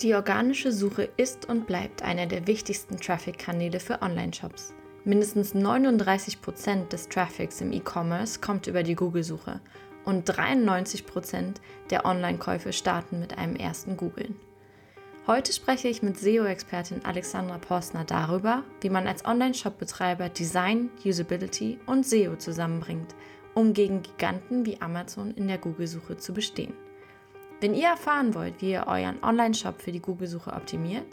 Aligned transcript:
Die 0.00 0.14
organische 0.14 0.72
Suche 0.72 1.08
ist 1.16 1.48
und 1.48 1.68
bleibt 1.68 2.02
einer 2.02 2.26
der 2.26 2.48
wichtigsten 2.48 2.96
Traffic-Kanäle 2.96 3.78
für 3.78 4.02
Online-Shops. 4.02 4.74
Mindestens 5.04 5.54
39% 5.54 6.88
des 6.88 7.08
Traffics 7.08 7.60
im 7.60 7.72
E-Commerce 7.72 8.40
kommt 8.40 8.66
über 8.66 8.82
die 8.82 8.96
Google-Suche 8.96 9.60
und 10.04 10.28
93% 10.28 11.54
der 11.90 12.04
Online-Käufe 12.04 12.72
starten 12.72 13.20
mit 13.20 13.38
einem 13.38 13.54
ersten 13.54 13.96
Googlen. 13.96 14.34
Heute 15.28 15.52
spreche 15.52 15.88
ich 15.88 16.02
mit 16.02 16.18
SEO-Expertin 16.18 17.04
Alexandra 17.04 17.58
Postner 17.58 18.04
darüber, 18.04 18.64
wie 18.80 18.90
man 18.90 19.06
als 19.06 19.24
Online-Shop-Betreiber 19.24 20.28
Design, 20.28 20.90
Usability 21.04 21.78
und 21.86 22.04
SEO 22.04 22.34
zusammenbringt, 22.36 23.14
um 23.54 23.72
gegen 23.72 24.02
Giganten 24.02 24.66
wie 24.66 24.80
Amazon 24.80 25.30
in 25.34 25.46
der 25.46 25.58
Google-Suche 25.58 26.16
zu 26.16 26.34
bestehen. 26.34 26.74
Wenn 27.64 27.72
ihr 27.72 27.88
erfahren 27.88 28.34
wollt, 28.34 28.60
wie 28.60 28.72
ihr 28.72 28.84
euren 28.88 29.24
Online-Shop 29.24 29.80
für 29.80 29.90
die 29.90 30.02
Google-Suche 30.02 30.52
optimiert, 30.52 31.06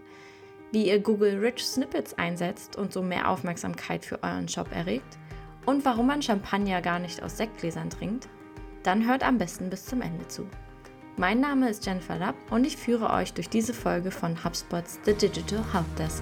wie 0.73 0.89
ihr 0.89 0.99
Google 0.99 1.39
Rich 1.39 1.63
Snippets 1.63 2.13
einsetzt 2.15 2.75
und 2.75 2.91
so 2.91 3.01
mehr 3.01 3.29
Aufmerksamkeit 3.29 4.03
für 4.03 4.21
euren 4.21 4.49
Shop 4.49 4.69
erregt 4.73 5.17
und 5.65 5.85
warum 5.85 6.07
man 6.07 6.21
Champagner 6.21 6.81
gar 6.81 6.99
nicht 6.99 7.23
aus 7.23 7.37
Sektgläsern 7.37 7.89
trinkt, 7.89 8.27
dann 8.83 9.07
hört 9.07 9.25
am 9.25 9.37
besten 9.37 9.69
bis 9.69 9.85
zum 9.85 10.01
Ende 10.01 10.27
zu. 10.27 10.45
Mein 11.15 11.39
Name 11.39 11.69
ist 11.69 11.85
Jennifer 11.85 12.17
Lapp 12.17 12.35
und 12.49 12.67
ich 12.67 12.75
führe 12.75 13.11
euch 13.11 13.31
durch 13.31 13.47
diese 13.47 13.73
Folge 13.73 14.11
von 14.11 14.43
HubSpots 14.43 14.99
The 15.05 15.13
Digital 15.13 15.63
Helpdesk. 15.71 16.21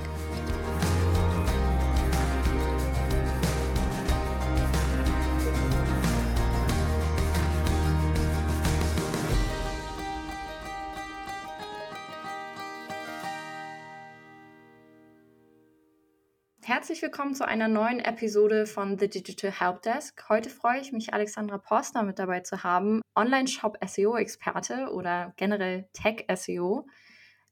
Herzlich 16.90 17.04
willkommen 17.04 17.36
zu 17.36 17.48
einer 17.48 17.68
neuen 17.68 18.00
Episode 18.00 18.66
von 18.66 18.98
The 18.98 19.08
Digital 19.08 19.52
Helpdesk. 19.52 20.28
Heute 20.28 20.50
freue 20.50 20.80
ich 20.80 20.92
mich, 20.92 21.14
Alexandra 21.14 21.60
Postner 21.60 22.02
mit 22.02 22.18
dabei 22.18 22.40
zu 22.40 22.64
haben, 22.64 23.04
Online-Shop-SEO-Experte 23.16 24.90
oder 24.92 25.32
generell 25.38 25.88
Tech-SEO. 25.94 26.88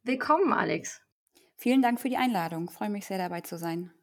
Willkommen, 0.02 0.53
Alex. 0.53 1.03
Vielen 1.55 1.83
Dank 1.83 2.02
für 2.02 2.09
die 2.09 2.17
Einladung. 2.17 2.65
Ich 2.67 2.75
freue 2.75 2.89
mich 2.89 3.05
sehr, 3.05 3.19
dabei 3.19 3.41
zu 3.41 3.59
sein. 3.59 3.93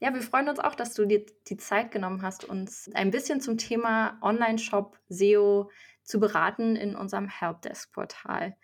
Ja, 0.00 0.12
wir 0.12 0.22
freuen 0.22 0.48
uns 0.48 0.58
auch, 0.58 0.74
dass 0.74 0.92
du 0.92 1.06
dir 1.06 1.24
die 1.46 1.56
Zeit 1.56 1.92
genommen 1.92 2.22
hast, 2.22 2.44
uns 2.44 2.90
ein 2.94 3.12
bisschen 3.12 3.40
zum 3.40 3.58
Thema 3.58 4.18
Online-Shop 4.22 4.98
SEO 5.08 5.70
zu 6.02 6.18
beraten 6.18 6.74
in 6.74 6.96
unserem 6.96 7.28
Helpdesk-Portal. 7.28 8.56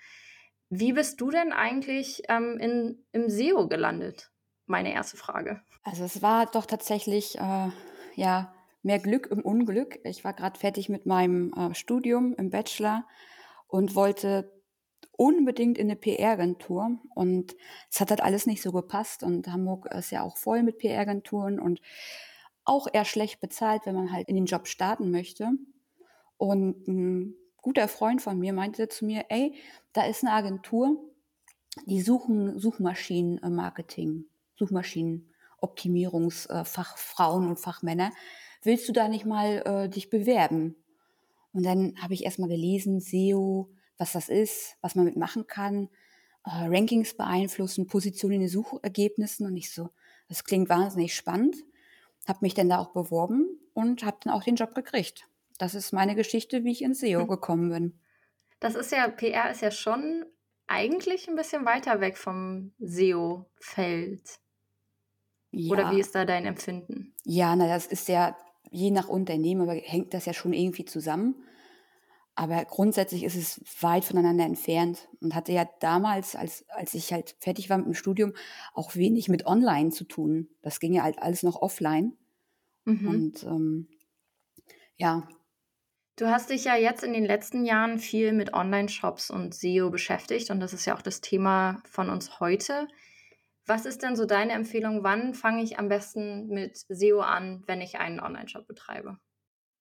Wie 0.71 0.93
bist 0.93 1.21
du 1.21 1.31
denn 1.31 1.53
eigentlich 1.53 2.25
ähm, 2.29 2.59
in, 2.59 3.07
im 3.13 3.31
SEO 3.31 3.69
gelandet? 3.69 4.34
Meine 4.67 4.93
erste 4.93 5.17
Frage. 5.17 5.61
Also 5.83 6.05
es 6.05 6.23
war 6.23 6.47
doch 6.47 6.67
tatsächlich 6.67 7.39
äh, 7.39 7.69
ja 8.15 8.55
mehr 8.83 8.99
Glück 8.99 9.29
im 9.31 9.41
Unglück. 9.41 9.99
Ich 10.05 10.25
war 10.25 10.33
gerade 10.33 10.59
fertig 10.59 10.89
mit 10.89 11.07
meinem 11.07 11.53
äh, 11.55 11.75
Studium 11.75 12.35
im 12.35 12.51
Bachelor 12.51 13.07
und 13.67 13.95
wollte 13.95 14.53
unbedingt 15.17 15.79
in 15.79 15.89
eine 15.89 15.97
PR-Agentur 15.97 16.99
und 17.15 17.55
es 17.91 18.01
hat 18.01 18.11
halt 18.11 18.23
alles 18.23 18.47
nicht 18.47 18.63
so 18.63 18.73
gepasst 18.73 19.23
und 19.23 19.47
Hamburg 19.47 19.87
ist 19.87 20.11
ja 20.11 20.23
auch 20.23 20.37
voll 20.37 20.63
mit 20.63 20.79
PR-Agenturen 20.79 21.61
und 21.61 21.81
auch 22.65 22.89
eher 22.93 23.05
schlecht 23.05 23.41
bezahlt, 23.41 23.83
wenn 23.85 23.95
man 23.95 24.13
halt 24.13 24.29
in 24.29 24.35
den 24.35 24.47
Job 24.47 24.67
starten 24.67 25.11
möchte. 25.11 25.51
Und 26.37 26.89
ein 26.89 27.35
guter 27.59 27.89
Freund 27.89 28.23
von 28.23 28.39
mir 28.39 28.53
meinte 28.53 28.89
zu 28.89 29.05
mir, 29.05 29.27
ey, 29.29 29.55
da 29.93 30.05
ist 30.05 30.25
eine 30.25 30.33
Agentur, 30.33 30.97
die 31.87 32.01
suchen 32.01 32.59
Suchmaschinenmarketing. 32.59 34.27
Suchmaschinenoptimierungsfachfrauen 34.65 37.49
und 37.49 37.61
Fachmänner. 37.61 38.13
Willst 38.63 38.89
du 38.89 38.93
da 38.93 39.09
nicht 39.09 39.27
mal 39.27 39.63
äh, 39.67 39.89
dich 39.89 40.11
bewerben? 40.11 40.77
Und 41.53 41.65
dann 41.65 41.95
habe 42.03 42.15
ich 42.15 42.25
erstmal 42.25 42.49
gelesen, 42.49 43.01
SEO, 43.01 43.71
was 43.99 44.13
das 44.13 44.29
ist, 44.29 44.77
was 44.81 44.95
man 44.95 45.05
mitmachen 45.05 45.47
kann, 45.47 45.89
äh, 46.45 46.67
Rankings 46.67 47.15
beeinflussen, 47.15 47.87
Positionen 47.87 48.35
in 48.35 48.41
den 48.41 48.49
Suchergebnissen 48.49 49.47
und 49.47 49.57
ich 49.57 49.73
so, 49.73 49.91
das 50.29 50.45
klingt 50.45 50.69
wahnsinnig 50.69 51.15
spannend. 51.15 51.57
Habe 52.27 52.39
mich 52.43 52.55
dann 52.55 52.69
da 52.69 52.79
auch 52.79 52.93
beworben 52.93 53.47
und 53.75 54.05
habe 54.05 54.17
dann 54.23 54.33
auch 54.33 54.43
den 54.43 54.57
Job 54.57 54.75
gekriegt. 54.75 55.29
Das 55.59 55.75
ist 55.75 55.93
meine 55.93 56.15
Geschichte, 56.15 56.65
wie 56.65 56.73
ich 56.73 56.83
ins 56.83 57.01
SEO 57.01 57.21
hm. 57.21 57.29
gekommen 57.29 57.71
bin. 57.71 58.01
Das 58.61 58.75
ist 58.75 58.93
ja, 58.93 59.09
PR 59.09 59.51
ist 59.51 59.61
ja 59.61 59.71
schon 59.71 60.25
eigentlich 60.67 61.29
ein 61.29 61.37
bisschen 61.37 61.65
weiter 61.65 62.01
weg 62.01 62.17
vom 62.17 62.73
SEO-Feld. 62.79 64.23
Ja. 65.59 65.73
Oder 65.73 65.93
wie 65.93 66.01
ist 66.01 66.15
da 66.15 66.25
dein 66.25 66.45
Empfinden? 66.47 67.15
Ja, 67.25 67.55
na, 67.57 67.69
das 67.69 67.87
ist 67.87 68.09
ja 68.09 68.37
je 68.71 68.91
nach 68.91 69.09
Unternehmen, 69.09 69.63
aber 69.63 69.75
hängt 69.75 70.15
das 70.15 70.27
ja 70.27 70.33
schon 70.33 70.53
irgendwie 70.53 70.85
zusammen. 70.85 71.37
Aber 72.37 72.65
grundsätzlich 72.65 73.23
ist 73.23 73.37
es 73.37 73.61
weit 73.81 74.05
voneinander 74.05 74.45
entfernt 74.45 75.09
und 75.21 75.37
hatte 75.37 75.53
ja 75.53 75.69
damals, 75.79 76.35
als, 76.35 76.65
als 76.71 76.95
ich 76.95 77.13
halt 77.13 77.37
fertig 77.39 77.71
war 77.71 77.79
mit 77.79 77.87
dem 77.87 77.95
Studium, 77.95 78.33
auch 78.73 78.97
wenig 78.97 79.29
mit 79.29 79.47
Online 79.47 79.91
zu 79.91 80.05
tun. 80.05 80.49
Das 80.61 80.81
ging 80.81 80.93
ja 80.93 81.05
halt 81.05 81.21
alles 81.21 81.45
noch 81.45 81.63
offline. 81.63 82.17
Mhm. 82.85 83.09
Und 83.09 83.43
ähm, 83.45 83.89
ja. 84.97 85.29
Du 86.17 86.27
hast 86.27 86.51
dich 86.51 86.65
ja 86.65 86.75
jetzt 86.75 87.05
in 87.05 87.13
den 87.13 87.25
letzten 87.25 87.65
Jahren 87.65 88.01
viel 88.01 88.33
mit 88.33 88.53
Online-Shops 88.53 89.31
und 89.31 89.55
SEO 89.55 89.91
beschäftigt 89.91 90.51
und 90.51 90.59
das 90.59 90.73
ist 90.73 90.87
ja 90.87 90.97
auch 90.97 91.03
das 91.03 91.21
Thema 91.21 91.83
von 91.89 92.11
uns 92.11 92.41
heute. 92.41 92.89
Was 93.67 93.87
ist 93.87 94.03
denn 94.03 94.17
so 94.17 94.27
deine 94.27 94.53
Empfehlung? 94.53 95.03
Wann 95.03 95.35
fange 95.35 95.63
ich 95.63 95.79
am 95.79 95.89
besten 95.89 96.49
mit 96.49 96.85
SEO 96.89 97.21
an, 97.21 97.63
wenn 97.67 97.81
ich 97.81 97.99
einen 97.99 98.21
Online-Shop 98.21 98.67
betreibe? 98.67 99.19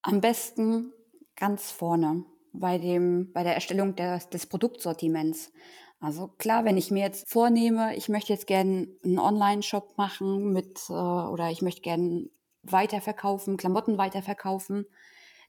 Am 0.01 0.21
besten 0.21 0.94
ganz 1.35 1.71
vorne 1.71 2.25
bei 2.53 2.77
dem, 2.77 3.31
bei 3.33 3.44
der 3.44 3.55
Erstellung 3.55 3.95
des, 3.95 4.29
des 4.29 4.45
Produktsortiments. 4.45 5.51
Also 5.99 6.27
klar, 6.27 6.66
wenn 6.66 6.77
ich 6.77 6.91
mir 6.91 7.01
jetzt 7.01 7.29
vornehme, 7.29 7.95
ich 7.95 8.09
möchte 8.09 8.33
jetzt 8.33 8.47
gerne 8.47 8.88
einen 9.03 9.19
Online-Shop 9.19 9.97
machen 9.97 10.53
mit, 10.53 10.81
äh, 10.89 10.94
oder 10.94 11.50
ich 11.50 11.61
möchte 11.61 11.81
gerne 11.81 12.29
weiterverkaufen, 12.61 13.57
Klamotten 13.57 13.97
weiterverkaufen, 13.97 14.85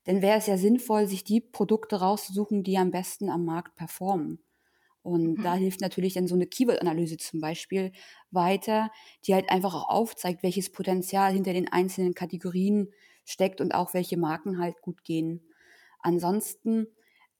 dann 0.05 0.23
wäre 0.23 0.39
es 0.39 0.47
ja 0.47 0.57
sinnvoll, 0.57 1.07
sich 1.07 1.25
die 1.25 1.41
Produkte 1.41 1.97
rauszusuchen, 1.97 2.63
die 2.63 2.79
am 2.79 2.91
besten 2.91 3.31
am 3.31 3.45
Markt 3.45 3.75
performen. 3.77 4.39
Und 5.05 5.39
mhm. 5.39 5.43
da 5.43 5.55
hilft 5.55 5.83
natürlich 5.83 6.15
dann 6.15 6.27
so 6.27 6.35
eine 6.35 6.47
Keyword-Analyse 6.47 7.19
zum 7.19 7.39
Beispiel 7.39 7.93
weiter, 8.31 8.91
die 9.27 9.35
halt 9.35 9.51
einfach 9.51 9.75
auch 9.75 9.89
aufzeigt, 9.91 10.43
welches 10.43 10.73
Potenzial 10.73 11.35
hinter 11.35 11.53
den 11.53 11.71
einzelnen 11.71 12.15
Kategorien 12.15 12.91
steckt 13.27 13.61
und 13.61 13.75
auch 13.75 13.93
welche 13.93 14.17
Marken 14.17 14.59
halt 14.59 14.81
gut 14.81 15.05
gehen. 15.05 15.47
Ansonsten, 16.01 16.87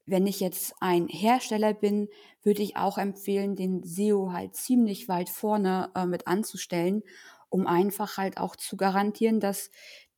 wenn 0.05 0.27
ich 0.27 0.41
jetzt 0.41 0.75
ein 0.81 1.09
Hersteller 1.09 1.73
bin, 1.73 2.09
würde 2.43 2.63
ich 2.63 2.77
auch 2.77 2.99
empfehlen, 2.99 3.57
den 3.57 3.83
SEO 3.83 4.31
halt 4.33 4.55
ziemlich 4.55 5.09
weit 5.09 5.31
vorne 5.31 5.91
äh, 5.95 6.05
mit 6.05 6.27
anzustellen, 6.27 7.03
um 7.49 7.67
einfach 7.67 8.19
halt 8.19 8.37
auch 8.37 8.57
zu 8.57 8.77
garantieren, 8.77 9.41
dass 9.41 9.71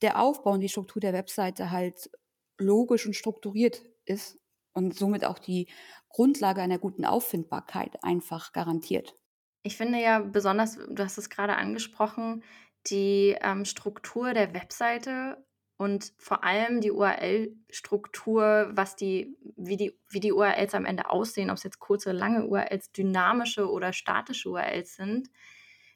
der 0.03 0.21
Aufbau 0.21 0.51
und 0.51 0.61
die 0.63 0.69
Struktur 0.69 1.01
der 1.01 1.13
Webseite 1.13 1.71
halt 1.71 2.11
logisch 2.59 3.07
und 3.07 3.15
strukturiert 3.15 3.83
ist 4.05 4.37
und 4.77 4.95
somit 4.95 5.25
auch 5.25 5.39
die 5.39 5.67
Grundlage 6.11 6.61
einer 6.61 6.79
guten 6.79 7.05
Auffindbarkeit 7.05 7.97
einfach 8.03 8.53
garantiert. 8.53 9.17
Ich 9.63 9.77
finde 9.77 10.01
ja 10.01 10.21
besonders, 10.21 10.79
du 10.89 11.03
hast 11.03 11.19
es 11.19 11.31
gerade 11.31 11.57
angesprochen, 11.57 12.45
die 12.87 13.37
ähm, 13.41 13.65
Struktur 13.65 14.33
der 14.33 14.55
Webseite 14.55 15.45
und 15.79 16.13
vor 16.19 16.45
allem 16.45 16.81
die 16.81 16.93
URL-Struktur, 16.93 18.71
was 18.73 18.97
die, 18.97 19.37
wie 19.57 19.77
die, 19.77 19.99
wie 20.09 20.21
die 20.21 20.33
URLs 20.33 20.75
am 20.75 20.85
Ende 20.85 21.11
aussehen, 21.11 21.51
ob 21.51 21.57
es 21.57 21.65
jetzt 21.65 21.81
kurze, 21.81 22.13
lange 22.13 22.47
URLs, 22.47 22.93
dynamische 22.93 23.71
oder 23.71 23.93
statische 23.93 24.51
URLs 24.51 24.95
sind. 24.95 25.29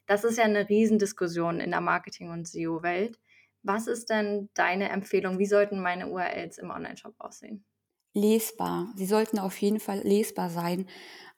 Das 0.07 0.25
ist 0.25 0.39
ja 0.39 0.45
eine 0.45 0.69
Riesendiskussion 0.69 1.61
in 1.61 1.71
der 1.71 1.81
Marketing- 1.81 2.31
und 2.31 2.49
SEO-Welt. 2.49 3.21
Was 3.63 3.87
ist 3.87 4.11
denn 4.11 4.51
deine 4.55 4.89
Empfehlung? 4.89 5.39
Wie 5.39 5.47
sollten 5.47 5.81
meine 5.81 6.09
URLs 6.09 6.59
im 6.59 6.71
Online-Shop 6.71 7.15
aussehen? 7.19 7.65
Lesbar. 8.15 8.93
Sie 8.97 9.07
sollten 9.07 9.39
auf 9.39 9.61
jeden 9.61 9.81
Fall 9.81 10.01
lesbar 10.01 10.51
sein. 10.51 10.87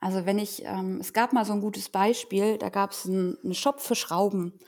Also 0.01 0.27
wenn 0.27 0.39
ich, 0.39 0.65
ähm, 0.65 0.99
es 1.01 1.13
gab 1.13 1.33
mal 1.33 1.45
so 1.45 1.53
ein 1.53 1.61
gutes 1.61 1.89
Beispiel, 1.89 2.59
da 2.59 2.69
gab 2.71 2.93
es 2.93 3.07
einen, 3.07 3.39
einen 3.45 3.55
Shop 3.55 3.81
für 3.81 3.95
Schrauben 3.95 4.59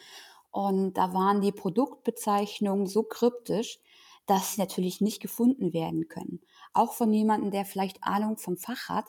und 0.50 0.94
da 0.94 1.12
waren 1.12 1.40
die 1.40 1.52
Produktbezeichnungen 1.52 2.86
so 2.86 3.02
kryptisch, 3.02 3.80
dass 4.26 4.54
sie 4.54 4.60
natürlich 4.60 5.00
nicht 5.00 5.20
gefunden 5.20 5.72
werden 5.72 6.08
können. 6.08 6.40
Auch 6.72 6.92
von 6.94 7.12
jemandem, 7.12 7.50
der 7.50 7.64
vielleicht 7.64 8.04
Ahnung 8.04 8.38
vom 8.38 8.56
Fach 8.56 8.88
hat. 8.88 9.06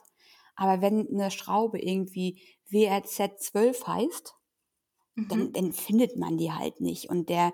Aber 0.55 0.81
wenn 0.81 1.07
eine 1.07 1.31
Schraube 1.31 1.79
irgendwie 1.79 2.41
WRZ 2.69 3.37
12 3.39 3.87
heißt, 3.87 4.35
mhm. 5.15 5.53
dann 5.53 5.73
findet 5.73 6.17
man 6.17 6.37
die 6.37 6.51
halt 6.51 6.81
nicht. 6.81 7.09
Und 7.09 7.29
der, 7.29 7.51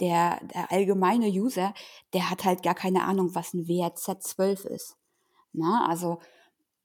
der, 0.00 0.40
der 0.54 0.70
allgemeine 0.70 1.28
User, 1.28 1.74
der 2.12 2.30
hat 2.30 2.44
halt 2.44 2.62
gar 2.62 2.74
keine 2.74 3.04
Ahnung, 3.04 3.34
was 3.34 3.54
ein 3.54 3.66
WRZ 3.66 4.22
12 4.22 4.64
ist. 4.66 4.96
Na, 5.52 5.86
also 5.88 6.18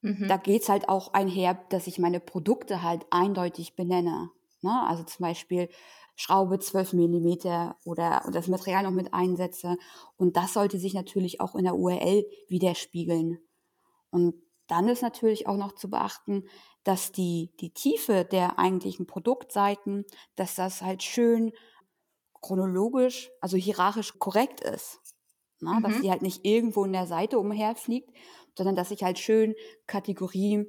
Mhm. 0.02 0.28
Da 0.28 0.38
geht's 0.38 0.70
halt 0.70 0.90
auch 0.90 1.14
einher, 1.14 1.60
dass 1.70 1.88
ich 1.88 2.00
meine 2.00 2.20
Produkte 2.20 2.84
halt 2.84 3.06
eindeutig 3.10 3.76
benenne. 3.76 4.32
Ne? 4.62 4.88
Also 4.88 5.04
zum 5.04 5.24
Beispiel 5.24 5.70
Schraube 6.16 6.60
12 6.60 6.94
Millimeter 6.94 7.78
oder 7.86 8.24
das 8.32 8.48
Material 8.48 8.84
noch 8.84 8.92
mit 8.92 9.14
einsetze. 9.14 9.78
Und 10.18 10.38
das 10.38 10.54
sollte 10.54 10.80
sich 10.80 10.94
natürlich 10.94 11.42
auch 11.42 11.56
in 11.56 11.64
der 11.64 11.76
URL 11.76 12.26
widerspiegeln. 12.48 13.40
Und 14.10 14.36
dann 14.70 14.88
ist 14.88 15.02
natürlich 15.02 15.48
auch 15.48 15.58
noch 15.58 15.74
zu 15.74 15.90
beachten, 15.90 16.48
dass 16.84 17.12
die, 17.12 17.52
die 17.60 17.74
Tiefe 17.74 18.24
der 18.24 18.60
eigentlichen 18.60 19.08
Produktseiten, 19.08 20.06
dass 20.36 20.56
das 20.56 20.82
halt 20.82 21.04
schön 21.04 21.52
chronologisch, 22.42 23.32
also 23.42 23.58
hierarchisch 23.58 24.18
korrekt 24.20 24.62
ist. 24.62 25.00
Na, 25.60 25.80
mhm. 25.80 25.84
Dass 25.84 26.02
die 26.02 26.10
halt 26.10 26.22
nicht 26.22 26.46
irgendwo 26.46 26.86
in 26.86 26.94
der 26.94 27.08
Seite 27.08 27.40
umherfliegt, 27.40 28.16
sondern 28.56 28.76
dass 28.76 28.92
ich 28.92 29.04
halt 29.04 29.20
schön 29.20 29.56
Kategorie 29.88 30.66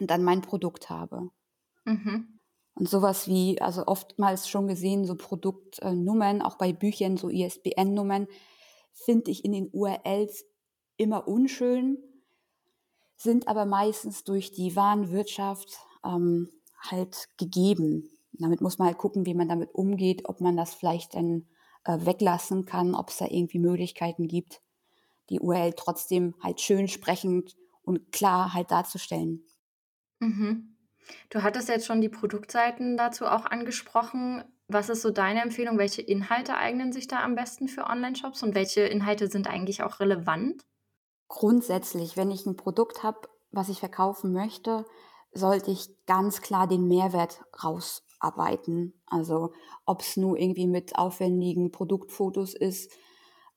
und 0.00 0.10
dann 0.10 0.24
mein 0.24 0.40
Produkt 0.40 0.88
habe. 0.88 1.28
Mhm. 1.84 2.38
Und 2.74 2.88
sowas 2.88 3.28
wie, 3.28 3.60
also 3.60 3.86
oftmals 3.86 4.48
schon 4.48 4.66
gesehen, 4.66 5.04
so 5.04 5.16
Produktnummern, 5.16 6.40
auch 6.40 6.56
bei 6.56 6.72
Büchern, 6.72 7.16
so 7.16 7.28
ISBN-Nummern, 7.28 8.26
finde 8.92 9.30
ich 9.30 9.44
in 9.44 9.52
den 9.52 9.68
URLs 9.72 10.44
immer 10.96 11.28
unschön, 11.28 11.98
sind 13.16 13.48
aber 13.48 13.64
meistens 13.64 14.24
durch 14.24 14.52
die 14.52 14.76
Warenwirtschaft 14.76 15.78
ähm, 16.04 16.50
halt 16.80 17.28
gegeben. 17.38 18.10
Damit 18.32 18.60
muss 18.60 18.78
man 18.78 18.88
halt 18.88 18.98
gucken, 18.98 19.26
wie 19.26 19.34
man 19.34 19.48
damit 19.48 19.74
umgeht, 19.74 20.22
ob 20.24 20.40
man 20.40 20.56
das 20.56 20.74
vielleicht 20.74 21.14
dann 21.14 21.46
äh, 21.84 21.98
weglassen 22.04 22.64
kann, 22.64 22.94
ob 22.94 23.10
es 23.10 23.18
da 23.18 23.26
irgendwie 23.26 23.58
Möglichkeiten 23.58 24.26
gibt, 24.26 24.60
die 25.30 25.40
URL 25.40 25.74
trotzdem 25.76 26.34
halt 26.42 26.60
schön 26.60 26.88
sprechend 26.88 27.56
und 27.82 28.12
klar 28.12 28.54
halt 28.54 28.70
darzustellen. 28.70 29.44
Mhm. 30.20 30.76
Du 31.28 31.42
hattest 31.42 31.68
jetzt 31.68 31.86
schon 31.86 32.00
die 32.00 32.08
Produktseiten 32.08 32.96
dazu 32.96 33.26
auch 33.26 33.44
angesprochen. 33.44 34.42
Was 34.68 34.88
ist 34.88 35.02
so 35.02 35.10
deine 35.10 35.42
Empfehlung? 35.42 35.76
Welche 35.76 36.00
Inhalte 36.00 36.56
eignen 36.56 36.92
sich 36.92 37.06
da 37.06 37.22
am 37.22 37.34
besten 37.34 37.68
für 37.68 37.84
Online-Shops 37.84 38.42
und 38.42 38.54
welche 38.54 38.80
Inhalte 38.80 39.28
sind 39.28 39.46
eigentlich 39.46 39.82
auch 39.82 40.00
relevant? 40.00 40.64
Grundsätzlich, 41.28 42.16
wenn 42.16 42.30
ich 42.30 42.46
ein 42.46 42.56
Produkt 42.56 43.02
habe, 43.02 43.28
was 43.50 43.68
ich 43.68 43.80
verkaufen 43.80 44.32
möchte, 44.32 44.84
sollte 45.32 45.70
ich 45.70 45.88
ganz 46.06 46.40
klar 46.40 46.66
den 46.66 46.86
Mehrwert 46.86 47.42
rausarbeiten. 47.62 48.94
Also 49.06 49.52
ob 49.84 50.02
es 50.02 50.16
nur 50.16 50.38
irgendwie 50.38 50.66
mit 50.66 50.96
aufwendigen 50.96 51.70
Produktfotos 51.70 52.54
ist, 52.54 52.92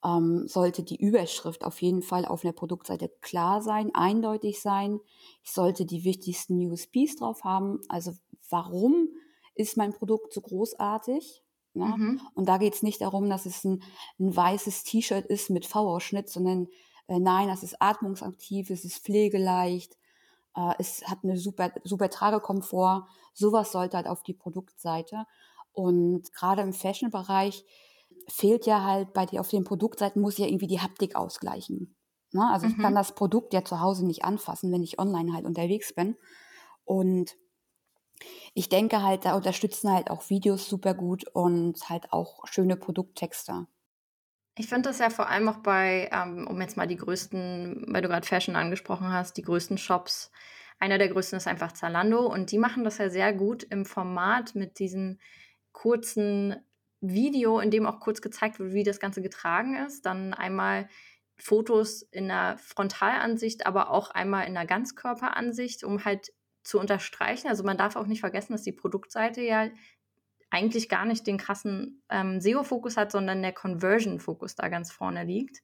ähm, 0.04 0.48
sollte 0.48 0.84
die 0.84 1.00
Überschrift 1.00 1.64
auf 1.64 1.82
jeden 1.82 2.02
Fall 2.02 2.26
auf 2.26 2.44
einer 2.44 2.54
Produktseite 2.54 3.10
klar 3.22 3.62
sein, 3.62 3.92
eindeutig 3.94 4.62
sein. 4.62 5.00
Ich 5.44 5.52
sollte 5.52 5.86
die 5.86 6.04
wichtigsten 6.04 6.60
USPs 6.68 7.18
drauf 7.18 7.44
haben. 7.44 7.80
Also 7.90 8.14
warum 8.50 9.10
ist 9.56 9.78
mein 9.78 9.94
Produkt 9.94 10.34
so 10.34 10.42
großartig? 10.42 11.44
Ne? 11.74 11.86
Mhm. 11.86 12.22
Und 12.34 12.48
da 12.48 12.58
geht 12.58 12.76
es 12.76 12.84
nicht 12.84 13.02
darum, 13.02 13.30
dass 13.30 13.46
es 13.46 13.64
ein, 13.64 13.84
ein 14.20 14.36
weißes 14.36 14.84
T-Shirt 14.84 15.26
ist 15.26 15.50
mit 15.50 15.66
V-Ausschnitt, 15.66 16.30
sondern 16.30 16.68
äh, 17.08 17.20
nein, 17.20 17.48
das 17.48 17.64
ist 17.64 17.82
atmungsaktiv, 17.82 18.70
es 18.70 18.86
ist 18.86 19.04
pflegeleicht, 19.04 19.98
äh, 20.56 20.74
es 20.80 21.08
hat 21.08 21.20
eine 21.24 21.38
super, 21.38 21.72
super 21.84 22.10
Tragekomfort. 22.10 23.08
Sowas 23.34 23.72
sollte 23.72 23.98
halt 23.98 24.08
auf 24.08 24.24
die 24.24 24.34
Produktseite. 24.34 25.26
Und 25.72 26.34
gerade 26.34 26.64
im 26.64 26.74
Fashion-Bereich 26.74 27.64
fehlt 28.28 28.66
ja 28.66 28.84
halt 28.84 29.14
bei 29.14 29.26
dir 29.26 29.40
auf 29.40 29.50
den 29.50 29.64
Produktseiten 29.64 30.22
muss 30.22 30.38
ja 30.38 30.48
irgendwie 30.48 30.68
die 30.68 30.82
Haptik 30.82 31.16
ausgleichen. 31.16 31.96
Ne? 32.34 32.50
Also 32.52 32.66
mhm. 32.66 32.74
ich 32.74 32.78
kann 32.80 32.96
das 32.96 33.14
Produkt 33.14 33.54
ja 33.54 33.64
zu 33.64 33.80
Hause 33.80 34.06
nicht 34.06 34.26
anfassen, 34.26 34.72
wenn 34.72 34.84
ich 34.84 35.00
online 35.00 35.34
halt 35.34 35.46
unterwegs 35.46 35.94
bin. 35.94 36.18
Und 36.84 37.38
ich 38.54 38.70
denke 38.70 39.04
halt, 39.04 39.26
da 39.26 39.36
unterstützen 39.36 39.92
halt 39.92 40.10
auch 40.10 40.30
Videos 40.30 40.68
super 40.68 40.94
gut 40.94 41.26
und 41.34 41.90
halt 41.90 42.12
auch 42.12 42.40
schöne 42.48 42.76
Produkttexte. 42.76 43.68
Ich 44.60 44.68
finde 44.68 44.90
das 44.90 44.98
ja 44.98 45.12
vor 45.12 45.30
allem 45.30 45.48
auch 45.50 45.58
bei, 45.58 46.10
ähm, 46.12 46.48
um 46.48 46.60
jetzt 46.60 46.78
mal 46.78 46.88
die 46.88 46.98
größten, 46.98 47.86
weil 47.88 48.02
du 48.02 48.08
gerade 48.08 48.26
Fashion 48.26 48.56
angesprochen 48.56 49.12
hast, 49.12 49.38
die 49.38 49.44
größten 49.44 49.78
Shops. 49.78 50.32
Einer 50.80 50.98
der 50.98 51.10
größten 51.10 51.38
ist 51.38 51.48
einfach 51.48 51.74
Zalando 51.74 52.26
und 52.26 52.52
die 52.52 52.58
machen 52.58 52.84
das 52.84 52.98
ja 52.98 53.10
sehr 53.10 53.34
gut 53.34 53.64
im 53.64 53.86
Format 53.86 54.56
mit 54.56 54.80
diesen 54.80 55.20
kurzen 55.74 56.56
Video, 57.02 57.60
in 57.60 57.70
dem 57.70 57.86
auch 57.86 58.00
kurz 58.00 58.22
gezeigt 58.22 58.58
wird, 58.58 58.74
wie 58.74 58.84
das 58.84 59.00
Ganze 59.00 59.22
getragen 59.22 59.76
ist. 59.76 60.08
Dann 60.08 60.34
einmal 60.34 60.90
Fotos 61.38 62.02
in 62.02 62.28
der 62.28 62.58
Frontalansicht, 62.58 63.68
aber 63.68 63.92
auch 63.92 64.10
einmal 64.10 64.48
in 64.48 64.56
der 64.56 64.66
Ganzkörperansicht, 64.66 65.84
um 65.84 66.04
halt 66.04 66.34
zu 66.64 66.80
unterstreichen. 66.80 67.48
Also 67.48 67.64
man 67.64 67.78
darf 67.78 67.96
auch 67.96 68.08
nicht 68.08 68.22
vergessen, 68.22 68.54
dass 68.54 68.64
die 68.64 68.72
Produktseite 68.72 69.42
ja 69.42 69.70
eigentlich 70.50 70.90
gar 70.90 71.06
nicht 71.06 71.28
den 71.28 71.38
krassen 71.38 72.04
ähm, 72.10 72.40
SEO-Fokus 72.40 72.98
hat, 72.98 73.12
sondern 73.12 73.42
der 73.42 73.54
Conversion-Fokus 73.54 74.56
da 74.56 74.70
ganz 74.70 74.92
vorne 74.92 75.24
liegt. 75.24 75.62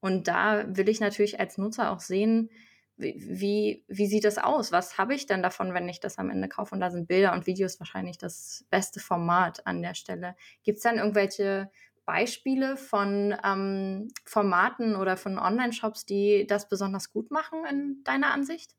Und 0.00 0.28
da 0.28 0.64
will 0.76 0.88
ich 0.88 1.00
natürlich 1.00 1.40
als 1.40 1.58
Nutzer 1.58 1.90
auch 1.90 2.00
sehen, 2.00 2.50
wie, 2.96 3.84
wie 3.88 4.06
sieht 4.06 4.24
das 4.24 4.38
aus? 4.38 4.70
Was 4.70 4.98
habe 4.98 5.14
ich 5.14 5.26
denn 5.26 5.42
davon, 5.42 5.74
wenn 5.74 5.88
ich 5.88 6.00
das 6.00 6.18
am 6.18 6.30
Ende 6.30 6.48
kaufe? 6.48 6.74
Und 6.74 6.80
da 6.80 6.90
sind 6.90 7.08
Bilder 7.08 7.32
und 7.32 7.46
Videos 7.46 7.80
wahrscheinlich 7.80 8.18
das 8.18 8.64
beste 8.70 9.00
Format 9.00 9.66
an 9.66 9.82
der 9.82 9.94
Stelle. 9.94 10.36
Gibt 10.62 10.78
es 10.78 10.84
dann 10.84 10.98
irgendwelche 10.98 11.70
Beispiele 12.04 12.76
von 12.76 13.34
ähm, 13.44 14.08
Formaten 14.24 14.96
oder 14.96 15.16
von 15.16 15.38
Online-Shops, 15.38 16.04
die 16.04 16.46
das 16.46 16.68
besonders 16.68 17.12
gut 17.12 17.30
machen 17.30 17.64
in 17.68 18.02
deiner 18.04 18.32
Ansicht? 18.32 18.74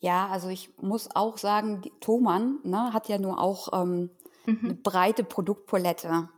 Ja, 0.00 0.28
also 0.28 0.48
ich 0.48 0.76
muss 0.76 1.08
auch 1.14 1.38
sagen, 1.38 1.82
Thomann 2.00 2.58
ne, 2.64 2.92
hat 2.92 3.08
ja 3.08 3.18
nur 3.18 3.40
auch 3.40 3.82
ähm, 3.82 4.10
mhm. 4.46 4.60
eine 4.62 4.74
breite 4.74 5.24
Produktpalette. 5.24 6.28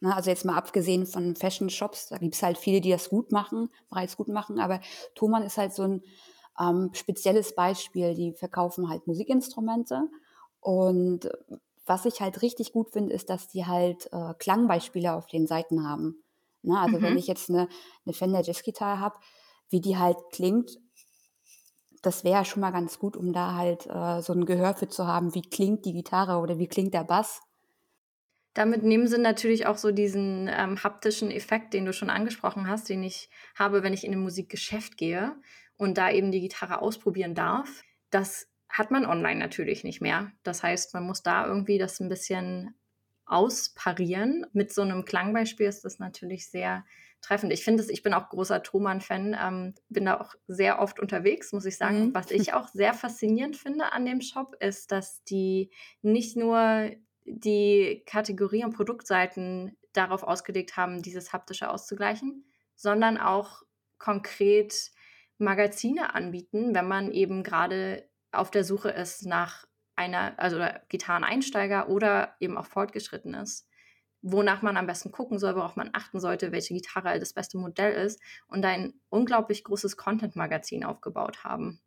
Ne, 0.00 0.14
also 0.14 0.30
jetzt 0.30 0.44
mal 0.44 0.56
abgesehen 0.56 1.06
von 1.06 1.36
Fashion-Shops, 1.36 2.08
da 2.08 2.18
gibt 2.18 2.34
es 2.34 2.42
halt 2.42 2.58
viele, 2.58 2.80
die 2.80 2.90
das 2.90 3.08
gut 3.08 3.32
machen, 3.32 3.70
bereits 3.88 4.16
gut 4.16 4.28
machen, 4.28 4.58
aber 4.60 4.80
Thomann 5.14 5.42
ist 5.42 5.56
halt 5.56 5.72
so 5.72 5.82
ein 5.82 6.02
ähm, 6.60 6.90
spezielles 6.92 7.54
Beispiel, 7.54 8.14
die 8.14 8.32
verkaufen 8.32 8.88
halt 8.88 9.06
Musikinstrumente 9.06 10.08
und 10.60 11.28
was 11.86 12.06
ich 12.06 12.20
halt 12.20 12.42
richtig 12.42 12.72
gut 12.72 12.90
finde, 12.92 13.14
ist, 13.14 13.30
dass 13.30 13.48
die 13.48 13.66
halt 13.66 14.08
äh, 14.12 14.34
Klangbeispiele 14.38 15.14
auf 15.14 15.26
den 15.26 15.46
Seiten 15.46 15.86
haben. 15.86 16.22
Ne? 16.62 16.78
Also 16.78 16.98
mhm. 16.98 17.02
wenn 17.02 17.18
ich 17.18 17.26
jetzt 17.26 17.50
eine, 17.50 17.68
eine 18.04 18.14
Fender 18.14 18.42
Jazzgitarre 18.42 19.00
habe, 19.00 19.16
wie 19.68 19.80
die 19.80 19.98
halt 19.98 20.16
klingt, 20.32 20.78
das 22.02 22.24
wäre 22.24 22.44
schon 22.44 22.60
mal 22.60 22.70
ganz 22.70 22.98
gut, 22.98 23.16
um 23.16 23.32
da 23.32 23.54
halt 23.54 23.86
äh, 23.86 24.20
so 24.20 24.32
ein 24.32 24.44
Gehör 24.44 24.74
für 24.74 24.88
zu 24.88 25.06
haben, 25.06 25.34
wie 25.34 25.42
klingt 25.42 25.84
die 25.84 25.92
Gitarre 25.92 26.38
oder 26.38 26.58
wie 26.58 26.68
klingt 26.68 26.94
der 26.94 27.04
Bass. 27.04 27.40
Damit 28.54 28.84
nehmen 28.84 29.08
sie 29.08 29.18
natürlich 29.18 29.66
auch 29.66 29.76
so 29.76 29.90
diesen 29.90 30.48
ähm, 30.48 30.82
haptischen 30.82 31.30
Effekt, 31.30 31.74
den 31.74 31.84
du 31.84 31.92
schon 31.92 32.10
angesprochen 32.10 32.68
hast, 32.68 32.88
den 32.88 33.02
ich 33.02 33.28
habe, 33.56 33.82
wenn 33.82 33.92
ich 33.92 34.04
in 34.04 34.12
ein 34.12 34.20
Musikgeschäft 34.20 34.96
gehe 34.96 35.36
und 35.76 35.98
da 35.98 36.10
eben 36.10 36.30
die 36.30 36.40
Gitarre 36.40 36.80
ausprobieren 36.80 37.34
darf. 37.34 37.82
Das 38.10 38.48
hat 38.68 38.90
man 38.90 39.06
online 39.06 39.40
natürlich 39.40 39.84
nicht 39.84 40.00
mehr. 40.00 40.32
Das 40.44 40.62
heißt, 40.62 40.94
man 40.94 41.04
muss 41.04 41.22
da 41.22 41.46
irgendwie 41.46 41.78
das 41.78 42.00
ein 42.00 42.08
bisschen 42.08 42.74
ausparieren. 43.26 44.46
Mit 44.52 44.72
so 44.72 44.82
einem 44.82 45.04
Klangbeispiel 45.04 45.66
ist 45.66 45.84
das 45.84 45.98
natürlich 45.98 46.48
sehr 46.48 46.84
treffend. 47.22 47.52
Ich 47.52 47.64
finde 47.64 47.82
es, 47.82 47.88
ich 47.88 48.02
bin 48.02 48.14
auch 48.14 48.28
großer 48.28 48.62
Thomann-Fan, 48.62 49.36
ähm, 49.40 49.74
bin 49.88 50.04
da 50.04 50.20
auch 50.20 50.34
sehr 50.46 50.78
oft 50.80 51.00
unterwegs, 51.00 51.52
muss 51.52 51.64
ich 51.64 51.76
sagen. 51.76 52.06
Mhm. 52.06 52.14
Was 52.14 52.30
ich 52.30 52.52
auch 52.52 52.68
sehr 52.68 52.94
faszinierend 52.94 53.56
finde 53.56 53.92
an 53.92 54.04
dem 54.04 54.20
Shop, 54.20 54.54
ist, 54.60 54.92
dass 54.92 55.24
die 55.24 55.70
nicht 56.02 56.36
nur 56.36 56.90
die 57.24 58.02
Kategorie- 58.06 58.64
und 58.64 58.74
Produktseiten 58.74 59.76
darauf 59.92 60.22
ausgelegt 60.22 60.76
haben, 60.76 61.02
dieses 61.02 61.32
haptische 61.32 61.70
auszugleichen, 61.70 62.44
sondern 62.74 63.18
auch 63.18 63.62
konkret 63.98 64.90
Magazine 65.38 66.14
anbieten, 66.14 66.74
wenn 66.74 66.88
man 66.88 67.12
eben 67.12 67.42
gerade 67.42 68.08
auf 68.32 68.50
der 68.50 68.64
Suche 68.64 68.90
ist 68.90 69.26
nach 69.26 69.66
einer, 69.96 70.38
also 70.38 70.64
Gitarreneinsteiger 70.88 71.88
oder 71.88 72.34
eben 72.40 72.56
auch 72.56 72.66
fortgeschritten 72.66 73.34
ist. 73.34 73.68
Wonach 74.22 74.62
man 74.62 74.76
am 74.76 74.86
besten 74.86 75.12
gucken 75.12 75.38
soll, 75.38 75.54
worauf 75.54 75.76
man 75.76 75.90
achten 75.92 76.18
sollte, 76.18 76.50
welche 76.50 76.74
Gitarre 76.74 77.18
das 77.20 77.34
beste 77.34 77.58
Modell 77.58 77.92
ist 77.92 78.20
und 78.46 78.64
ein 78.64 78.94
unglaublich 79.10 79.64
großes 79.64 79.96
Content-Magazin 79.96 80.84
aufgebaut 80.84 81.44
haben. 81.44 81.80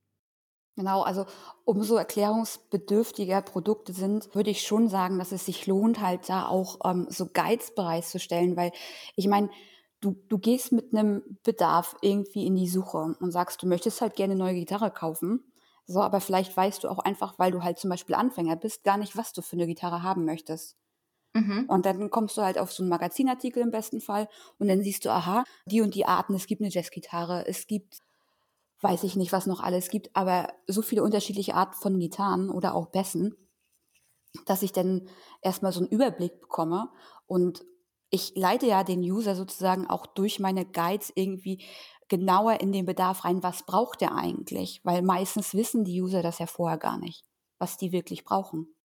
Genau, 0.77 1.01
also 1.01 1.25
umso 1.65 1.95
erklärungsbedürftiger 1.95 3.41
Produkte 3.41 3.93
sind, 3.93 4.35
würde 4.35 4.51
ich 4.51 4.61
schon 4.61 4.89
sagen, 4.89 5.17
dass 5.17 5.31
es 5.31 5.47
sich 5.47 5.65
lohnt, 5.65 5.99
halt 6.01 6.29
da 6.29 6.47
auch 6.47 6.77
ähm, 6.85 7.07
so 7.09 7.25
Guides 7.25 7.73
bereitzustellen, 7.73 8.55
weil 8.55 8.71
ich 9.15 9.27
meine, 9.27 9.49
du, 10.01 10.15
du 10.29 10.37
gehst 10.37 10.71
mit 10.71 10.93
einem 10.93 11.39
Bedarf 11.41 11.95
irgendwie 12.03 12.45
in 12.45 12.55
die 12.55 12.67
Suche 12.67 13.15
und 13.19 13.31
sagst, 13.31 13.63
du 13.63 13.67
möchtest 13.67 14.01
halt 14.01 14.15
gerne 14.15 14.33
eine 14.33 14.43
neue 14.43 14.53
Gitarre 14.53 14.91
kaufen. 14.91 15.51
So, 15.87 15.99
aber 16.01 16.21
vielleicht 16.21 16.55
weißt 16.55 16.83
du 16.83 16.89
auch 16.89 16.99
einfach, 16.99 17.39
weil 17.39 17.51
du 17.51 17.63
halt 17.63 17.79
zum 17.79 17.89
Beispiel 17.89 18.13
Anfänger 18.13 18.55
bist, 18.55 18.83
gar 18.83 18.97
nicht, 18.97 19.17
was 19.17 19.33
du 19.33 19.41
für 19.41 19.55
eine 19.55 19.65
Gitarre 19.65 20.03
haben 20.03 20.25
möchtest. 20.25 20.77
Mhm. 21.33 21.65
Und 21.67 21.85
dann 21.85 22.09
kommst 22.11 22.37
du 22.37 22.43
halt 22.43 22.57
auf 22.59 22.71
so 22.71 22.83
einen 22.83 22.89
Magazinartikel 22.89 23.63
im 23.63 23.71
besten 23.71 24.01
Fall 24.01 24.27
und 24.59 24.67
dann 24.67 24.83
siehst 24.83 25.05
du, 25.05 25.09
aha, 25.11 25.43
die 25.65 25.81
und 25.81 25.95
die 25.95 26.05
Arten, 26.05 26.35
es 26.35 26.47
gibt 26.47 26.61
eine 26.61 26.69
Jazzgitarre, 26.71 27.47
es 27.47 27.67
gibt 27.67 27.99
weiß 28.81 29.03
ich 29.03 29.15
nicht, 29.15 29.31
was 29.31 29.47
noch 29.47 29.59
alles 29.59 29.89
gibt, 29.89 30.15
aber 30.15 30.49
so 30.67 30.81
viele 30.81 31.03
unterschiedliche 31.03 31.55
Arten 31.55 31.75
von 31.75 31.99
Gitarren 31.99 32.49
oder 32.49 32.75
auch 32.75 32.87
Bässen, 32.87 33.35
dass 34.45 34.61
ich 34.61 34.71
dann 34.71 35.07
erstmal 35.41 35.71
so 35.71 35.79
einen 35.79 35.89
Überblick 35.89 36.39
bekomme 36.41 36.89
und 37.25 37.65
ich 38.09 38.33
leite 38.35 38.67
ja 38.67 38.83
den 38.83 39.01
User 39.01 39.35
sozusagen 39.35 39.87
auch 39.87 40.05
durch 40.05 40.39
meine 40.39 40.65
Guides 40.65 41.11
irgendwie 41.15 41.65
genauer 42.07 42.61
in 42.61 42.71
den 42.71 42.85
Bedarf 42.85 43.25
rein, 43.25 43.43
was 43.43 43.63
braucht 43.63 44.01
er 44.01 44.15
eigentlich? 44.15 44.79
Weil 44.83 45.01
meistens 45.01 45.53
wissen 45.53 45.83
die 45.83 46.01
User 46.01 46.21
das 46.21 46.39
ja 46.39 46.45
vorher 46.45 46.77
gar 46.77 46.97
nicht, 46.97 47.25
was 47.59 47.77
die 47.77 47.91
wirklich 47.91 48.23
brauchen. 48.23 48.76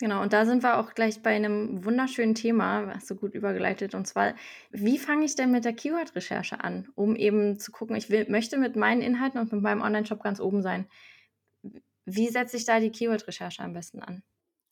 Genau, 0.00 0.22
und 0.22 0.32
da 0.32 0.46
sind 0.46 0.62
wir 0.62 0.78
auch 0.78 0.94
gleich 0.94 1.22
bei 1.22 1.36
einem 1.36 1.84
wunderschönen 1.84 2.34
Thema, 2.34 2.86
hast 2.94 3.10
du 3.10 3.16
gut 3.16 3.34
übergeleitet, 3.34 3.94
und 3.94 4.06
zwar, 4.06 4.32
wie 4.70 4.96
fange 4.96 5.26
ich 5.26 5.34
denn 5.34 5.50
mit 5.50 5.66
der 5.66 5.74
Keyword-Recherche 5.74 6.64
an, 6.64 6.88
um 6.94 7.16
eben 7.16 7.58
zu 7.58 7.70
gucken, 7.70 7.96
ich 7.96 8.08
will, 8.08 8.26
möchte 8.30 8.56
mit 8.56 8.76
meinen 8.76 9.02
Inhalten 9.02 9.38
und 9.38 9.52
mit 9.52 9.60
meinem 9.60 9.82
Online-Shop 9.82 10.22
ganz 10.22 10.40
oben 10.40 10.62
sein. 10.62 10.88
Wie 12.06 12.28
setze 12.28 12.56
ich 12.56 12.64
da 12.64 12.80
die 12.80 12.88
Keyword-Recherche 12.88 13.62
am 13.62 13.74
besten 13.74 14.00
an? 14.00 14.22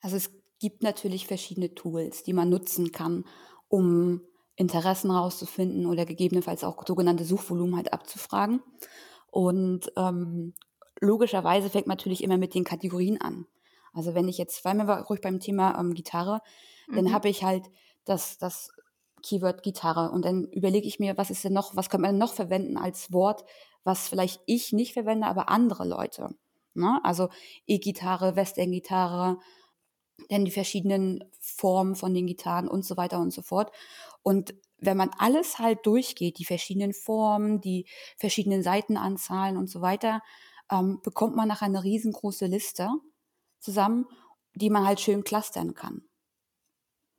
Also 0.00 0.16
es 0.16 0.30
gibt 0.60 0.82
natürlich 0.82 1.26
verschiedene 1.26 1.74
Tools, 1.74 2.22
die 2.22 2.32
man 2.32 2.48
nutzen 2.48 2.90
kann, 2.90 3.26
um 3.68 4.22
Interessen 4.56 5.10
rauszufinden 5.10 5.84
oder 5.84 6.06
gegebenenfalls 6.06 6.64
auch 6.64 6.86
sogenannte 6.86 7.24
Suchvolumen 7.24 7.76
halt 7.76 7.92
abzufragen. 7.92 8.62
Und 9.30 9.92
ähm, 9.94 10.54
logischerweise 11.00 11.68
fängt 11.68 11.86
man 11.86 11.98
natürlich 11.98 12.24
immer 12.24 12.38
mit 12.38 12.54
den 12.54 12.64
Kategorien 12.64 13.20
an. 13.20 13.46
Also 13.98 14.14
wenn 14.14 14.28
ich 14.28 14.38
jetzt, 14.38 14.64
weil 14.64 14.76
wir 14.76 15.00
ruhig 15.00 15.20
beim 15.20 15.40
Thema 15.40 15.78
ähm, 15.78 15.92
Gitarre, 15.92 16.40
mhm. 16.86 16.96
dann 16.96 17.12
habe 17.12 17.28
ich 17.28 17.42
halt 17.42 17.64
das, 18.04 18.38
das 18.38 18.70
Keyword 19.22 19.64
Gitarre 19.64 20.12
und 20.12 20.24
dann 20.24 20.44
überlege 20.52 20.86
ich 20.86 21.00
mir, 21.00 21.18
was 21.18 21.30
ist 21.30 21.42
denn 21.42 21.52
noch, 21.52 21.74
was 21.74 21.90
kann 21.90 22.00
man 22.00 22.16
noch 22.16 22.32
verwenden 22.32 22.76
als 22.76 23.12
Wort, 23.12 23.44
was 23.82 24.08
vielleicht 24.08 24.40
ich 24.46 24.72
nicht 24.72 24.92
verwende, 24.92 25.26
aber 25.26 25.48
andere 25.48 25.84
Leute. 25.84 26.30
Ne? 26.74 27.00
Also 27.02 27.28
E-Gitarre, 27.66 28.36
Western-Gitarre, 28.36 29.38
dann 30.28 30.44
die 30.44 30.52
verschiedenen 30.52 31.24
Formen 31.40 31.96
von 31.96 32.14
den 32.14 32.28
Gitarren 32.28 32.68
und 32.68 32.84
so 32.84 32.96
weiter 32.96 33.18
und 33.18 33.32
so 33.32 33.42
fort. 33.42 33.72
Und 34.22 34.54
wenn 34.78 34.96
man 34.96 35.10
alles 35.18 35.58
halt 35.58 35.84
durchgeht, 35.86 36.38
die 36.38 36.44
verschiedenen 36.44 36.92
Formen, 36.92 37.60
die 37.60 37.86
verschiedenen 38.16 38.62
Seitenanzahlen 38.62 39.56
und 39.56 39.68
so 39.68 39.80
weiter, 39.80 40.22
ähm, 40.70 41.00
bekommt 41.02 41.34
man 41.34 41.48
nachher 41.48 41.66
eine 41.66 41.82
riesengroße 41.82 42.46
Liste 42.46 42.90
zusammen, 43.58 44.06
die 44.54 44.70
man 44.70 44.86
halt 44.86 45.00
schön 45.00 45.24
clustern 45.24 45.74
kann. 45.74 46.02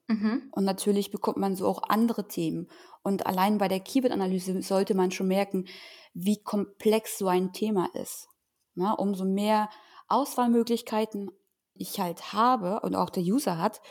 Mhm. 0.08 0.50
Und 0.52 0.66
natürlich 0.66 1.12
bekommt 1.12 1.38
man 1.38 1.56
so 1.56 1.68
auch 1.68 1.84
andere 1.84 2.28
Themen. 2.28 2.68
Und 3.04 3.26
allein 3.26 3.60
bei 3.60 3.68
der 3.68 3.80
Keyword-Analyse 3.80 4.62
sollte 4.62 4.96
man 4.96 5.12
schon 5.12 5.28
merken, 5.28 5.66
wie 6.14 6.42
komplex 6.42 7.18
so 7.18 7.28
ein 7.28 7.54
Thema 7.54 7.90
ist. 7.94 8.28
Na, 8.74 8.94
umso 8.94 9.26
mehr 9.26 9.70
Auswahlmöglichkeiten 10.08 11.32
ich 11.76 12.00
halt 12.00 12.34
habe 12.34 12.82
und 12.82 12.96
auch 12.96 13.10
der 13.10 13.24
User 13.24 13.58
hat, 13.58 13.82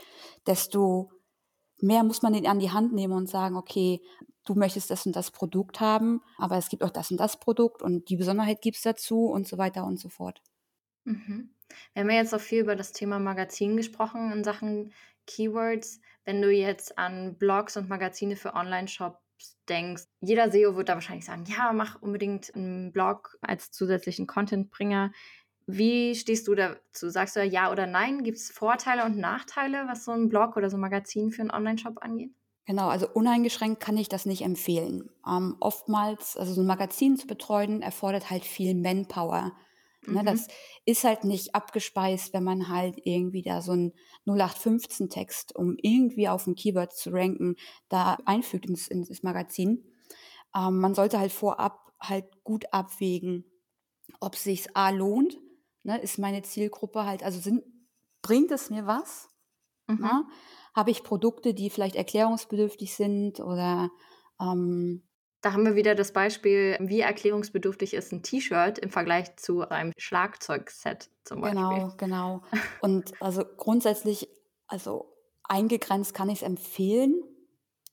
desto 0.46 1.10
mehr 1.80 2.02
muss 2.02 2.22
man 2.22 2.32
den 2.32 2.46
an 2.46 2.58
die 2.58 2.72
Hand 2.72 2.92
nehmen 2.92 3.14
und 3.14 3.28
sagen, 3.28 3.56
okay, 3.56 4.00
du 4.44 4.54
möchtest 4.54 4.90
das 4.90 5.06
und 5.06 5.14
das 5.14 5.30
Produkt 5.30 5.80
haben, 5.80 6.20
aber 6.36 6.56
es 6.56 6.68
gibt 6.68 6.82
auch 6.82 6.90
das 6.90 7.10
und 7.10 7.18
das 7.18 7.38
Produkt 7.38 7.82
und 7.82 8.08
die 8.08 8.16
Besonderheit 8.16 8.60
gibt 8.60 8.76
es 8.76 8.82
dazu 8.82 9.26
und 9.26 9.46
so 9.46 9.58
weiter 9.58 9.84
und 9.84 9.98
so 9.98 10.08
fort. 10.08 10.42
Mhm. 11.04 11.54
Wir 11.92 12.02
haben 12.02 12.10
ja 12.10 12.16
jetzt 12.16 12.34
auch 12.34 12.40
viel 12.40 12.60
über 12.60 12.76
das 12.76 12.92
Thema 12.92 13.18
Magazin 13.18 13.76
gesprochen 13.76 14.32
in 14.32 14.44
Sachen 14.44 14.92
Keywords. 15.26 16.00
Wenn 16.24 16.42
du 16.42 16.50
jetzt 16.50 16.98
an 16.98 17.36
Blogs 17.38 17.76
und 17.76 17.88
Magazine 17.88 18.36
für 18.36 18.54
Online-Shops 18.54 19.18
denkst, 19.68 20.04
jeder 20.20 20.50
SEO 20.50 20.76
wird 20.76 20.88
da 20.88 20.94
wahrscheinlich 20.94 21.24
sagen, 21.24 21.44
ja, 21.46 21.72
mach 21.72 22.00
unbedingt 22.02 22.54
einen 22.54 22.92
Blog 22.92 23.38
als 23.40 23.70
zusätzlichen 23.70 24.26
Contentbringer. 24.26 25.12
Wie 25.66 26.14
stehst 26.14 26.48
du 26.48 26.54
dazu? 26.54 27.10
Sagst 27.10 27.36
du 27.36 27.44
ja 27.44 27.70
oder 27.70 27.86
nein? 27.86 28.24
Gibt 28.24 28.38
es 28.38 28.50
Vorteile 28.50 29.04
und 29.04 29.18
Nachteile, 29.18 29.84
was 29.86 30.04
so 30.04 30.12
ein 30.12 30.28
Blog 30.28 30.56
oder 30.56 30.70
so 30.70 30.78
ein 30.78 30.80
Magazin 30.80 31.30
für 31.30 31.42
einen 31.42 31.50
Online-Shop 31.50 31.98
angeht? 32.00 32.32
Genau, 32.64 32.88
also 32.88 33.08
uneingeschränkt 33.08 33.80
kann 33.80 33.96
ich 33.96 34.08
das 34.08 34.26
nicht 34.26 34.42
empfehlen. 34.42 35.10
Ähm, 35.26 35.56
oftmals, 35.60 36.36
also 36.36 36.52
so 36.52 36.60
ein 36.60 36.66
Magazin 36.66 37.16
zu 37.16 37.26
betreuen, 37.26 37.80
erfordert 37.80 38.30
halt 38.30 38.44
viel 38.44 38.74
Manpower. 38.74 39.52
Ne, 40.12 40.22
mhm. 40.22 40.26
Das 40.26 40.46
ist 40.84 41.04
halt 41.04 41.24
nicht 41.24 41.54
abgespeist, 41.54 42.32
wenn 42.32 42.44
man 42.44 42.68
halt 42.68 42.98
irgendwie 43.04 43.42
da 43.42 43.60
so 43.62 43.72
ein 43.72 43.92
0815-Text, 44.26 45.54
um 45.54 45.76
irgendwie 45.80 46.28
auf 46.28 46.46
ein 46.46 46.54
Keyword 46.54 46.92
zu 46.92 47.10
ranken, 47.10 47.56
da 47.88 48.18
einfügt 48.24 48.66
ins, 48.66 48.88
ins 48.88 49.22
Magazin. 49.22 49.84
Ähm, 50.54 50.80
man 50.80 50.94
sollte 50.94 51.18
halt 51.18 51.32
vorab 51.32 51.92
halt 52.00 52.26
gut 52.44 52.72
abwägen, 52.72 53.44
ob 54.20 54.34
es 54.34 54.44
sich 54.44 54.76
A 54.76 54.90
lohnt, 54.90 55.38
ne, 55.82 56.00
ist 56.00 56.18
meine 56.18 56.42
Zielgruppe 56.42 57.04
halt, 57.04 57.22
also 57.22 57.40
sind, 57.40 57.64
bringt 58.22 58.50
es 58.50 58.70
mir 58.70 58.86
was? 58.86 59.28
Mhm. 59.88 60.00
Ne? 60.00 60.24
Habe 60.74 60.90
ich 60.90 61.02
Produkte, 61.02 61.54
die 61.54 61.70
vielleicht 61.70 61.96
erklärungsbedürftig 61.96 62.94
sind 62.94 63.40
oder 63.40 63.90
ähm, 64.40 65.07
da 65.40 65.52
haben 65.52 65.64
wir 65.64 65.76
wieder 65.76 65.94
das 65.94 66.12
Beispiel, 66.12 66.76
wie 66.80 67.00
erklärungsbedürftig 67.00 67.94
ist 67.94 68.12
ein 68.12 68.22
T-Shirt 68.22 68.78
im 68.78 68.90
Vergleich 68.90 69.36
zu 69.36 69.68
einem 69.68 69.92
Schlagzeugset 69.96 71.10
zum 71.24 71.40
Beispiel. 71.40 71.60
Genau, 71.60 71.92
genau. 71.96 72.42
Und 72.80 73.12
also 73.20 73.44
grundsätzlich, 73.56 74.28
also 74.66 75.14
eingegrenzt 75.44 76.14
kann 76.14 76.28
ich 76.28 76.38
es 76.38 76.42
empfehlen. 76.42 77.22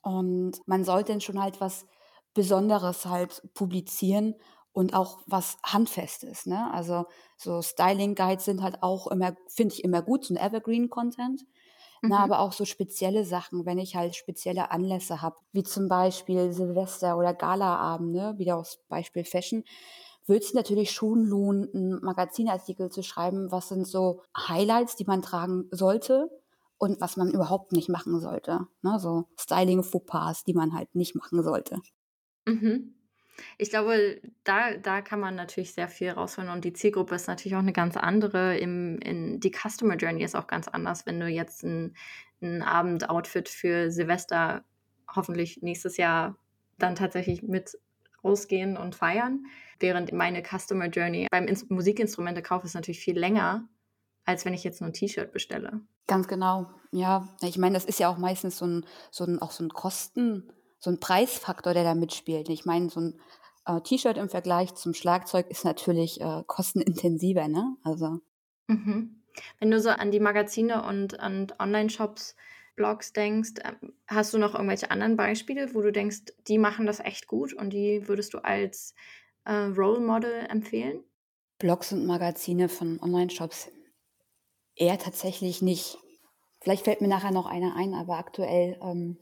Und 0.02 0.60
man 0.66 0.84
sollte 0.84 1.12
dann 1.12 1.22
schon 1.22 1.42
halt 1.42 1.62
was 1.62 1.86
Besonderes 2.34 3.06
halt 3.06 3.42
publizieren 3.54 4.36
und 4.72 4.94
auch 4.94 5.20
was 5.26 5.58
Handfestes. 5.64 6.46
Ne? 6.46 6.72
Also 6.74 7.06
so 7.38 7.62
Styling 7.62 8.14
Guides 8.14 8.46
sind 8.46 8.62
halt 8.62 8.84
auch 8.84 9.08
immer, 9.08 9.36
finde 9.48 9.74
ich 9.74 9.84
immer 9.84 10.02
gut, 10.02 10.26
so 10.26 10.34
ein 10.34 10.38
Evergreen-Content. 10.38 11.46
Mhm. 12.06 12.18
Na, 12.18 12.24
aber 12.24 12.40
auch 12.40 12.54
so 12.54 12.66
spezielle 12.66 13.26
Sachen, 13.26 13.66
wenn 13.66 13.80
ich 13.80 13.96
halt 13.96 14.16
spezielle 14.16 14.72
Anlässe 14.72 15.22
habe, 15.22 15.38
wie 15.54 15.64
zum 15.64 15.88
Beispiel 15.90 16.52
Silvester 16.54 17.18
oder 17.18 17.34
Galaabende, 17.34 18.38
wieder 18.38 18.58
aus 18.58 18.80
Beispiel 18.90 19.24
Fashion, 19.26 19.64
würde 20.28 20.44
es 20.44 20.54
natürlich 20.54 20.92
schon 20.92 21.26
lohnen, 21.26 21.70
einen 21.74 22.04
Magazinartikel 22.04 22.90
zu 22.90 23.04
schreiben, 23.04 23.52
was 23.52 23.70
sind 23.70 23.88
so 23.88 24.22
Highlights, 24.38 24.96
die 24.96 25.06
man 25.06 25.22
tragen 25.22 25.66
sollte 25.72 26.30
und 26.78 27.00
was 27.02 27.18
man 27.18 27.32
überhaupt 27.32 27.72
nicht 27.72 27.90
machen 27.90 28.20
sollte. 28.20 28.68
Ne? 28.82 29.00
So 29.00 29.26
Styling-Fauxpas, 29.40 30.44
die 30.46 30.54
man 30.54 30.74
halt 30.74 30.94
nicht 30.96 31.16
machen 31.16 31.44
sollte. 31.44 31.80
Mhm. 32.48 32.95
Ich 33.58 33.70
glaube, 33.70 34.22
da, 34.44 34.76
da 34.76 35.02
kann 35.02 35.20
man 35.20 35.36
natürlich 35.36 35.74
sehr 35.74 35.88
viel 35.88 36.12
rausholen 36.12 36.50
und 36.50 36.66
die 36.66 36.74
Zielgruppe 36.74 37.16
ist 37.16 37.28
natürlich 37.28 37.56
auch 37.56 37.60
eine 37.60 37.74
ganz 37.74 37.98
andere. 37.98 38.58
Im, 38.58 39.00
in, 39.00 39.40
die 39.40 39.52
Customer 39.52 39.96
Journey 39.96 40.24
ist 40.24 40.36
auch 40.36 40.48
ganz 40.48 40.68
anders, 40.68 41.06
wenn 41.06 41.20
du 41.20 41.28
jetzt 41.28 41.64
ein, 41.64 41.96
ein 42.42 42.62
Abend-Outfit 42.62 43.50
für 43.50 43.92
Silvester 43.92 44.64
hoffentlich 45.14 45.62
nächstes 45.62 45.98
Jahr 45.98 46.38
dann 46.78 46.96
tatsächlich 46.96 47.42
mit 47.44 47.78
rausgehen 48.24 48.76
und 48.78 48.96
feiern. 48.96 49.46
Während 49.80 50.12
meine 50.12 50.44
Customer 50.44 50.88
Journey 50.88 51.28
beim 51.30 51.48
Ins 51.48 51.70
Musikinstrumente-Kauf 51.70 52.64
ist 52.64 52.74
natürlich 52.74 53.00
viel 53.00 53.18
länger, 53.18 53.68
als 54.26 54.46
wenn 54.46 54.54
ich 54.54 54.64
jetzt 54.64 54.82
nur 54.82 54.90
ein 54.90 54.94
T-Shirt 54.94 55.32
bestelle. 55.32 55.82
Ganz 56.08 56.28
genau. 56.28 56.70
Ja, 56.92 57.28
ich 57.42 57.58
meine, 57.58 57.74
das 57.74 57.86
ist 57.86 58.00
ja 58.00 58.10
auch 58.10 58.18
meistens 58.18 58.58
so 58.58 58.66
ein, 58.66 58.86
so 59.12 59.26
ein, 59.26 59.42
auch 59.42 59.52
so 59.52 59.64
ein 59.64 59.70
Kosten- 59.70 60.52
so 60.80 60.92
ein 60.92 61.00
Preisfaktor, 61.00 61.74
der 61.74 61.84
da 61.84 61.96
mitspielt. 61.96 62.50
Ich 62.50 62.66
meine, 62.66 62.90
so 62.90 63.00
ein 63.00 63.20
äh, 63.66 63.82
T-Shirt 63.82 64.18
im 64.18 64.30
Vergleich 64.30 64.76
zum 64.76 64.94
Schlagzeug 64.94 65.50
ist 65.50 65.66
natürlich 65.66 66.22
äh, 66.22 66.44
kostenintensiver, 66.46 67.48
ne? 67.48 67.76
Also. 67.84 68.20
Mhm. 68.68 69.24
Wenn 69.60 69.72
du 69.72 69.80
so 69.82 69.90
an 69.90 70.12
die 70.12 70.20
Magazine 70.20 70.84
und 70.84 71.20
an 71.20 71.48
Online-Shops, 71.60 72.36
Blogs 72.76 73.14
denkst, 73.14 73.54
ähm, 73.64 73.94
hast 74.08 74.34
du 74.34 74.38
noch 74.38 74.54
irgendwelche 74.54 74.92
anderen 74.92 75.16
Beispiele, 75.16 75.74
wo 75.74 75.82
du 75.82 75.92
denkst, 75.92 76.34
die 76.48 76.58
machen 76.58 76.86
das 76.86 77.00
echt 77.00 77.28
gut 77.28 77.54
und 77.54 77.72
die 77.72 78.08
würdest 78.08 78.34
du 78.34 78.40
als 78.40 78.94
äh, 79.46 79.54
Role 79.54 80.02
Model 80.02 80.46
empfehlen? 80.50 81.04
Blogs 81.58 81.94
und 81.94 82.06
Magazine 82.06 82.68
von 82.68 83.00
Online-Shops 83.02 83.72
eher 84.76 85.00
tatsächlich 85.00 85.62
nicht. 85.62 85.98
Vielleicht 86.62 86.84
fällt 86.84 87.02
mir 87.02 87.08
nachher 87.08 87.32
noch 87.32 87.46
einer 87.46 87.76
ein, 87.76 87.94
aber 87.94 88.18
aktuell 88.18 88.78
ähm, 88.82 89.18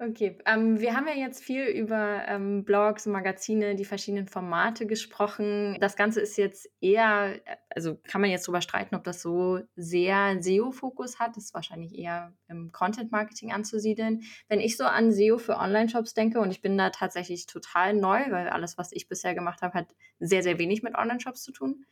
Okay, 0.00 0.38
ähm, 0.44 0.80
wir 0.80 0.96
haben 0.96 1.06
ja 1.06 1.14
jetzt 1.14 1.44
viel 1.44 1.66
über 1.66 2.24
ähm, 2.26 2.64
Blogs, 2.64 3.06
Magazine, 3.06 3.76
die 3.76 3.84
verschiedenen 3.84 4.26
Formate 4.26 4.86
gesprochen. 4.86 5.76
Das 5.78 5.94
Ganze 5.94 6.20
ist 6.20 6.36
jetzt 6.36 6.68
eher, 6.80 7.40
also 7.70 7.96
kann 8.02 8.20
man 8.20 8.28
jetzt 8.30 8.48
darüber 8.48 8.60
streiten, 8.60 8.96
ob 8.96 9.04
das 9.04 9.22
so 9.22 9.60
sehr 9.76 10.42
SEO-Fokus 10.42 11.20
hat. 11.20 11.36
Das 11.36 11.44
ist 11.44 11.54
wahrscheinlich 11.54 11.96
eher 11.96 12.34
im 12.48 12.72
Content-Marketing 12.72 13.52
anzusiedeln. 13.52 14.22
Wenn 14.48 14.58
ich 14.58 14.76
so 14.76 14.82
an 14.82 15.12
SEO 15.12 15.38
für 15.38 15.58
Online-Shops 15.58 16.12
denke, 16.12 16.40
und 16.40 16.50
ich 16.50 16.60
bin 16.60 16.76
da 16.76 16.90
tatsächlich 16.90 17.46
total 17.46 17.94
neu, 17.94 18.20
weil 18.30 18.48
alles, 18.48 18.76
was 18.76 18.90
ich 18.90 19.08
bisher 19.08 19.36
gemacht 19.36 19.62
habe, 19.62 19.74
hat 19.78 19.94
sehr, 20.18 20.42
sehr 20.42 20.58
wenig 20.58 20.82
mit 20.82 20.96
Online-Shops 20.96 21.44
zu 21.44 21.52
tun. 21.52 21.86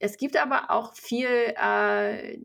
Es 0.00 0.16
gibt 0.16 0.36
aber 0.36 0.72
auch 0.72 0.96
viel 0.96 1.28
äh, 1.28 2.40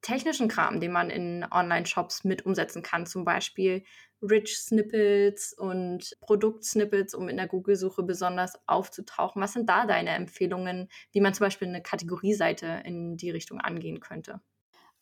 technischen 0.00 0.48
Kram, 0.48 0.80
den 0.80 0.92
man 0.92 1.10
in 1.10 1.46
Online-Shops 1.50 2.24
mit 2.24 2.46
umsetzen 2.46 2.82
kann. 2.82 3.06
Zum 3.06 3.24
Beispiel 3.24 3.84
Rich 4.22 4.58
Snippets 4.58 5.52
und 5.52 6.16
Produktsnippets, 6.20 7.14
um 7.14 7.28
in 7.28 7.36
der 7.36 7.48
Google-Suche 7.48 8.02
besonders 8.02 8.58
aufzutauchen. 8.66 9.40
Was 9.42 9.52
sind 9.52 9.68
da 9.68 9.86
deine 9.86 10.10
Empfehlungen, 10.10 10.88
wie 11.12 11.20
man 11.20 11.34
zum 11.34 11.46
Beispiel 11.46 11.68
eine 11.68 11.82
Kategorieseite 11.82 12.82
in 12.84 13.16
die 13.16 13.30
Richtung 13.30 13.60
angehen 13.60 14.00
könnte? 14.00 14.40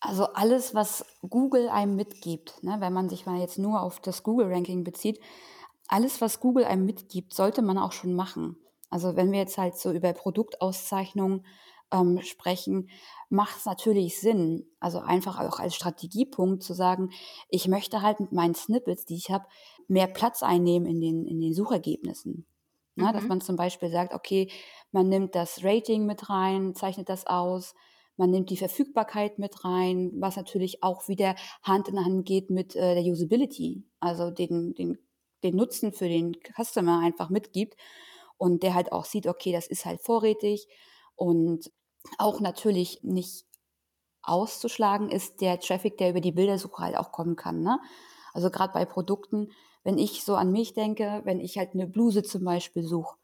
Also 0.00 0.26
alles, 0.34 0.74
was 0.74 1.04
Google 1.22 1.68
einem 1.68 1.96
mitgibt, 1.96 2.62
ne, 2.62 2.76
wenn 2.80 2.92
man 2.92 3.08
sich 3.08 3.26
mal 3.26 3.40
jetzt 3.40 3.58
nur 3.58 3.80
auf 3.80 4.00
das 4.00 4.22
Google-Ranking 4.22 4.84
bezieht, 4.84 5.20
alles, 5.88 6.20
was 6.20 6.40
Google 6.40 6.64
einem 6.64 6.84
mitgibt, 6.84 7.32
sollte 7.32 7.62
man 7.62 7.78
auch 7.78 7.92
schon 7.92 8.14
machen. 8.14 8.56
Also 8.90 9.16
wenn 9.16 9.32
wir 9.32 9.38
jetzt 9.38 9.58
halt 9.58 9.76
so 9.76 9.92
über 9.92 10.12
Produktauszeichnungen 10.12 11.46
ähm, 11.92 12.20
sprechen, 12.22 12.88
macht 13.28 13.58
es 13.58 13.64
natürlich 13.66 14.20
Sinn, 14.20 14.66
also 14.80 14.98
einfach 14.98 15.40
auch 15.40 15.58
als 15.58 15.74
Strategiepunkt 15.74 16.62
zu 16.62 16.74
sagen, 16.74 17.10
ich 17.48 17.68
möchte 17.68 18.02
halt 18.02 18.20
mit 18.20 18.32
meinen 18.32 18.54
Snippets, 18.54 19.04
die 19.04 19.16
ich 19.16 19.30
habe, 19.30 19.46
mehr 19.88 20.06
Platz 20.06 20.42
einnehmen 20.42 20.86
in 20.88 21.00
den, 21.00 21.26
in 21.26 21.40
den 21.40 21.54
Suchergebnissen. 21.54 22.46
Ne, 22.96 23.08
mhm. 23.08 23.12
Dass 23.12 23.24
man 23.24 23.40
zum 23.40 23.56
Beispiel 23.56 23.90
sagt, 23.90 24.14
okay, 24.14 24.50
man 24.90 25.08
nimmt 25.08 25.34
das 25.34 25.62
Rating 25.62 26.06
mit 26.06 26.28
rein, 26.30 26.74
zeichnet 26.74 27.08
das 27.08 27.26
aus, 27.26 27.74
man 28.16 28.30
nimmt 28.30 28.48
die 28.48 28.56
Verfügbarkeit 28.56 29.38
mit 29.38 29.64
rein, 29.64 30.10
was 30.14 30.36
natürlich 30.36 30.82
auch 30.82 31.06
wieder 31.06 31.34
Hand 31.62 31.88
in 31.88 32.02
Hand 32.02 32.24
geht 32.24 32.48
mit 32.48 32.74
äh, 32.74 32.94
der 32.94 33.04
Usability, 33.12 33.84
also 34.00 34.30
den, 34.30 34.74
den, 34.74 34.98
den 35.42 35.56
Nutzen 35.56 35.92
für 35.92 36.08
den 36.08 36.34
Customer 36.56 37.00
einfach 37.00 37.28
mitgibt 37.28 37.76
und 38.38 38.62
der 38.62 38.74
halt 38.74 38.92
auch 38.92 39.04
sieht, 39.04 39.26
okay, 39.26 39.52
das 39.52 39.66
ist 39.66 39.84
halt 39.84 40.00
vorrätig 40.00 40.66
und 41.16 41.70
auch 42.18 42.40
natürlich 42.40 43.00
nicht 43.02 43.44
auszuschlagen 44.22 45.08
ist 45.08 45.40
der 45.40 45.60
Traffic, 45.60 45.98
der 45.98 46.10
über 46.10 46.20
die 46.20 46.32
Bildersuche 46.32 46.82
halt 46.82 46.96
auch 46.96 47.12
kommen 47.12 47.36
kann. 47.36 47.62
Ne? 47.62 47.78
Also 48.32 48.50
gerade 48.50 48.72
bei 48.72 48.84
Produkten, 48.84 49.50
wenn 49.84 49.98
ich 49.98 50.24
so 50.24 50.34
an 50.34 50.52
mich 50.52 50.74
denke, 50.74 51.22
wenn 51.24 51.40
ich 51.40 51.58
halt 51.58 51.74
eine 51.74 51.86
Bluse 51.86 52.22
zum 52.22 52.44
Beispiel 52.44 52.82
suche, 52.82 53.16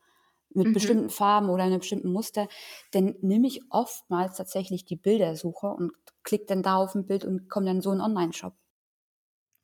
mit 0.54 0.68
mhm. 0.68 0.72
bestimmten 0.72 1.11
Farben 1.11 1.49
oder 1.49 1.64
einem 1.64 1.78
bestimmten 1.78 2.12
Muster, 2.12 2.49
dann 2.92 3.14
nehme 3.20 3.46
ich 3.46 3.62
oftmals 3.70 4.37
tatsächlich 4.37 4.84
die 4.84 4.96
Bildersuche 4.96 5.66
und 5.66 5.92
klicke 6.22 6.46
dann 6.46 6.62
da 6.62 6.76
auf 6.76 6.94
ein 6.94 7.06
Bild 7.06 7.25
und 7.25 7.49
komme 7.49 7.66
dann 7.66 7.80
so 7.80 7.90
in 7.90 8.00
einen 8.00 8.16
Online-Shop. 8.16 8.54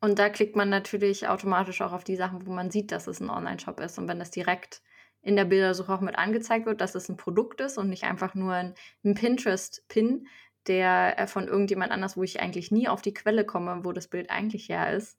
Und 0.00 0.18
da 0.18 0.30
klickt 0.30 0.56
man 0.56 0.68
natürlich 0.68 1.28
automatisch 1.28 1.82
auch 1.82 1.92
auf 1.92 2.04
die 2.04 2.16
Sachen, 2.16 2.47
wo 2.47 2.52
man 2.52 2.70
sieht, 2.70 2.92
dass 2.92 3.06
es 3.06 3.20
ein 3.20 3.30
Online-Shop 3.30 3.80
ist. 3.80 3.99
Und 3.99 4.08
wenn 4.08 4.18
das 4.18 4.30
direkt 4.30 4.80
in 5.23 5.37
der 5.37 5.45
Bildersuche 5.45 5.93
auch 5.93 6.01
mit 6.01 6.17
angezeigt 6.17 6.67
wird, 6.67 6.81
dass 6.81 6.95
es 6.95 7.09
ein 7.09 7.17
Produkt 7.17 7.61
ist 7.61 7.79
und 7.79 7.89
nicht 7.89 8.05
einfach 8.05 8.35
nur 8.35 8.53
ein, 8.53 8.75
ein 9.05 9.15
Pinterest-Pin, 9.15 10.27
der 10.67 11.19
äh, 11.19 11.27
von 11.27 11.49
irgendjemand 11.49 11.93
anders, 11.93 12.17
wo 12.17 12.23
ich 12.23 12.41
eigentlich 12.41 12.71
nie 12.71 12.89
auf 12.89 13.03
die 13.03 13.15
Quelle 13.15 13.45
komme, 13.45 13.85
wo 13.85 13.93
das 13.93 14.09
Bild 14.09 14.31
eigentlich 14.31 14.69
her 14.69 14.93
ist. 14.93 15.19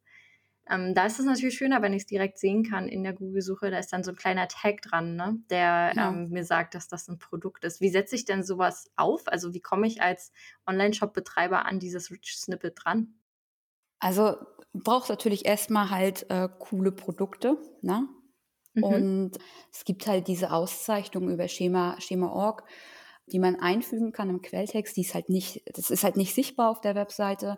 Ähm, 0.70 0.94
da 0.94 1.06
ist 1.08 1.20
es 1.20 1.26
natürlich 1.26 1.58
schöner, 1.58 1.82
wenn 1.82 1.94
ich 1.94 2.04
es 2.04 2.08
direkt 2.08 2.38
sehen 2.38 2.64
kann 2.64 2.88
in 2.88 3.04
der 3.04 3.14
Google-Suche. 3.14 3.72
Da 3.72 3.80
ist 3.80 3.92
dann 3.92 4.04
so 4.04 4.12
ein 4.12 4.16
kleiner 4.16 4.48
Tag 4.48 4.82
dran, 4.84 5.16
ne, 5.16 5.40
der 5.50 5.94
ja. 5.96 6.10
ähm, 6.10 6.30
mir 6.30 6.46
sagt, 6.46 6.76
dass 6.76 6.88
das 6.88 7.08
ein 7.08 7.18
Produkt 7.18 7.66
ist. 7.66 7.82
Wie 7.82 7.90
setze 7.90 8.16
ich 8.16 8.26
denn 8.26 8.44
sowas 8.44 8.92
auf? 8.96 9.24
Also 9.26 9.54
wie 9.54 9.62
komme 9.62 9.88
ich 9.88 10.02
als 10.02 10.32
Online-Shop-Betreiber 10.68 11.66
an 11.66 11.80
dieses 11.80 12.12
Rich 12.12 12.38
Snippet 12.38 12.76
dran? 12.84 13.16
Also 14.00 14.38
braucht 14.74 15.10
natürlich 15.10 15.46
erstmal 15.46 15.90
halt 15.90 16.30
äh, 16.30 16.48
coole 16.60 16.92
Produkte, 16.92 17.58
ne? 17.82 18.08
Mhm. 18.74 18.84
Und 18.84 19.32
es 19.72 19.84
gibt 19.86 20.08
halt 20.08 20.28
diese 20.28 20.52
Auszeichnung 20.52 21.30
über 21.30 21.48
Schema, 21.48 22.00
Schema.org, 22.00 22.64
die 23.28 23.40
man 23.40 23.56
einfügen 23.58 24.12
kann 24.12 24.30
im 24.30 24.42
Quelltext. 24.42 24.96
Die 24.98 25.02
ist 25.02 25.14
halt 25.14 25.30
nicht, 25.30 25.64
das 25.76 25.90
ist 25.90 26.04
halt 26.04 26.18
nicht 26.18 26.34
sichtbar 26.34 26.70
auf 26.70 26.82
der 26.82 26.96
Webseite. 26.96 27.58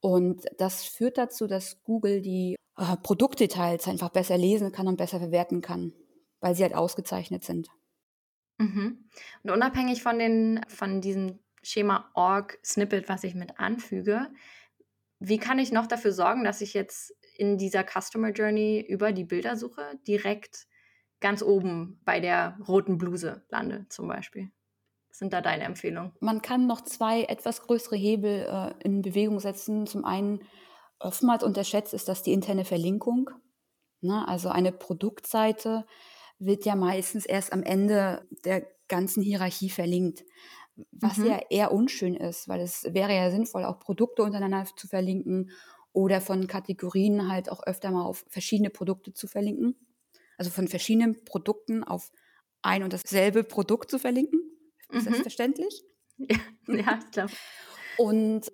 Und 0.00 0.44
das 0.58 0.84
führt 0.84 1.18
dazu, 1.18 1.46
dass 1.46 1.82
Google 1.82 2.22
die 2.22 2.56
äh, 2.76 2.96
Produktdetails 3.02 3.88
einfach 3.88 4.10
besser 4.10 4.38
lesen 4.38 4.72
kann 4.72 4.86
und 4.86 4.96
besser 4.96 5.18
verwerten 5.18 5.60
kann, 5.60 5.92
weil 6.40 6.54
sie 6.54 6.62
halt 6.62 6.74
ausgezeichnet 6.74 7.44
sind. 7.44 7.68
Mhm. 8.58 9.08
Und 9.42 9.50
unabhängig 9.50 10.02
von 10.02 10.18
den, 10.18 10.60
von 10.68 11.00
diesem 11.00 11.40
Schema 11.62 12.10
Org 12.14 12.58
Snippet, 12.64 13.08
was 13.08 13.24
ich 13.24 13.34
mit 13.34 13.58
anfüge, 13.58 14.28
wie 15.20 15.38
kann 15.38 15.58
ich 15.58 15.72
noch 15.72 15.86
dafür 15.86 16.12
sorgen, 16.12 16.44
dass 16.44 16.60
ich 16.60 16.74
jetzt 16.74 17.14
in 17.38 17.56
dieser 17.56 17.84
Customer 17.84 18.30
Journey 18.30 18.84
über 18.86 19.12
die 19.12 19.24
Bildersuche 19.24 19.98
direkt 20.06 20.66
ganz 21.20 21.42
oben 21.42 22.00
bei 22.04 22.20
der 22.20 22.58
roten 22.68 22.98
Bluse 22.98 23.46
lande, 23.48 23.86
zum 23.88 24.08
Beispiel? 24.08 24.50
sind 25.18 25.32
da 25.32 25.40
deine 25.40 25.64
Empfehlungen? 25.64 26.12
Man 26.20 26.42
kann 26.42 26.66
noch 26.66 26.80
zwei 26.82 27.24
etwas 27.24 27.62
größere 27.62 27.96
Hebel 27.96 28.46
äh, 28.48 28.84
in 28.84 29.02
Bewegung 29.02 29.40
setzen. 29.40 29.86
Zum 29.86 30.04
einen, 30.04 30.40
oftmals 31.00 31.42
unterschätzt 31.42 31.92
ist 31.92 32.08
das 32.08 32.22
die 32.22 32.32
interne 32.32 32.64
Verlinkung. 32.64 33.30
Ne? 34.00 34.26
Also 34.26 34.48
eine 34.48 34.72
Produktseite 34.72 35.84
wird 36.38 36.64
ja 36.64 36.76
meistens 36.76 37.26
erst 37.26 37.52
am 37.52 37.64
Ende 37.64 38.26
der 38.44 38.66
ganzen 38.86 39.22
Hierarchie 39.22 39.70
verlinkt. 39.70 40.24
Was 40.92 41.16
mhm. 41.16 41.26
ja 41.26 41.40
eher 41.50 41.72
unschön 41.72 42.14
ist, 42.14 42.46
weil 42.46 42.60
es 42.60 42.84
wäre 42.84 43.12
ja 43.12 43.32
sinnvoll, 43.32 43.64
auch 43.64 43.80
Produkte 43.80 44.22
untereinander 44.22 44.64
zu 44.76 44.86
verlinken 44.86 45.50
oder 45.92 46.20
von 46.20 46.46
Kategorien 46.46 47.30
halt 47.30 47.50
auch 47.50 47.62
öfter 47.64 47.90
mal 47.90 48.04
auf 48.04 48.24
verschiedene 48.28 48.70
Produkte 48.70 49.12
zu 49.12 49.26
verlinken. 49.26 49.74
Also 50.36 50.50
von 50.50 50.68
verschiedenen 50.68 51.24
Produkten 51.24 51.82
auf 51.84 52.12
ein 52.62 52.82
und 52.82 52.92
dasselbe 52.92 53.44
Produkt 53.44 53.90
zu 53.90 53.98
verlinken. 53.98 54.40
Mhm. 54.90 55.04
das 55.04 55.18
verständlich? 55.18 55.82
Ja, 56.66 56.74
ja 56.74 56.98
ich 56.98 57.10
glaube. 57.12 57.32
Und 57.96 58.50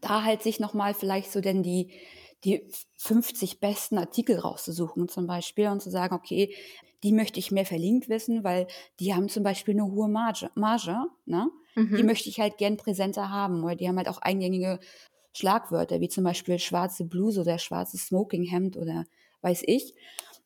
da 0.00 0.24
halt 0.24 0.42
sich 0.42 0.60
nochmal 0.60 0.94
vielleicht 0.94 1.30
so 1.30 1.42
denn 1.42 1.62
die, 1.62 1.92
die 2.44 2.66
50 2.96 3.60
besten 3.60 3.98
Artikel 3.98 4.38
rauszusuchen 4.38 5.08
zum 5.08 5.26
Beispiel 5.26 5.68
und 5.68 5.80
zu 5.80 5.90
sagen, 5.90 6.14
okay, 6.14 6.54
die 7.02 7.12
möchte 7.12 7.38
ich 7.38 7.50
mehr 7.50 7.66
verlinkt 7.66 8.08
wissen, 8.08 8.44
weil 8.44 8.66
die 9.00 9.14
haben 9.14 9.28
zum 9.28 9.42
Beispiel 9.42 9.74
eine 9.74 9.84
hohe 9.84 10.08
Marge, 10.08 10.50
Marge 10.54 10.96
ne? 11.26 11.50
Mhm. 11.74 11.96
Die 11.96 12.02
möchte 12.02 12.28
ich 12.28 12.40
halt 12.40 12.56
gern 12.56 12.76
präsenter 12.76 13.30
haben, 13.30 13.62
oder 13.64 13.74
die 13.74 13.88
haben 13.88 13.98
halt 13.98 14.08
auch 14.08 14.18
eingängige 14.18 14.78
Schlagwörter, 15.34 16.00
wie 16.00 16.08
zum 16.08 16.24
Beispiel 16.24 16.58
schwarze 16.58 17.04
Bluse 17.04 17.40
oder 17.40 17.58
schwarzes 17.58 18.06
Smokinghemd 18.06 18.76
oder 18.76 19.04
weiß 19.42 19.62
ich. 19.66 19.94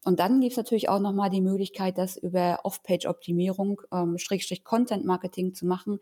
Und 0.04 0.20
dann 0.20 0.40
gibt 0.40 0.52
es 0.52 0.56
natürlich 0.56 0.88
auch 0.88 1.00
nochmal 1.00 1.30
die 1.30 1.40
Möglichkeit, 1.40 1.98
das 1.98 2.16
über 2.16 2.60
Off-Page-Optimierung, 2.64 3.82
ähm, 3.92 4.16
Schrägstrich 4.18 4.64
Content-Marketing 4.64 5.54
zu 5.54 5.66
machen, 5.66 5.98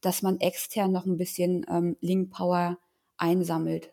dass 0.00 0.22
man 0.22 0.38
extern 0.40 0.92
noch 0.92 1.06
ein 1.06 1.16
bisschen 1.16 1.66
ähm, 1.68 1.96
Link-Power 2.00 2.78
einsammelt. 3.16 3.92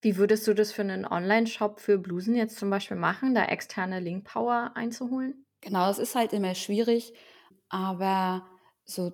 Wie 0.00 0.16
würdest 0.16 0.46
du 0.46 0.54
das 0.54 0.70
für 0.70 0.82
einen 0.82 1.06
Online-Shop 1.06 1.80
für 1.80 1.98
Blusen 1.98 2.36
jetzt 2.36 2.58
zum 2.58 2.70
Beispiel 2.70 2.96
machen, 2.96 3.34
da 3.34 3.44
externe 3.44 4.00
Link-Power 4.00 4.72
einzuholen? 4.74 5.44
Genau, 5.60 5.86
das 5.86 5.98
ist 5.98 6.14
halt 6.14 6.32
immer 6.32 6.54
schwierig, 6.54 7.14
aber 7.68 8.46
so 8.84 9.12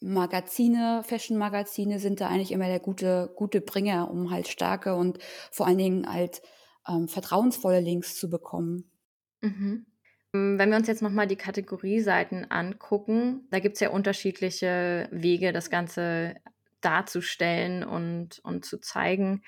Magazine, 0.00 1.02
Fashion-Magazine 1.04 1.98
sind 1.98 2.20
da 2.20 2.28
eigentlich 2.28 2.52
immer 2.52 2.66
der 2.66 2.80
gute, 2.80 3.32
gute 3.36 3.60
Bringer, 3.60 4.10
um 4.10 4.30
halt 4.30 4.48
starke 4.48 4.94
und 4.94 5.18
vor 5.50 5.66
allen 5.66 5.78
Dingen 5.78 6.12
halt 6.12 6.42
ähm, 6.88 7.08
vertrauensvolle 7.08 7.80
Links 7.80 8.16
zu 8.16 8.30
bekommen. 8.30 8.90
Mhm. 9.40 9.86
Ähm, 10.34 10.58
wenn 10.58 10.70
wir 10.70 10.76
uns 10.76 10.88
jetzt 10.88 11.02
nochmal 11.02 11.26
die 11.26 11.36
Kategorieseiten 11.36 12.50
angucken, 12.50 13.46
da 13.50 13.58
gibt 13.58 13.74
es 13.74 13.80
ja 13.80 13.90
unterschiedliche 13.90 15.08
Wege, 15.10 15.52
das 15.52 15.70
Ganze 15.70 16.34
darzustellen 16.80 17.82
und, 17.84 18.40
und 18.44 18.64
zu 18.64 18.78
zeigen. 18.78 19.42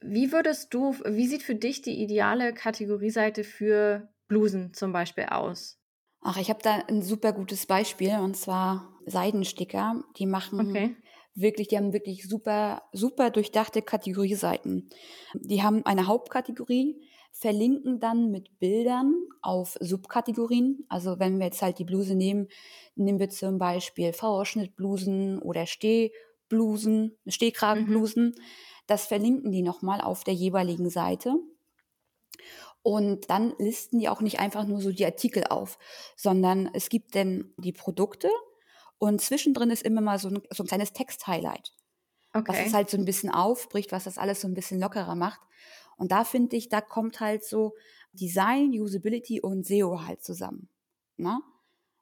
Wie 0.00 0.32
würdest 0.32 0.74
du, 0.74 0.94
wie 1.06 1.26
sieht 1.26 1.42
für 1.42 1.54
dich 1.54 1.82
die 1.82 2.02
ideale 2.02 2.52
Kategorieseite 2.52 3.44
für 3.44 4.08
Blusen 4.28 4.74
zum 4.74 4.92
Beispiel 4.92 5.24
aus? 5.24 5.80
Ach, 6.20 6.36
ich 6.38 6.50
habe 6.50 6.62
da 6.62 6.82
ein 6.88 7.02
super 7.02 7.32
gutes 7.32 7.66
Beispiel 7.66 8.18
und 8.18 8.36
zwar 8.36 8.93
Seidensticker. 9.06 10.02
Die 10.18 10.26
machen 10.26 10.70
okay 10.70 10.96
wirklich, 11.34 11.68
die 11.68 11.76
haben 11.76 11.92
wirklich 11.92 12.28
super, 12.28 12.82
super 12.92 13.30
durchdachte 13.30 13.82
Kategorieseiten. 13.82 14.88
Die 15.34 15.62
haben 15.62 15.84
eine 15.84 16.06
Hauptkategorie, 16.06 17.00
verlinken 17.32 17.98
dann 17.98 18.30
mit 18.30 18.58
Bildern 18.60 19.14
auf 19.42 19.76
Subkategorien. 19.80 20.84
Also 20.88 21.18
wenn 21.18 21.38
wir 21.38 21.46
jetzt 21.46 21.62
halt 21.62 21.78
die 21.78 21.84
Bluse 21.84 22.14
nehmen, 22.14 22.48
nehmen 22.94 23.18
wir 23.18 23.30
zum 23.30 23.58
Beispiel 23.58 24.12
V-Ausschnittblusen 24.12 25.40
oder 25.40 25.66
Stehblusen, 25.66 27.16
Stehkragenblusen. 27.26 28.26
Mhm. 28.26 28.34
Das 28.86 29.06
verlinken 29.06 29.50
die 29.50 29.62
nochmal 29.62 30.00
auf 30.00 30.22
der 30.22 30.34
jeweiligen 30.34 30.90
Seite. 30.90 31.34
Und 32.82 33.30
dann 33.30 33.54
listen 33.58 33.98
die 33.98 34.10
auch 34.10 34.20
nicht 34.20 34.38
einfach 34.38 34.66
nur 34.66 34.80
so 34.80 34.92
die 34.92 35.06
Artikel 35.06 35.44
auf, 35.44 35.78
sondern 36.16 36.70
es 36.74 36.90
gibt 36.90 37.16
dann 37.16 37.54
die 37.56 37.72
Produkte, 37.72 38.28
und 38.98 39.20
zwischendrin 39.20 39.70
ist 39.70 39.82
immer 39.82 40.00
mal 40.00 40.18
so 40.18 40.28
ein, 40.28 40.42
so 40.50 40.62
ein 40.62 40.66
kleines 40.66 40.92
Text-Highlight. 40.92 41.72
Okay. 42.32 42.52
Was 42.52 42.66
es 42.66 42.74
halt 42.74 42.90
so 42.90 42.96
ein 42.96 43.04
bisschen 43.04 43.30
aufbricht, 43.30 43.92
was 43.92 44.04
das 44.04 44.18
alles 44.18 44.40
so 44.40 44.48
ein 44.48 44.54
bisschen 44.54 44.80
lockerer 44.80 45.14
macht. 45.14 45.40
Und 45.96 46.10
da 46.10 46.24
finde 46.24 46.56
ich, 46.56 46.68
da 46.68 46.80
kommt 46.80 47.20
halt 47.20 47.44
so 47.44 47.74
Design, 48.12 48.70
Usability 48.72 49.40
und 49.40 49.64
SEO 49.64 50.02
halt 50.02 50.24
zusammen. 50.24 50.68
Na? 51.16 51.40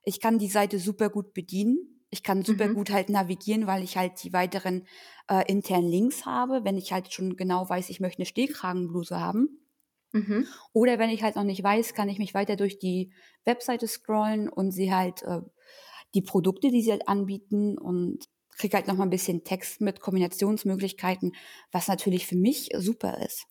Ich 0.04 0.20
kann 0.20 0.38
die 0.38 0.48
Seite 0.48 0.78
super 0.78 1.10
gut 1.10 1.34
bedienen. 1.34 2.04
Ich 2.10 2.22
kann 2.22 2.44
super 2.44 2.68
mhm. 2.68 2.74
gut 2.74 2.90
halt 2.90 3.08
navigieren, 3.08 3.66
weil 3.66 3.82
ich 3.82 3.96
halt 3.96 4.22
die 4.22 4.32
weiteren 4.32 4.86
äh, 5.28 5.44
internen 5.50 5.88
Links 5.88 6.26
habe, 6.26 6.64
wenn 6.64 6.76
ich 6.76 6.92
halt 6.92 7.12
schon 7.12 7.36
genau 7.36 7.68
weiß, 7.68 7.88
ich 7.88 8.00
möchte 8.00 8.18
eine 8.18 8.26
Stehkragenbluse 8.26 9.18
haben. 9.18 9.62
Mhm. 10.12 10.46
Oder 10.74 10.98
wenn 10.98 11.08
ich 11.08 11.22
halt 11.22 11.36
noch 11.36 11.44
nicht 11.44 11.62
weiß, 11.62 11.94
kann 11.94 12.10
ich 12.10 12.18
mich 12.18 12.34
weiter 12.34 12.56
durch 12.56 12.78
die 12.78 13.12
Webseite 13.44 13.88
scrollen 13.88 14.48
und 14.48 14.72
sie 14.72 14.92
halt 14.92 15.22
äh, 15.22 15.40
die 16.14 16.22
Produkte, 16.22 16.70
die 16.70 16.82
sie 16.82 16.90
halt 16.90 17.08
anbieten 17.08 17.78
und 17.78 18.28
kriege 18.56 18.76
halt 18.76 18.86
noch 18.86 18.96
mal 18.96 19.04
ein 19.04 19.10
bisschen 19.10 19.44
Text 19.44 19.80
mit 19.80 20.00
Kombinationsmöglichkeiten, 20.00 21.32
was 21.70 21.88
natürlich 21.88 22.26
für 22.26 22.36
mich 22.36 22.68
super 22.76 23.18
ist. 23.24 23.46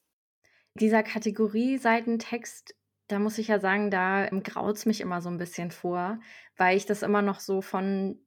Dieser 0.76 1.04
Kategorie-Seitentext, 1.04 2.76
da 3.08 3.20
muss 3.20 3.38
ich 3.38 3.48
ja 3.48 3.60
sagen, 3.60 3.92
da 3.92 4.28
graut 4.30 4.78
es 4.78 4.86
mich 4.86 5.02
immer 5.02 5.22
so 5.22 5.30
ein 5.30 5.38
bisschen 5.38 5.72
vor, 5.72 6.20
weil 6.56 6.78
ich 6.78 6.86
das 6.86 7.02
immer 7.02 7.22
noch 7.22 7.40
so 7.40 7.62
von 7.62 8.20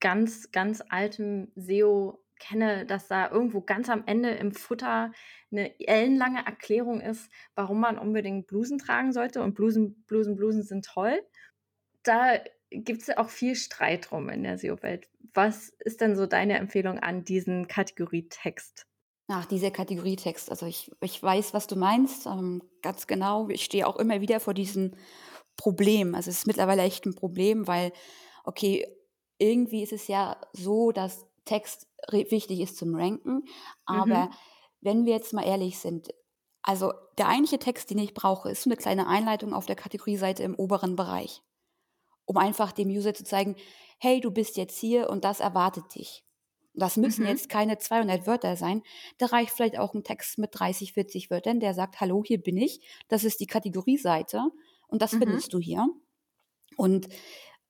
ganz, 0.00 0.50
ganz 0.50 0.82
altem 0.88 1.52
SEO 1.54 2.22
kenne, 2.38 2.84
dass 2.86 3.08
da 3.08 3.30
irgendwo 3.30 3.60
ganz 3.60 3.88
am 3.88 4.02
Ende 4.06 4.30
im 4.30 4.52
Futter 4.52 5.12
eine 5.50 5.78
ellenlange 5.80 6.44
Erklärung 6.44 7.00
ist, 7.00 7.30
warum 7.54 7.80
man 7.80 7.98
unbedingt 7.98 8.46
Blusen 8.46 8.78
tragen 8.78 9.12
sollte. 9.12 9.42
Und 9.42 9.54
Blusen, 9.54 10.04
Blusen, 10.06 10.36
Blusen 10.36 10.62
sind 10.62 10.84
toll. 10.84 11.18
Da 12.02 12.40
gibt 12.70 13.02
es 13.02 13.16
auch 13.16 13.28
viel 13.28 13.54
Streit 13.54 14.10
drum 14.10 14.28
in 14.28 14.42
der 14.42 14.58
SEO-Welt. 14.58 15.08
Was 15.34 15.68
ist 15.80 16.00
denn 16.00 16.16
so 16.16 16.26
deine 16.26 16.58
Empfehlung 16.58 16.98
an 16.98 17.24
diesen 17.24 17.68
Kategorietext? 17.68 18.86
Ach, 19.28 19.44
dieser 19.46 19.70
Kategorietext. 19.70 20.50
Also 20.50 20.66
ich, 20.66 20.90
ich 21.00 21.22
weiß, 21.22 21.52
was 21.52 21.66
du 21.66 21.76
meinst, 21.76 22.26
ähm, 22.26 22.62
ganz 22.82 23.06
genau. 23.06 23.48
Ich 23.48 23.64
stehe 23.64 23.86
auch 23.86 23.96
immer 23.96 24.20
wieder 24.20 24.40
vor 24.40 24.54
diesem 24.54 24.92
Problem. 25.56 26.14
Also 26.14 26.30
es 26.30 26.38
ist 26.38 26.46
mittlerweile 26.46 26.82
echt 26.82 27.06
ein 27.06 27.14
Problem, 27.14 27.66
weil, 27.66 27.92
okay, 28.44 28.86
irgendwie 29.38 29.82
ist 29.82 29.92
es 29.92 30.06
ja 30.06 30.40
so, 30.52 30.92
dass 30.92 31.26
Text 31.44 31.88
wichtig 32.10 32.60
ist 32.60 32.76
zum 32.76 32.94
Ranken. 32.94 33.44
Aber 33.84 34.26
mhm. 34.26 34.30
wenn 34.80 35.04
wir 35.06 35.14
jetzt 35.14 35.32
mal 35.32 35.44
ehrlich 35.44 35.78
sind, 35.78 36.08
also 36.62 36.92
der 37.18 37.28
eigentliche 37.28 37.58
Text, 37.58 37.90
den 37.90 37.98
ich 37.98 38.14
brauche, 38.14 38.50
ist 38.50 38.62
so 38.62 38.70
eine 38.70 38.76
kleine 38.76 39.06
Einleitung 39.06 39.54
auf 39.54 39.66
der 39.66 39.76
Kategorieseite 39.76 40.42
im 40.42 40.54
oberen 40.54 40.96
Bereich 40.96 41.42
um 42.26 42.36
einfach 42.36 42.72
dem 42.72 42.88
User 42.88 43.14
zu 43.14 43.24
zeigen, 43.24 43.56
hey, 43.98 44.20
du 44.20 44.30
bist 44.30 44.56
jetzt 44.56 44.78
hier 44.78 45.08
und 45.08 45.24
das 45.24 45.40
erwartet 45.40 45.94
dich. 45.94 46.24
Das 46.74 46.98
müssen 46.98 47.22
mhm. 47.22 47.28
jetzt 47.28 47.48
keine 47.48 47.78
200 47.78 48.26
Wörter 48.26 48.56
sein. 48.56 48.82
Da 49.16 49.26
reicht 49.26 49.52
vielleicht 49.52 49.78
auch 49.78 49.94
ein 49.94 50.04
Text 50.04 50.36
mit 50.36 50.50
30, 50.52 50.92
40 50.92 51.30
Wörtern, 51.30 51.58
der 51.58 51.72
sagt, 51.72 52.00
hallo, 52.00 52.22
hier 52.24 52.40
bin 52.40 52.58
ich. 52.58 52.80
Das 53.08 53.24
ist 53.24 53.40
die 53.40 53.46
Kategorieseite 53.46 54.42
und 54.86 55.00
das 55.00 55.12
mhm. 55.12 55.20
findest 55.20 55.54
du 55.54 55.58
hier. 55.58 55.86
Und 56.76 57.08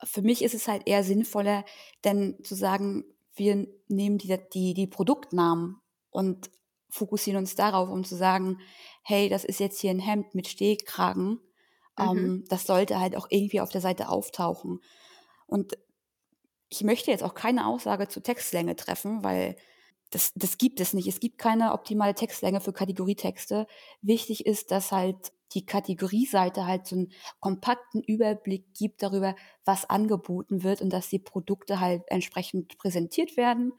für 0.03 0.23
mich 0.23 0.43
ist 0.43 0.55
es 0.55 0.67
halt 0.67 0.83
eher 0.87 1.05
sinnvoller, 1.05 1.65
denn 2.05 2.37
zu 2.43 2.57
sagen, 2.57 3.05
wir 3.35 3.69
nehmen 3.89 4.19
die, 4.19 4.37
die, 4.53 4.75
die 4.75 4.87
Produktnamen 4.89 5.81
und 6.11 6.51
fokussieren 6.91 7.39
uns 7.39 7.55
darauf, 7.55 7.89
um 7.89 8.03
zu 8.03 8.17
sagen, 8.17 8.59
hey, 9.03 9.29
das 9.29 9.45
ist 9.45 9.61
jetzt 9.61 9.81
hier 9.81 9.91
ein 9.91 10.01
Hemd 10.01 10.35
mit 10.35 10.49
Stehkragen 10.49 11.41
Mhm. 11.99 12.05
Ähm, 12.05 12.45
das 12.49 12.67
sollte 12.67 13.01
halt 13.01 13.17
auch 13.17 13.27
irgendwie 13.31 13.61
auf 13.61 13.71
der 13.71 13.81
Seite 13.81 14.09
auftauchen. 14.09 14.81
Und 15.47 15.77
ich 16.69 16.83
möchte 16.83 17.11
jetzt 17.11 17.23
auch 17.23 17.35
keine 17.35 17.67
Aussage 17.67 18.09
zur 18.09 18.23
Textlänge 18.23 18.77
treffen, 18.77 19.23
weil 19.23 19.57
das, 20.11 20.33
das 20.35 20.59
gibt 20.59 20.81
es 20.81 20.93
nicht. 20.93 21.09
Es 21.09 21.21
gibt 21.21 21.39
keine 21.39 21.73
optimale 21.73 22.15
Textlänge 22.15 22.61
für 22.61 22.73
Kategorietexte. 22.73 23.67
Wichtig 24.03 24.47
ist, 24.47 24.71
dass 24.71 24.93
halt 24.93 25.33
die 25.53 25.65
Kategorieseite 25.65 26.67
halt 26.67 26.87
so 26.87 26.97
einen 26.97 27.13
kompakten 27.41 28.03
Überblick 28.03 28.75
gibt 28.75 29.03
darüber, 29.03 29.35
was 29.65 29.89
angeboten 29.89 30.63
wird 30.63 30.83
und 30.83 30.91
dass 30.93 31.09
die 31.09 31.19
Produkte 31.19 31.81
halt 31.81 32.03
entsprechend 32.09 32.77
präsentiert 32.79 33.37
werden 33.37 33.73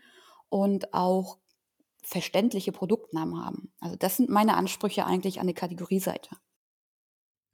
und 0.49 0.93
auch 0.93 1.38
verständliche 2.03 2.71
Produktnamen 2.71 3.43
haben. 3.43 3.73
Also 3.82 3.97
das 3.97 4.15
sind 4.17 4.30
meine 4.30 4.56
Ansprüche 4.56 5.06
eigentlich 5.06 5.41
an 5.41 5.47
die 5.47 5.53
Kategorieseite. 5.53 6.30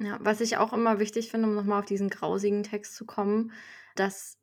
Ja, 0.03 0.17
was 0.21 0.41
ich 0.41 0.57
auch 0.57 0.73
immer 0.73 0.99
wichtig 0.99 1.31
finde, 1.31 1.47
um 1.47 1.55
nochmal 1.55 1.79
auf 1.79 1.85
diesen 1.85 2.09
grausigen 2.09 2.63
Text 2.63 2.95
zu 2.95 3.05
kommen, 3.05 3.51
dass 3.95 4.37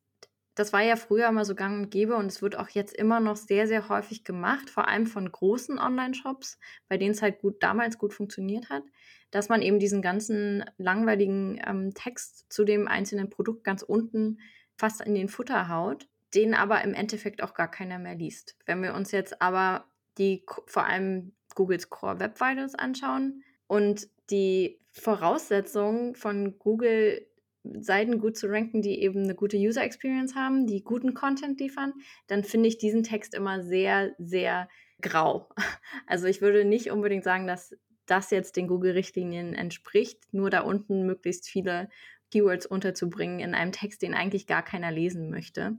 das 0.54 0.72
war 0.72 0.82
ja 0.82 0.96
früher 0.96 1.30
mal 1.32 1.44
so 1.44 1.54
gang 1.54 1.78
und 1.78 1.90
gäbe 1.90 2.16
und 2.16 2.26
es 2.26 2.42
wird 2.42 2.56
auch 2.58 2.68
jetzt 2.68 2.94
immer 2.94 3.20
noch 3.20 3.36
sehr, 3.36 3.66
sehr 3.66 3.88
häufig 3.88 4.24
gemacht, 4.24 4.68
vor 4.68 4.88
allem 4.88 5.06
von 5.06 5.30
großen 5.30 5.78
Online-Shops, 5.78 6.58
bei 6.88 6.98
denen 6.98 7.12
es 7.12 7.22
halt 7.22 7.40
gut 7.40 7.62
damals 7.62 7.98
gut 7.98 8.12
funktioniert 8.12 8.68
hat, 8.68 8.82
dass 9.30 9.48
man 9.48 9.62
eben 9.62 9.78
diesen 9.78 10.02
ganzen 10.02 10.64
langweiligen 10.76 11.60
ähm, 11.66 11.94
Text 11.94 12.52
zu 12.52 12.64
dem 12.64 12.88
einzelnen 12.88 13.30
Produkt 13.30 13.64
ganz 13.64 13.82
unten 13.82 14.38
fast 14.76 15.00
in 15.00 15.14
den 15.14 15.28
Futter 15.28 15.68
haut, 15.68 16.08
den 16.34 16.54
aber 16.54 16.82
im 16.82 16.94
Endeffekt 16.94 17.42
auch 17.42 17.54
gar 17.54 17.70
keiner 17.70 17.98
mehr 17.98 18.16
liest. 18.16 18.56
Wenn 18.66 18.82
wir 18.82 18.94
uns 18.94 19.12
jetzt 19.12 19.40
aber 19.40 19.86
die 20.18 20.44
vor 20.66 20.84
allem 20.84 21.32
Googles 21.54 21.90
Core 21.90 22.20
Web 22.20 22.40
Vitals 22.40 22.74
anschauen 22.74 23.42
und 23.70 24.08
die 24.30 24.80
Voraussetzung 24.90 26.16
von 26.16 26.58
Google 26.58 27.24
Seiten 27.62 28.18
gut 28.18 28.36
zu 28.36 28.48
ranken, 28.48 28.82
die 28.82 29.00
eben 29.00 29.22
eine 29.22 29.36
gute 29.36 29.56
User 29.56 29.84
Experience 29.84 30.34
haben, 30.34 30.66
die 30.66 30.82
guten 30.82 31.14
Content 31.14 31.60
liefern, 31.60 31.92
dann 32.26 32.42
finde 32.42 32.68
ich 32.68 32.78
diesen 32.78 33.04
Text 33.04 33.32
immer 33.32 33.62
sehr, 33.62 34.12
sehr 34.18 34.68
grau. 35.00 35.48
Also 36.08 36.26
ich 36.26 36.40
würde 36.40 36.64
nicht 36.64 36.90
unbedingt 36.90 37.22
sagen, 37.22 37.46
dass 37.46 37.76
das 38.06 38.32
jetzt 38.32 38.56
den 38.56 38.66
Google-Richtlinien 38.66 39.54
entspricht, 39.54 40.18
nur 40.32 40.50
da 40.50 40.62
unten 40.62 41.06
möglichst 41.06 41.48
viele 41.48 41.88
Keywords 42.32 42.66
unterzubringen 42.66 43.38
in 43.38 43.54
einem 43.54 43.70
Text, 43.70 44.02
den 44.02 44.14
eigentlich 44.14 44.48
gar 44.48 44.64
keiner 44.64 44.90
lesen 44.90 45.30
möchte. 45.30 45.76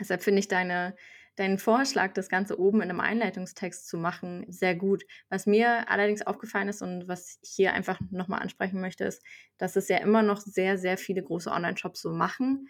Deshalb 0.00 0.22
finde 0.22 0.40
ich 0.40 0.48
deine 0.48 0.96
deinen 1.36 1.58
Vorschlag, 1.58 2.12
das 2.12 2.28
Ganze 2.28 2.58
oben 2.58 2.82
in 2.82 2.90
einem 2.90 3.00
Einleitungstext 3.00 3.88
zu 3.88 3.96
machen, 3.96 4.44
sehr 4.48 4.74
gut. 4.74 5.04
Was 5.28 5.46
mir 5.46 5.88
allerdings 5.88 6.22
aufgefallen 6.22 6.68
ist 6.68 6.82
und 6.82 7.08
was 7.08 7.38
ich 7.42 7.50
hier 7.50 7.72
einfach 7.72 7.98
nochmal 8.10 8.42
ansprechen 8.42 8.80
möchte, 8.80 9.04
ist, 9.04 9.22
dass 9.56 9.76
es 9.76 9.88
ja 9.88 9.98
immer 9.98 10.22
noch 10.22 10.40
sehr, 10.40 10.76
sehr 10.76 10.98
viele 10.98 11.22
große 11.22 11.50
Online-Shops 11.50 12.02
so 12.02 12.12
machen, 12.12 12.68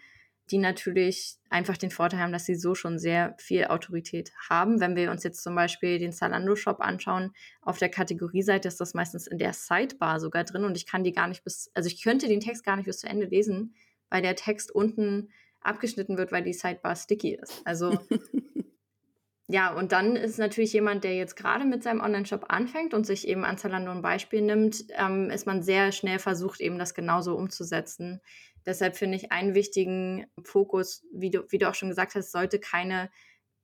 die 0.51 0.57
natürlich 0.57 1.37
einfach 1.49 1.77
den 1.77 1.91
Vorteil 1.91 2.19
haben, 2.19 2.33
dass 2.33 2.45
sie 2.45 2.55
so 2.55 2.75
schon 2.75 2.99
sehr 2.99 3.35
viel 3.37 3.65
Autorität 3.65 4.31
haben. 4.49 4.79
Wenn 4.79 4.95
wir 4.95 5.11
uns 5.11 5.23
jetzt 5.23 5.43
zum 5.43 5.55
Beispiel 5.55 5.97
den 5.97 6.11
Zalando-Shop 6.11 6.81
anschauen, 6.81 7.31
auf 7.61 7.77
der 7.77 7.89
Kategorieseite 7.89 8.67
ist 8.67 8.81
das 8.81 8.93
meistens 8.93 9.27
in 9.27 9.37
der 9.37 9.53
Sidebar 9.53 10.19
sogar 10.19 10.43
drin 10.43 10.65
und 10.65 10.75
ich 10.75 10.85
kann 10.85 11.03
die 11.03 11.13
gar 11.13 11.27
nicht 11.27 11.43
bis, 11.43 11.71
also 11.73 11.87
ich 11.87 12.03
könnte 12.03 12.27
den 12.27 12.41
Text 12.41 12.65
gar 12.65 12.75
nicht 12.75 12.85
bis 12.85 12.99
zu 12.99 13.07
Ende 13.07 13.27
lesen, 13.27 13.75
weil 14.09 14.21
der 14.21 14.35
Text 14.35 14.71
unten 14.71 15.29
abgeschnitten 15.61 16.17
wird, 16.17 16.31
weil 16.31 16.43
die 16.43 16.53
Sidebar 16.53 16.95
sticky 16.95 17.35
ist. 17.41 17.61
Also 17.65 17.99
ja, 19.47 19.73
und 19.73 19.91
dann 19.91 20.15
ist 20.15 20.39
natürlich 20.39 20.73
jemand, 20.73 21.03
der 21.03 21.15
jetzt 21.15 21.35
gerade 21.35 21.65
mit 21.65 21.83
seinem 21.83 22.01
Online-Shop 22.01 22.45
anfängt 22.49 22.93
und 22.93 23.05
sich 23.05 23.27
eben 23.27 23.43
an 23.43 23.57
Zalando 23.57 23.91
ein 23.91 24.01
Beispiel 24.01 24.41
nimmt, 24.41 24.85
ähm, 24.97 25.29
ist 25.29 25.45
man 25.45 25.61
sehr 25.61 25.91
schnell 25.91 26.19
versucht, 26.19 26.61
eben 26.61 26.79
das 26.79 26.93
genauso 26.93 27.35
umzusetzen. 27.35 28.21
Deshalb 28.65 28.95
finde 28.95 29.17
ich 29.17 29.31
einen 29.31 29.55
wichtigen 29.55 30.25
Fokus, 30.43 31.03
wie 31.11 31.31
du, 31.31 31.43
wie 31.49 31.57
du 31.57 31.67
auch 31.69 31.75
schon 31.75 31.89
gesagt 31.89 32.15
hast, 32.15 32.31
sollte 32.31 32.59
keine 32.59 33.09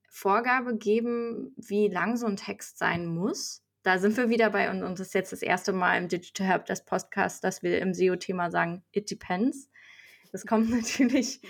Vorgabe 0.09 0.77
geben, 0.77 1.53
wie 1.57 1.87
lang 1.87 2.17
so 2.17 2.25
ein 2.25 2.37
Text 2.37 2.77
sein 2.77 3.05
muss. 3.05 3.63
Da 3.83 3.99
sind 3.99 4.17
wir 4.17 4.29
wieder 4.29 4.49
bei, 4.49 4.69
und, 4.69 4.83
und 4.83 4.99
das 4.99 5.07
ist 5.07 5.13
jetzt 5.13 5.31
das 5.31 5.41
erste 5.41 5.71
Mal 5.71 5.97
im 5.97 6.07
Digital 6.07 6.47
Help 6.47 6.65
des 6.65 6.83
Podcasts, 6.83 7.39
dass 7.39 7.61
wir 7.61 7.79
im 7.79 7.93
SEO-Thema 7.93 8.49
sagen, 8.51 8.83
it 8.91 9.09
depends. 9.11 9.69
Das 10.31 10.45
kommt 10.45 10.69
natürlich, 10.71 11.41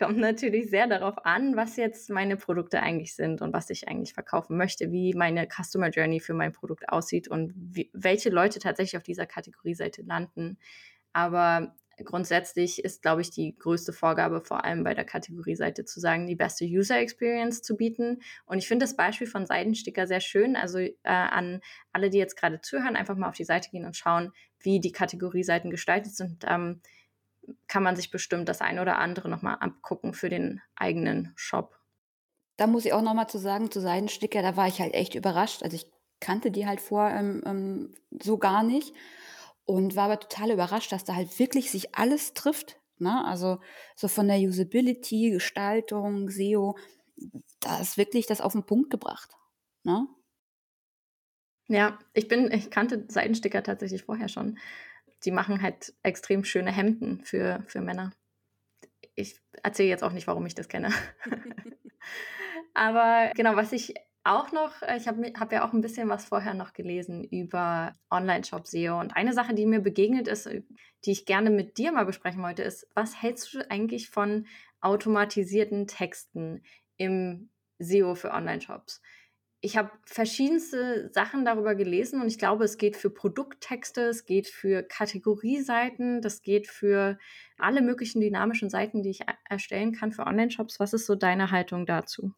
kommt 0.00 0.18
natürlich 0.18 0.70
sehr 0.70 0.86
darauf 0.86 1.26
an, 1.26 1.56
was 1.56 1.76
jetzt 1.76 2.08
meine 2.08 2.36
Produkte 2.36 2.80
eigentlich 2.80 3.14
sind 3.14 3.42
und 3.42 3.52
was 3.52 3.68
ich 3.68 3.86
eigentlich 3.86 4.14
verkaufen 4.14 4.56
möchte, 4.56 4.90
wie 4.90 5.12
meine 5.12 5.46
Customer 5.46 5.90
Journey 5.90 6.20
für 6.20 6.32
mein 6.32 6.52
Produkt 6.52 6.88
aussieht 6.88 7.28
und 7.28 7.52
wie, 7.54 7.90
welche 7.92 8.30
Leute 8.30 8.58
tatsächlich 8.60 8.96
auf 8.96 9.02
dieser 9.02 9.26
Kategorieseite 9.26 10.02
landen. 10.02 10.58
Aber 11.12 11.76
grundsätzlich 12.02 12.82
ist, 12.82 13.02
glaube 13.02 13.20
ich, 13.20 13.30
die 13.30 13.54
größte 13.58 13.92
Vorgabe 13.92 14.40
vor 14.40 14.64
allem 14.64 14.84
bei 14.84 14.94
der 14.94 15.04
Kategorieseite 15.04 15.84
zu 15.84 16.00
sagen, 16.00 16.26
die 16.26 16.34
beste 16.34 16.64
User 16.64 16.98
Experience 16.98 17.60
zu 17.60 17.76
bieten. 17.76 18.22
Und 18.46 18.56
ich 18.56 18.68
finde 18.68 18.84
das 18.84 18.96
Beispiel 18.96 19.26
von 19.26 19.44
Seidensticker 19.44 20.06
sehr 20.06 20.20
schön. 20.20 20.56
Also 20.56 20.78
äh, 20.78 20.92
an 21.02 21.60
alle, 21.92 22.08
die 22.08 22.16
jetzt 22.16 22.36
gerade 22.36 22.62
zuhören, 22.62 22.96
einfach 22.96 23.16
mal 23.16 23.28
auf 23.28 23.36
die 23.36 23.44
Seite 23.44 23.68
gehen 23.68 23.84
und 23.84 23.98
schauen, 23.98 24.32
wie 24.60 24.80
die 24.80 24.92
Kategorieseiten 24.92 25.70
gestaltet 25.70 26.14
sind. 26.14 26.46
Ähm, 26.48 26.80
kann 27.68 27.82
man 27.82 27.96
sich 27.96 28.10
bestimmt 28.10 28.48
das 28.48 28.60
eine 28.60 28.82
oder 28.82 28.98
andere 28.98 29.28
nochmal 29.28 29.56
abgucken 29.60 30.14
für 30.14 30.28
den 30.28 30.60
eigenen 30.76 31.32
Shop. 31.36 31.78
Da 32.56 32.66
muss 32.66 32.84
ich 32.84 32.92
auch 32.92 33.02
nochmal 33.02 33.28
zu 33.28 33.38
sagen, 33.38 33.70
zu 33.70 33.80
Seidensticker, 33.80 34.42
da 34.42 34.56
war 34.56 34.68
ich 34.68 34.80
halt 34.80 34.94
echt 34.94 35.14
überrascht. 35.14 35.62
Also 35.62 35.76
ich 35.76 35.90
kannte 36.20 36.50
die 36.50 36.66
halt 36.66 36.80
vor 36.80 37.08
ähm, 37.08 37.42
ähm, 37.46 37.94
so 38.22 38.38
gar 38.38 38.62
nicht 38.62 38.94
und 39.64 39.96
war 39.96 40.04
aber 40.04 40.20
total 40.20 40.50
überrascht, 40.50 40.92
dass 40.92 41.04
da 41.04 41.14
halt 41.14 41.38
wirklich 41.38 41.70
sich 41.70 41.94
alles 41.94 42.34
trifft. 42.34 42.78
Ne? 42.98 43.24
Also 43.24 43.60
so 43.96 44.08
von 44.08 44.28
der 44.28 44.38
Usability, 44.38 45.30
Gestaltung, 45.30 46.28
SEO, 46.28 46.76
da 47.60 47.80
ist 47.80 47.96
wirklich 47.96 48.26
das 48.26 48.40
auf 48.40 48.52
den 48.52 48.64
Punkt 48.64 48.90
gebracht. 48.90 49.30
Ne? 49.82 50.06
Ja, 51.68 51.98
ich 52.14 52.26
bin, 52.26 52.50
ich 52.52 52.70
kannte 52.70 53.04
Seidensticker 53.08 53.62
tatsächlich 53.62 54.02
vorher 54.02 54.28
schon 54.28 54.58
die 55.24 55.30
machen 55.30 55.62
halt 55.62 55.94
extrem 56.02 56.44
schöne 56.44 56.72
Hemden 56.72 57.24
für, 57.24 57.62
für 57.66 57.80
Männer. 57.80 58.12
ich 59.14 59.40
erzähle 59.62 59.88
jetzt 59.88 60.02
auch 60.02 60.12
nicht, 60.12 60.26
warum 60.26 60.46
ich 60.46 60.54
das 60.54 60.68
kenne. 60.68 60.92
Aber 62.74 63.30
genau, 63.34 63.56
was 63.56 63.72
ich 63.72 63.94
auch 64.24 64.52
noch, 64.52 64.82
äh, 64.82 64.96
ich 64.96 65.08
habe 65.08 65.32
hab 65.38 65.52
ja 65.52 65.66
auch 65.66 65.72
ein 65.72 65.80
bisschen 65.80 66.08
was 66.08 66.26
vorher 66.26 66.54
noch 66.54 66.72
gelesen 66.72 67.24
über 67.24 67.94
Online-Shop-SEO. 68.10 68.98
Und 68.98 69.16
eine 69.16 69.32
Sache, 69.32 69.54
die 69.54 69.66
mir 69.66 69.80
begegnet 69.80 70.28
ist, 70.28 70.46
äh, 70.46 70.62
die 71.04 71.12
ich 71.12 71.26
gerne 71.26 71.50
mit 71.50 71.78
dir 71.78 71.92
mal 71.92 72.04
besprechen 72.04 72.42
wollte, 72.42 72.62
ist, 72.62 72.86
was 72.94 73.20
hältst 73.20 73.52
du 73.54 73.70
eigentlich 73.70 74.10
von 74.10 74.46
automatisierten 74.80 75.86
Texten 75.86 76.62
im 76.96 77.50
SEO 77.78 78.14
für 78.14 78.32
Online-Shops? 78.32 79.00
Ich 79.62 79.76
habe 79.76 79.90
verschiedenste 80.06 81.10
Sachen 81.12 81.44
darüber 81.44 81.74
gelesen 81.74 82.22
und 82.22 82.28
ich 82.28 82.38
glaube, 82.38 82.64
es 82.64 82.78
geht 82.78 82.96
für 82.96 83.10
Produkttexte, 83.10 84.02
es 84.02 84.24
geht 84.24 84.48
für 84.48 84.82
Kategorieseiten, 84.82 86.22
das 86.22 86.40
geht 86.40 86.66
für 86.66 87.18
alle 87.58 87.82
möglichen 87.82 88.22
dynamischen 88.22 88.70
Seiten, 88.70 89.02
die 89.02 89.10
ich 89.10 89.20
erstellen 89.48 89.92
kann 89.92 90.12
für 90.12 90.26
Online-Shops. 90.26 90.80
Was 90.80 90.94
ist 90.94 91.04
so 91.04 91.14
deine 91.14 91.50
Haltung 91.50 91.84
dazu? 91.84 92.32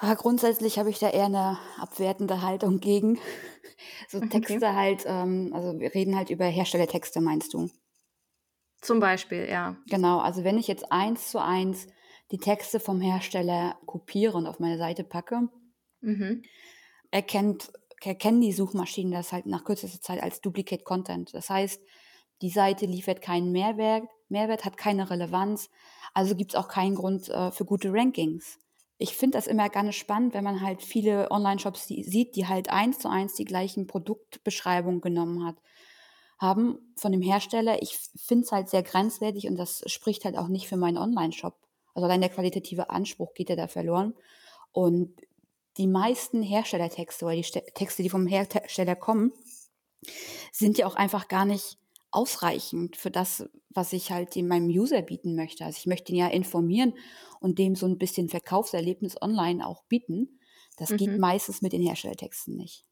Ja, 0.00 0.14
grundsätzlich 0.14 0.78
habe 0.78 0.88
ich 0.88 0.98
da 0.98 1.10
eher 1.10 1.26
eine 1.26 1.58
abwertende 1.78 2.42
Haltung 2.42 2.80
gegen. 2.80 3.18
So 4.08 4.20
Texte 4.20 4.54
okay. 4.56 4.74
halt, 4.74 5.04
ähm, 5.06 5.50
also 5.52 5.80
wir 5.80 5.92
reden 5.92 6.14
halt 6.14 6.30
über 6.30 6.44
Herstellertexte, 6.44 7.20
meinst 7.20 7.52
du? 7.52 7.68
Zum 8.80 9.00
Beispiel, 9.00 9.48
ja. 9.50 9.76
Genau, 9.88 10.20
also 10.20 10.44
wenn 10.44 10.56
ich 10.56 10.68
jetzt 10.68 10.92
eins 10.92 11.30
zu 11.30 11.42
eins 11.42 11.88
die 12.30 12.38
Texte 12.38 12.78
vom 12.78 13.00
Hersteller 13.00 13.76
kopiere 13.86 14.36
und 14.36 14.46
auf 14.46 14.60
meine 14.60 14.78
Seite 14.78 15.02
packe, 15.02 15.48
mhm. 16.02 16.42
erkennt, 17.10 17.72
erkennen 18.02 18.40
die 18.40 18.52
Suchmaschinen 18.52 19.12
das 19.12 19.32
halt 19.32 19.46
nach 19.46 19.64
kürzester 19.64 20.00
Zeit 20.00 20.22
als 20.22 20.40
Duplicate 20.40 20.84
Content. 20.84 21.32
Das 21.34 21.48
heißt, 21.48 21.80
die 22.42 22.50
Seite 22.50 22.86
liefert 22.86 23.22
keinen 23.22 23.52
Mehrwert, 23.52 24.04
Mehrwert 24.28 24.64
hat 24.64 24.76
keine 24.76 25.08
Relevanz, 25.10 25.70
also 26.14 26.34
gibt 26.34 26.52
es 26.52 26.58
auch 26.58 26.68
keinen 26.68 26.94
Grund 26.94 27.28
äh, 27.28 27.50
für 27.52 27.64
gute 27.64 27.92
Rankings 27.92 28.58
ich 29.02 29.16
finde 29.16 29.36
das 29.36 29.48
immer 29.48 29.68
ganz 29.68 29.96
spannend, 29.96 30.32
wenn 30.32 30.44
man 30.44 30.60
halt 30.60 30.80
viele 30.80 31.30
Online-Shops 31.32 31.88
sieht, 31.88 32.36
die 32.36 32.46
halt 32.46 32.70
eins 32.70 33.00
zu 33.00 33.08
eins 33.08 33.34
die 33.34 33.44
gleichen 33.44 33.88
Produktbeschreibungen 33.88 35.00
genommen 35.00 35.44
hat, 35.44 35.56
haben 36.38 36.78
von 36.96 37.10
dem 37.10 37.20
Hersteller. 37.20 37.82
Ich 37.82 37.98
finde 38.16 38.44
es 38.44 38.52
halt 38.52 38.68
sehr 38.68 38.84
grenzwertig 38.84 39.48
und 39.48 39.56
das 39.56 39.82
spricht 39.86 40.24
halt 40.24 40.38
auch 40.38 40.46
nicht 40.46 40.68
für 40.68 40.76
meinen 40.76 40.98
Online-Shop. 40.98 41.56
Also 41.94 42.06
allein 42.06 42.20
der 42.20 42.30
qualitative 42.30 42.90
Anspruch 42.90 43.34
geht 43.34 43.50
ja 43.50 43.56
da 43.56 43.66
verloren. 43.66 44.14
Und 44.70 45.14
die 45.78 45.86
meisten 45.86 46.42
Herstellertexte 46.42 47.24
oder 47.24 47.34
die 47.34 47.42
Texte, 47.42 48.02
die 48.02 48.10
vom 48.10 48.26
Hersteller 48.26 48.96
kommen, 48.96 49.32
sind 50.52 50.78
ja 50.78 50.86
auch 50.86 50.96
einfach 50.96 51.28
gar 51.28 51.44
nicht 51.44 51.78
ausreichend 52.10 52.96
für 52.96 53.10
das, 53.10 53.48
was 53.70 53.92
ich 53.92 54.12
halt 54.12 54.36
in 54.36 54.48
meinem 54.48 54.68
User 54.68 55.00
bieten 55.02 55.34
möchte. 55.34 55.64
Also 55.64 55.78
ich 55.78 55.86
möchte 55.86 56.12
ihn 56.12 56.18
ja 56.18 56.28
informieren 56.28 56.94
und 57.40 57.58
dem 57.58 57.74
so 57.74 57.86
ein 57.86 57.98
bisschen 57.98 58.28
Verkaufserlebnis 58.28 59.20
online 59.20 59.66
auch 59.66 59.84
bieten. 59.84 60.38
Das 60.76 60.90
mhm. 60.90 60.96
geht 60.98 61.18
meistens 61.18 61.62
mit 61.62 61.72
den 61.72 61.82
Herstellertexten 61.82 62.56
nicht. 62.56 62.84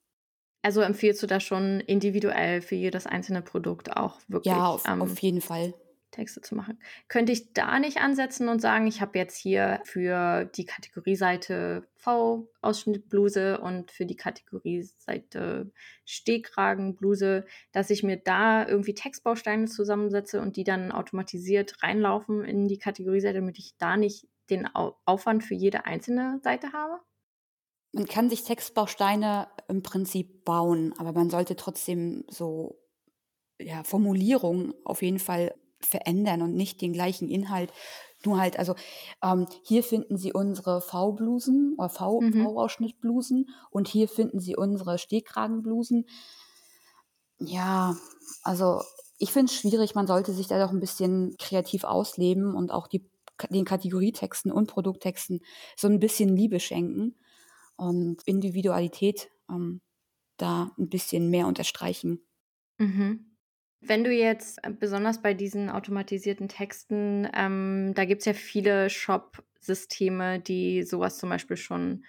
Also 0.63 0.81
empfiehlst 0.81 1.23
du 1.23 1.27
da 1.27 1.41
schon 1.41 1.81
individuell 1.81 2.61
für 2.61 2.75
jedes 2.75 3.07
einzelne 3.07 3.43
Produkt 3.43 3.97
auch 3.97 4.19
wirklich? 4.29 4.55
Ja, 4.55 4.67
auf, 4.67 4.85
ähm, 4.87 5.03
auf 5.03 5.19
jeden 5.21 5.41
Fall. 5.41 5.75
Texte 6.11 6.41
zu 6.41 6.55
machen. 6.55 6.79
Könnte 7.09 7.33
ich 7.33 7.53
da 7.53 7.79
nicht 7.79 7.99
ansetzen 7.99 8.49
und 8.49 8.61
sagen, 8.61 8.87
ich 8.87 9.01
habe 9.01 9.19
jetzt 9.19 9.37
hier 9.37 9.81
für 9.85 10.45
die 10.45 10.65
Kategorieseite 10.65 11.89
V 11.97 12.49
Ausschnittbluse 12.61 13.61
und 13.61 13.91
für 13.91 14.07
die 14.07 14.17
Kategorieseite 14.17 15.73
Stehkragenbluse, 16.05 17.47
dass 17.73 17.91
ich 17.91 18.03
mir 18.03 18.17
da 18.17 18.67
irgendwie 18.67 18.95
Textbausteine 18.95 19.67
zusammensetze 19.67 20.41
und 20.41 20.57
die 20.57 20.65
dann 20.65 20.93
automatisiert 20.93 21.83
reinlaufen 21.83 22.45
in 22.45 22.69
die 22.69 22.79
Kategorieseite, 22.79 23.41
damit 23.41 23.59
ich 23.59 23.77
da 23.79 23.97
nicht 23.97 24.27
den 24.51 24.67
Aufwand 24.75 25.45
für 25.45 25.55
jede 25.55 25.87
einzelne 25.87 26.41
Seite 26.43 26.73
habe? 26.73 27.01
Man 27.93 28.07
kann 28.07 28.31
sich 28.31 28.45
Textbausteine 28.45 29.49
im 29.69 29.83
Prinzip 29.83 30.45
bauen, 30.45 30.95
aber 30.99 31.13
man 31.13 31.29
sollte 31.29 31.57
trotzdem 31.57 32.25
so 32.29 32.79
ja, 33.61 33.83
Formulierungen 33.85 34.75
auf 34.85 35.03
jeden 35.03 35.19
Fall 35.19 35.55
verändern 35.81 36.43
und 36.43 36.55
nicht 36.55 36.81
den 36.81 36.93
gleichen 36.93 37.29
Inhalt. 37.29 37.73
Nur 38.25 38.39
halt, 38.39 38.59
also 38.59 38.75
ähm, 39.23 39.47
hier 39.63 39.83
finden 39.83 40.17
Sie 40.17 40.33
unsere 40.33 40.81
V-Blusen 40.83 41.75
oder 41.79 41.89
V-Ausschnittblusen 41.89 43.39
mhm. 43.39 43.55
und 43.71 43.89
hier 43.89 44.09
finden 44.09 44.41
Sie 44.41 44.57
unsere 44.57 44.99
Stehkragenblusen. 44.99 46.07
Ja, 47.39 47.97
also 48.43 48.83
ich 49.19 49.33
finde 49.33 49.51
es 49.51 49.59
schwierig, 49.59 49.95
man 49.95 50.07
sollte 50.07 50.33
sich 50.33 50.47
da 50.49 50.63
doch 50.63 50.73
ein 50.73 50.81
bisschen 50.81 51.35
kreativ 51.39 51.85
ausleben 51.85 52.55
und 52.55 52.73
auch 52.73 52.87
die, 52.87 53.09
den 53.49 53.65
Kategorietexten 53.65 54.53
und 54.53 54.67
Produkttexten 54.67 55.41
so 55.77 55.89
ein 55.89 55.99
bisschen 55.99 56.37
Liebe 56.37 56.61
schenken 56.61 57.17
und 57.77 58.23
Individualität 58.27 59.31
ähm, 59.49 59.81
da 60.37 60.73
ein 60.79 60.89
bisschen 60.91 61.31
mehr 61.31 61.47
unterstreichen. 61.47 62.27
Mhm. 62.79 63.30
Wenn 63.81 64.05
du 64.05 64.13
jetzt 64.13 64.63
äh, 64.65 64.71
besonders 64.71 65.23
bei 65.23 65.35
diesen 65.35 65.71
automatisierten 65.71 66.49
Texten, 66.49 67.29
ähm, 67.35 67.93
da 67.95 68.05
gibt 68.05 68.21
es 68.21 68.27
ja 68.27 68.35
viele 68.35 68.91
Shop-Systeme, 68.91 70.39
die 70.41 70.83
sowas 70.83 71.19
zum 71.19 71.31
Beispiel 71.31 71.57
schon 71.57 72.05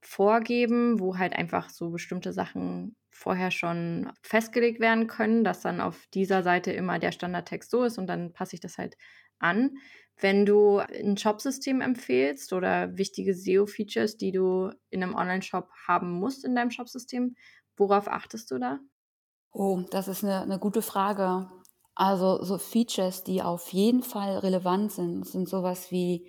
vorgeben, 0.00 1.00
wo 1.00 1.16
halt 1.16 1.34
einfach 1.34 1.70
so 1.70 1.90
bestimmte 1.90 2.32
Sachen 2.34 2.96
vorher 3.10 3.50
schon 3.50 4.12
festgelegt 4.22 4.80
werden 4.80 5.06
können, 5.06 5.44
dass 5.44 5.60
dann 5.62 5.80
auf 5.80 6.06
dieser 6.12 6.42
Seite 6.42 6.72
immer 6.72 6.98
der 6.98 7.12
Standardtext 7.12 7.70
so 7.70 7.84
ist 7.84 7.96
und 7.96 8.06
dann 8.06 8.32
passe 8.34 8.54
ich 8.56 8.60
das 8.60 8.76
halt 8.76 8.96
an. 9.38 9.76
Wenn 10.20 10.44
du 10.44 10.78
ein 10.78 11.16
Shop-System 11.16 11.80
empfehlst 11.80 12.52
oder 12.52 12.98
wichtige 12.98 13.30
SEO-Features, 13.32 14.16
die 14.18 14.30
du 14.32 14.70
in 14.90 15.02
einem 15.02 15.14
Online-Shop 15.14 15.70
haben 15.88 16.10
musst 16.12 16.44
in 16.44 16.54
deinem 16.54 16.70
Shop-System, 16.70 17.34
worauf 17.76 18.08
achtest 18.08 18.50
du 18.50 18.58
da? 18.58 18.80
Oh, 19.54 19.80
das 19.90 20.08
ist 20.08 20.24
eine, 20.24 20.42
eine 20.42 20.58
gute 20.58 20.82
Frage. 20.82 21.48
Also 21.94 22.42
so 22.42 22.58
Features, 22.58 23.22
die 23.22 23.40
auf 23.40 23.72
jeden 23.72 24.02
Fall 24.02 24.38
relevant 24.38 24.90
sind, 24.90 25.26
sind 25.26 25.48
sowas 25.48 25.92
wie 25.92 26.28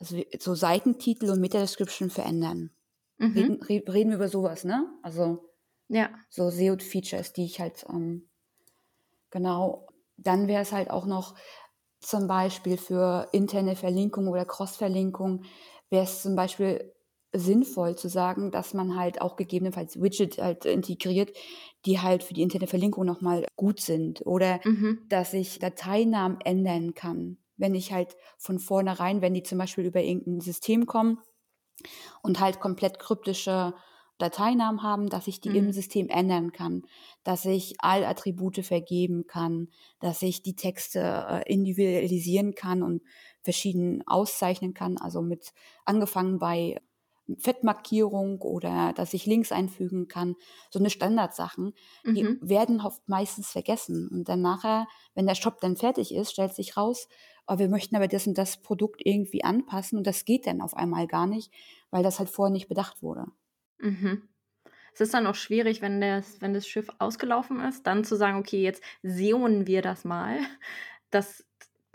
also 0.00 0.20
so 0.38 0.54
Seitentitel 0.54 1.30
und 1.30 1.40
Meta-Description 1.40 2.10
verändern. 2.10 2.70
Mhm. 3.18 3.32
Reden, 3.32 3.62
reden 3.88 4.10
wir 4.10 4.16
über 4.16 4.28
sowas, 4.28 4.64
ne? 4.64 4.92
Also 5.02 5.48
ja. 5.88 6.10
so 6.28 6.50
SEO-Features, 6.50 7.32
die 7.32 7.44
ich 7.44 7.60
halt 7.60 7.86
ähm, 7.88 8.28
genau. 9.30 9.86
Dann 10.16 10.48
wäre 10.48 10.62
es 10.62 10.72
halt 10.72 10.90
auch 10.90 11.06
noch 11.06 11.36
zum 12.00 12.26
Beispiel 12.26 12.78
für 12.78 13.28
interne 13.32 13.76
Verlinkung 13.76 14.26
oder 14.26 14.44
Cross-Verlinkung 14.44 15.44
wäre 15.88 16.04
es 16.04 16.22
zum 16.22 16.34
Beispiel 16.34 16.92
sinnvoll 17.32 17.96
zu 17.96 18.08
sagen, 18.08 18.50
dass 18.50 18.74
man 18.74 18.96
halt 18.96 19.20
auch 19.20 19.36
gegebenenfalls 19.36 20.00
Widget 20.00 20.38
halt 20.38 20.64
integriert, 20.64 21.30
die 21.86 22.00
halt 22.00 22.22
für 22.22 22.34
die 22.34 22.42
interne 22.42 22.66
Verlinkung 22.66 23.06
nochmal 23.06 23.46
gut 23.56 23.80
sind. 23.80 24.26
Oder 24.26 24.60
mhm. 24.64 25.00
dass 25.08 25.32
ich 25.32 25.58
Dateinamen 25.58 26.40
ändern 26.40 26.94
kann. 26.94 27.38
Wenn 27.56 27.74
ich 27.74 27.92
halt 27.92 28.16
von 28.38 28.58
vornherein, 28.58 29.20
wenn 29.20 29.34
die 29.34 29.42
zum 29.42 29.58
Beispiel 29.58 29.84
über 29.84 30.02
irgendein 30.02 30.40
System 30.40 30.86
kommen 30.86 31.18
und 32.22 32.40
halt 32.40 32.58
komplett 32.60 32.98
kryptische 32.98 33.74
Dateinamen 34.20 34.82
haben, 34.82 35.08
dass 35.08 35.26
ich 35.26 35.40
die 35.40 35.50
mhm. 35.50 35.56
im 35.56 35.72
System 35.72 36.08
ändern 36.08 36.52
kann, 36.52 36.82
dass 37.24 37.44
ich 37.44 37.74
all 37.78 38.04
Attribute 38.04 38.64
vergeben 38.64 39.26
kann, 39.26 39.68
dass 39.98 40.22
ich 40.22 40.42
die 40.42 40.56
Texte 40.56 41.00
äh, 41.00 41.52
individualisieren 41.52 42.54
kann 42.54 42.82
und 42.82 43.02
verschieden 43.42 44.02
auszeichnen 44.06 44.74
kann. 44.74 44.98
Also 44.98 45.22
mit 45.22 45.52
angefangen 45.84 46.38
bei 46.38 46.80
Fettmarkierung 47.38 48.40
oder 48.40 48.92
dass 48.94 49.14
ich 49.14 49.26
Links 49.26 49.52
einfügen 49.52 50.08
kann, 50.08 50.36
so 50.70 50.78
eine 50.78 50.90
Standardsachen, 50.90 51.74
mhm. 52.04 52.14
die 52.14 52.38
werden 52.40 52.80
oft 52.80 53.08
meistens 53.08 53.50
vergessen. 53.50 54.08
Und 54.08 54.28
dann 54.28 54.40
nachher, 54.40 54.86
wenn 55.14 55.26
der 55.26 55.34
Shop 55.34 55.60
dann 55.60 55.76
fertig 55.76 56.14
ist, 56.14 56.32
stellt 56.32 56.54
sich 56.54 56.76
raus, 56.76 57.08
oh, 57.46 57.58
wir 57.58 57.68
möchten 57.68 57.96
aber 57.96 58.08
das 58.08 58.26
und 58.26 58.38
das 58.38 58.62
Produkt 58.62 59.02
irgendwie 59.04 59.44
anpassen 59.44 59.98
und 59.98 60.06
das 60.06 60.24
geht 60.24 60.46
dann 60.46 60.60
auf 60.60 60.74
einmal 60.74 61.06
gar 61.06 61.26
nicht, 61.26 61.52
weil 61.90 62.02
das 62.02 62.18
halt 62.18 62.30
vorher 62.30 62.52
nicht 62.52 62.68
bedacht 62.68 63.02
wurde. 63.02 63.26
Mhm. 63.78 64.28
Es 64.92 65.00
ist 65.00 65.14
dann 65.14 65.26
auch 65.26 65.34
schwierig, 65.34 65.82
wenn 65.82 66.00
das, 66.00 66.40
wenn 66.40 66.54
das 66.54 66.66
Schiff 66.66 66.88
ausgelaufen 66.98 67.60
ist, 67.60 67.86
dann 67.86 68.04
zu 68.04 68.16
sagen, 68.16 68.38
okay, 68.38 68.62
jetzt 68.62 68.82
seonen 69.02 69.66
wir 69.66 69.82
das 69.82 70.04
mal. 70.04 70.38
Das 71.12 71.44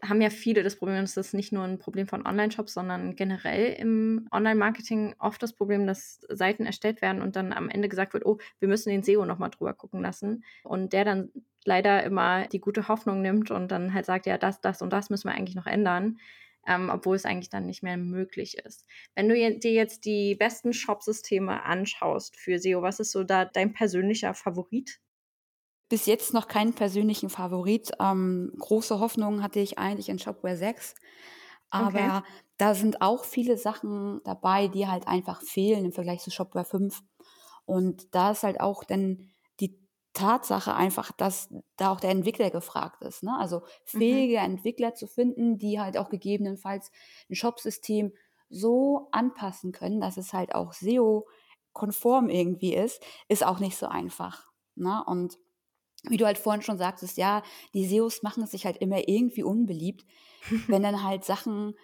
haben 0.01 0.21
ja 0.21 0.29
viele 0.29 0.63
das 0.63 0.75
Problem, 0.75 1.01
das 1.01 1.17
ist 1.17 1.33
nicht 1.33 1.51
nur 1.51 1.63
ein 1.63 1.79
Problem 1.79 2.07
von 2.07 2.25
Online-Shops, 2.25 2.73
sondern 2.73 3.15
generell 3.15 3.73
im 3.73 4.27
Online-Marketing 4.31 5.15
oft 5.19 5.41
das 5.41 5.53
Problem, 5.53 5.87
dass 5.87 6.19
Seiten 6.29 6.65
erstellt 6.65 7.01
werden 7.01 7.21
und 7.21 7.35
dann 7.35 7.53
am 7.53 7.69
Ende 7.69 7.89
gesagt 7.89 8.13
wird, 8.13 8.25
oh, 8.25 8.37
wir 8.59 8.67
müssen 8.67 8.89
den 8.89 9.03
SEO 9.03 9.25
nochmal 9.25 9.49
drüber 9.49 9.73
gucken 9.73 10.01
lassen. 10.01 10.43
Und 10.63 10.93
der 10.93 11.05
dann 11.05 11.31
leider 11.63 12.03
immer 12.03 12.47
die 12.47 12.59
gute 12.59 12.87
Hoffnung 12.87 13.21
nimmt 13.21 13.51
und 13.51 13.69
dann 13.69 13.93
halt 13.93 14.05
sagt, 14.05 14.25
ja, 14.25 14.37
das, 14.37 14.61
das 14.61 14.81
und 14.81 14.91
das 14.91 15.09
müssen 15.09 15.29
wir 15.29 15.35
eigentlich 15.35 15.55
noch 15.55 15.67
ändern. 15.67 16.17
Ähm, 16.67 16.89
obwohl 16.91 17.15
es 17.15 17.25
eigentlich 17.25 17.51
dann 17.51 17.67
nicht 17.67 17.83
mehr 17.83 17.95
möglich 17.95 18.57
ist. 18.57 18.87
Wenn 19.13 19.29
du 19.29 19.35
dir 19.35 19.71
jetzt 19.71 20.03
die 20.03 20.33
besten 20.33 20.73
Shop-Systeme 20.73 21.61
anschaust 21.61 22.35
für 22.37 22.57
SEO, 22.57 22.81
was 22.81 22.99
ist 22.99 23.11
so 23.11 23.23
da 23.23 23.45
dein 23.45 23.71
persönlicher 23.71 24.33
Favorit? 24.33 24.99
Bis 25.89 26.05
jetzt 26.05 26.33
noch 26.33 26.47
keinen 26.47 26.73
persönlichen 26.73 27.29
Favorit. 27.29 27.91
Ähm, 27.99 28.51
große 28.59 28.99
Hoffnungen 28.99 29.43
hatte 29.43 29.59
ich 29.59 29.77
eigentlich 29.77 30.09
in 30.09 30.19
Shopware 30.19 30.57
6. 30.57 30.95
Aber 31.69 31.87
okay. 31.87 32.21
da 32.57 32.73
sind 32.73 33.01
auch 33.01 33.25
viele 33.25 33.57
Sachen 33.57 34.21
dabei, 34.23 34.67
die 34.67 34.87
halt 34.87 35.07
einfach 35.07 35.41
fehlen 35.41 35.85
im 35.85 35.91
Vergleich 35.91 36.21
zu 36.21 36.31
Shopware 36.31 36.65
5. 36.65 37.01
Und 37.65 38.13
da 38.15 38.31
ist 38.31 38.43
halt 38.43 38.59
auch 38.61 38.83
dann 38.83 39.29
die 39.59 39.77
Tatsache 40.13 40.73
einfach, 40.73 41.11
dass 41.11 41.49
da 41.77 41.91
auch 41.91 41.99
der 41.99 42.11
Entwickler 42.11 42.49
gefragt 42.49 43.01
ist. 43.03 43.23
Ne? 43.23 43.35
Also 43.37 43.63
fähige 43.83 44.39
mhm. 44.39 44.45
Entwickler 44.45 44.93
zu 44.93 45.07
finden, 45.07 45.57
die 45.57 45.79
halt 45.79 45.97
auch 45.97 46.09
gegebenenfalls 46.09 46.91
ein 47.29 47.35
Shopsystem 47.35 48.13
so 48.49 49.09
anpassen 49.11 49.71
können, 49.71 49.99
dass 49.99 50.17
es 50.17 50.31
halt 50.31 50.55
auch 50.55 50.73
SEO-konform 50.73 52.29
irgendwie 52.29 52.75
ist, 52.75 53.01
ist 53.27 53.45
auch 53.45 53.59
nicht 53.59 53.77
so 53.77 53.87
einfach. 53.87 54.47
Ne? 54.75 55.03
Und 55.05 55.37
wie 56.09 56.17
du 56.17 56.25
halt 56.25 56.37
vorhin 56.37 56.61
schon 56.61 56.77
sagtest, 56.77 57.17
ja, 57.17 57.43
die 57.73 57.85
SEOs 57.85 58.23
machen 58.23 58.43
es 58.43 58.51
sich 58.51 58.65
halt 58.65 58.77
immer 58.77 59.07
irgendwie 59.07 59.43
unbeliebt, 59.43 60.05
wenn 60.67 60.83
dann 60.83 61.03
halt 61.03 61.23
Sachen 61.23 61.75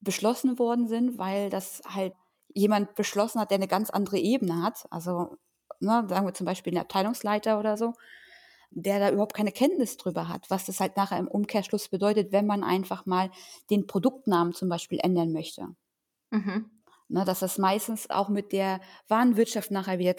beschlossen 0.00 0.58
worden 0.58 0.86
sind, 0.86 1.18
weil 1.18 1.50
das 1.50 1.82
halt 1.86 2.14
jemand 2.54 2.94
beschlossen 2.94 3.40
hat, 3.40 3.50
der 3.50 3.58
eine 3.58 3.68
ganz 3.68 3.90
andere 3.90 4.18
Ebene 4.18 4.62
hat. 4.62 4.86
Also, 4.90 5.36
ne, 5.80 6.04
sagen 6.08 6.26
wir 6.26 6.34
zum 6.34 6.46
Beispiel 6.46 6.72
einen 6.72 6.82
Abteilungsleiter 6.82 7.58
oder 7.58 7.76
so, 7.76 7.94
der 8.70 8.98
da 8.98 9.10
überhaupt 9.10 9.34
keine 9.34 9.52
Kenntnis 9.52 9.96
drüber 9.96 10.28
hat, 10.28 10.50
was 10.50 10.66
das 10.66 10.80
halt 10.80 10.96
nachher 10.96 11.18
im 11.18 11.28
Umkehrschluss 11.28 11.88
bedeutet, 11.88 12.32
wenn 12.32 12.46
man 12.46 12.64
einfach 12.64 13.06
mal 13.06 13.30
den 13.70 13.86
Produktnamen 13.86 14.52
zum 14.52 14.68
Beispiel 14.68 14.98
ändern 15.00 15.32
möchte. 15.32 15.68
Mhm. 16.30 16.70
Ne, 17.08 17.24
dass 17.24 17.40
das 17.40 17.58
meistens 17.58 18.08
auch 18.08 18.28
mit 18.28 18.52
der 18.52 18.80
Warenwirtschaft 19.08 19.70
nachher 19.70 19.98
wieder 19.98 20.16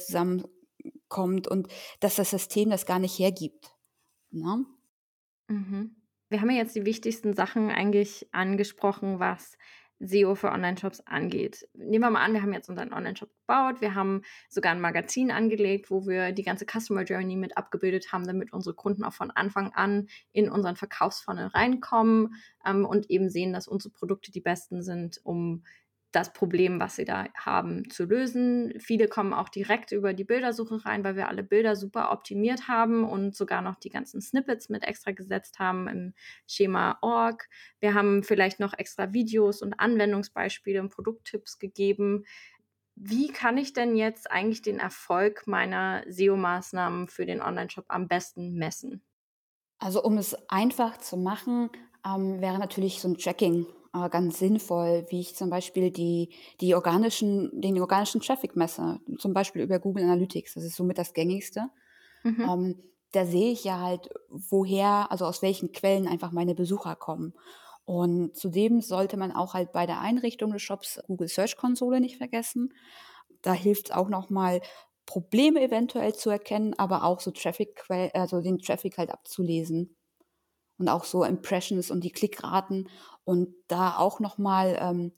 zusammenkommt 0.86 1.48
und 1.48 1.68
dass 2.00 2.16
das 2.16 2.30
System 2.30 2.70
das 2.70 2.86
gar 2.86 3.00
nicht 3.00 3.18
hergibt. 3.18 3.74
Ne? 4.32 4.66
Mhm. 5.48 5.96
Wir 6.30 6.42
haben 6.42 6.50
ja 6.50 6.58
jetzt 6.58 6.76
die 6.76 6.86
wichtigsten 6.86 7.34
Sachen 7.34 7.70
eigentlich 7.70 8.28
angesprochen, 8.32 9.20
was 9.20 9.58
SEO 10.00 10.36
für 10.36 10.52
Online-Shops 10.52 11.02
angeht. 11.02 11.70
Nehmen 11.74 12.04
wir 12.04 12.10
mal 12.10 12.26
an, 12.26 12.34
wir 12.34 12.42
haben 12.42 12.52
jetzt 12.52 12.68
unseren 12.68 12.92
Online-Shop 12.92 13.30
gebaut, 13.30 13.80
wir 13.80 13.96
haben 13.96 14.24
sogar 14.50 14.74
ein 14.74 14.82
Magazin 14.82 15.32
angelegt, 15.32 15.90
wo 15.90 16.06
wir 16.06 16.34
die 16.34 16.44
ganze 16.44 16.66
Customer 16.66 17.04
Journey 17.04 17.38
mit 17.38 17.56
abgebildet 17.56 18.12
haben, 18.12 18.28
damit 18.28 18.52
unsere 18.52 18.76
Kunden 18.76 19.06
auch 19.06 19.14
von 19.14 19.32
Anfang 19.32 19.72
an 19.74 20.08
in 20.34 20.50
unseren 20.50 20.76
Verkaufsfunnel 20.76 21.48
reinkommen 21.48 22.36
ähm, 22.66 22.86
und 22.86 23.10
eben 23.10 23.30
sehen, 23.30 23.54
dass 23.54 23.70
unsere 23.70 23.94
Produkte 23.94 24.32
die 24.32 24.42
besten 24.42 24.84
sind, 24.84 25.22
um 25.24 25.64
das 26.16 26.32
Problem, 26.32 26.80
was 26.80 26.96
sie 26.96 27.06
da 27.06 27.26
haben, 27.36 27.90
zu 27.90 28.06
lösen. 28.06 28.74
Viele 28.80 29.08
kommen 29.08 29.34
auch 29.34 29.50
direkt 29.50 29.92
über 29.92 30.14
die 30.14 30.24
Bildersuche 30.24 30.86
rein, 30.86 31.04
weil 31.04 31.16
wir 31.16 31.28
alle 31.28 31.44
Bilder 31.44 31.76
super 31.76 32.12
optimiert 32.12 32.68
haben 32.68 33.04
und 33.04 33.36
sogar 33.36 33.62
noch 33.62 33.76
die 33.76 33.90
ganzen 33.90 34.22
Snippets 34.22 34.70
mit 34.70 34.84
extra 34.84 35.12
gesetzt 35.12 35.60
haben 35.60 35.88
im 35.88 36.14
Schema 36.48 36.98
Org. 37.02 37.50
Wir 37.80 37.94
haben 37.94 38.24
vielleicht 38.24 38.60
noch 38.60 38.74
extra 38.74 39.14
Videos 39.14 39.62
und 39.62 39.74
Anwendungsbeispiele 39.74 40.80
und 40.80 40.90
Produkttipps 40.90 41.60
gegeben. 41.60 42.24
Wie 42.96 43.28
kann 43.28 43.58
ich 43.58 43.74
denn 43.74 43.98
jetzt 43.98 44.32
eigentlich 44.32 44.62
den 44.62 44.80
Erfolg 44.80 45.48
meiner 45.48 46.04
SEO-Maßnahmen 46.08 47.10
für 47.10 47.26
den 47.26 47.42
Online-Shop 47.42 47.86
am 47.90 48.08
besten 48.08 48.56
messen? 48.56 49.04
Also 49.80 50.02
um 50.02 50.18
es 50.18 50.34
einfach 50.50 50.98
zu 50.98 51.18
machen, 51.18 51.70
ähm, 52.06 52.40
wäre 52.40 52.58
natürlich 52.58 53.02
so 53.02 53.10
ein 53.10 53.18
Tracking 53.18 53.66
äh, 53.96 54.10
ganz 54.10 54.40
sinnvoll, 54.40 55.06
wie 55.10 55.22
ich 55.22 55.36
zum 55.36 55.50
Beispiel 55.50 55.92
die, 55.92 56.34
die 56.62 56.76
organischen, 56.76 57.62
den 57.62 57.80
organischen 57.80 58.22
Traffic 58.22 58.56
messe, 58.56 59.00
zum 59.18 59.34
Beispiel 59.34 59.62
über 59.62 59.80
Google 59.80 60.04
Analytics. 60.04 60.56
Das 60.56 60.64
ist 60.64 60.76
somit 60.76 60.98
das 60.98 61.14
gängigste. 61.14 61.70
Mhm. 62.24 62.42
Ähm, 62.42 62.84
da 63.12 63.26
sehe 63.26 63.52
ich 63.52 63.64
ja 63.64 63.80
halt, 63.80 64.10
woher, 64.30 65.12
also 65.12 65.26
aus 65.26 65.42
welchen 65.42 65.72
Quellen 65.72 66.08
einfach 66.08 66.32
meine 66.32 66.56
Besucher 66.56 66.96
kommen. 66.96 67.34
Und 67.86 68.36
zudem 68.36 68.82
sollte 68.82 69.16
man 69.16 69.32
auch 69.32 69.54
halt 69.54 69.72
bei 69.72 69.86
der 69.86 70.02
Einrichtung 70.02 70.52
des 70.52 70.62
Shops 70.62 71.00
Google 71.08 71.28
Search 71.28 71.56
Konsole 71.56 72.02
nicht 72.02 72.18
vergessen. 72.18 72.74
Da 73.42 73.54
hilft 73.54 73.90
es 73.90 73.96
auch 73.96 74.10
nochmal, 74.10 74.62
Probleme 75.06 75.62
eventuell 75.62 76.16
zu 76.16 76.32
erkennen, 76.32 76.74
aber 76.78 77.04
auch 77.04 77.20
so 77.20 77.30
Traffic, 77.30 77.84
also 78.14 78.42
den 78.42 78.58
Traffic 78.58 78.98
halt 78.98 79.12
abzulesen 79.12 79.96
und 80.78 80.90
auch 80.90 81.04
so 81.04 81.24
Impressions 81.24 81.92
und 81.92 82.04
die 82.04 82.12
Klickraten 82.12 82.90
und 83.24 83.54
da 83.68 83.98
auch 83.98 84.20
nochmal 84.20 84.78
ähm, 84.80 85.12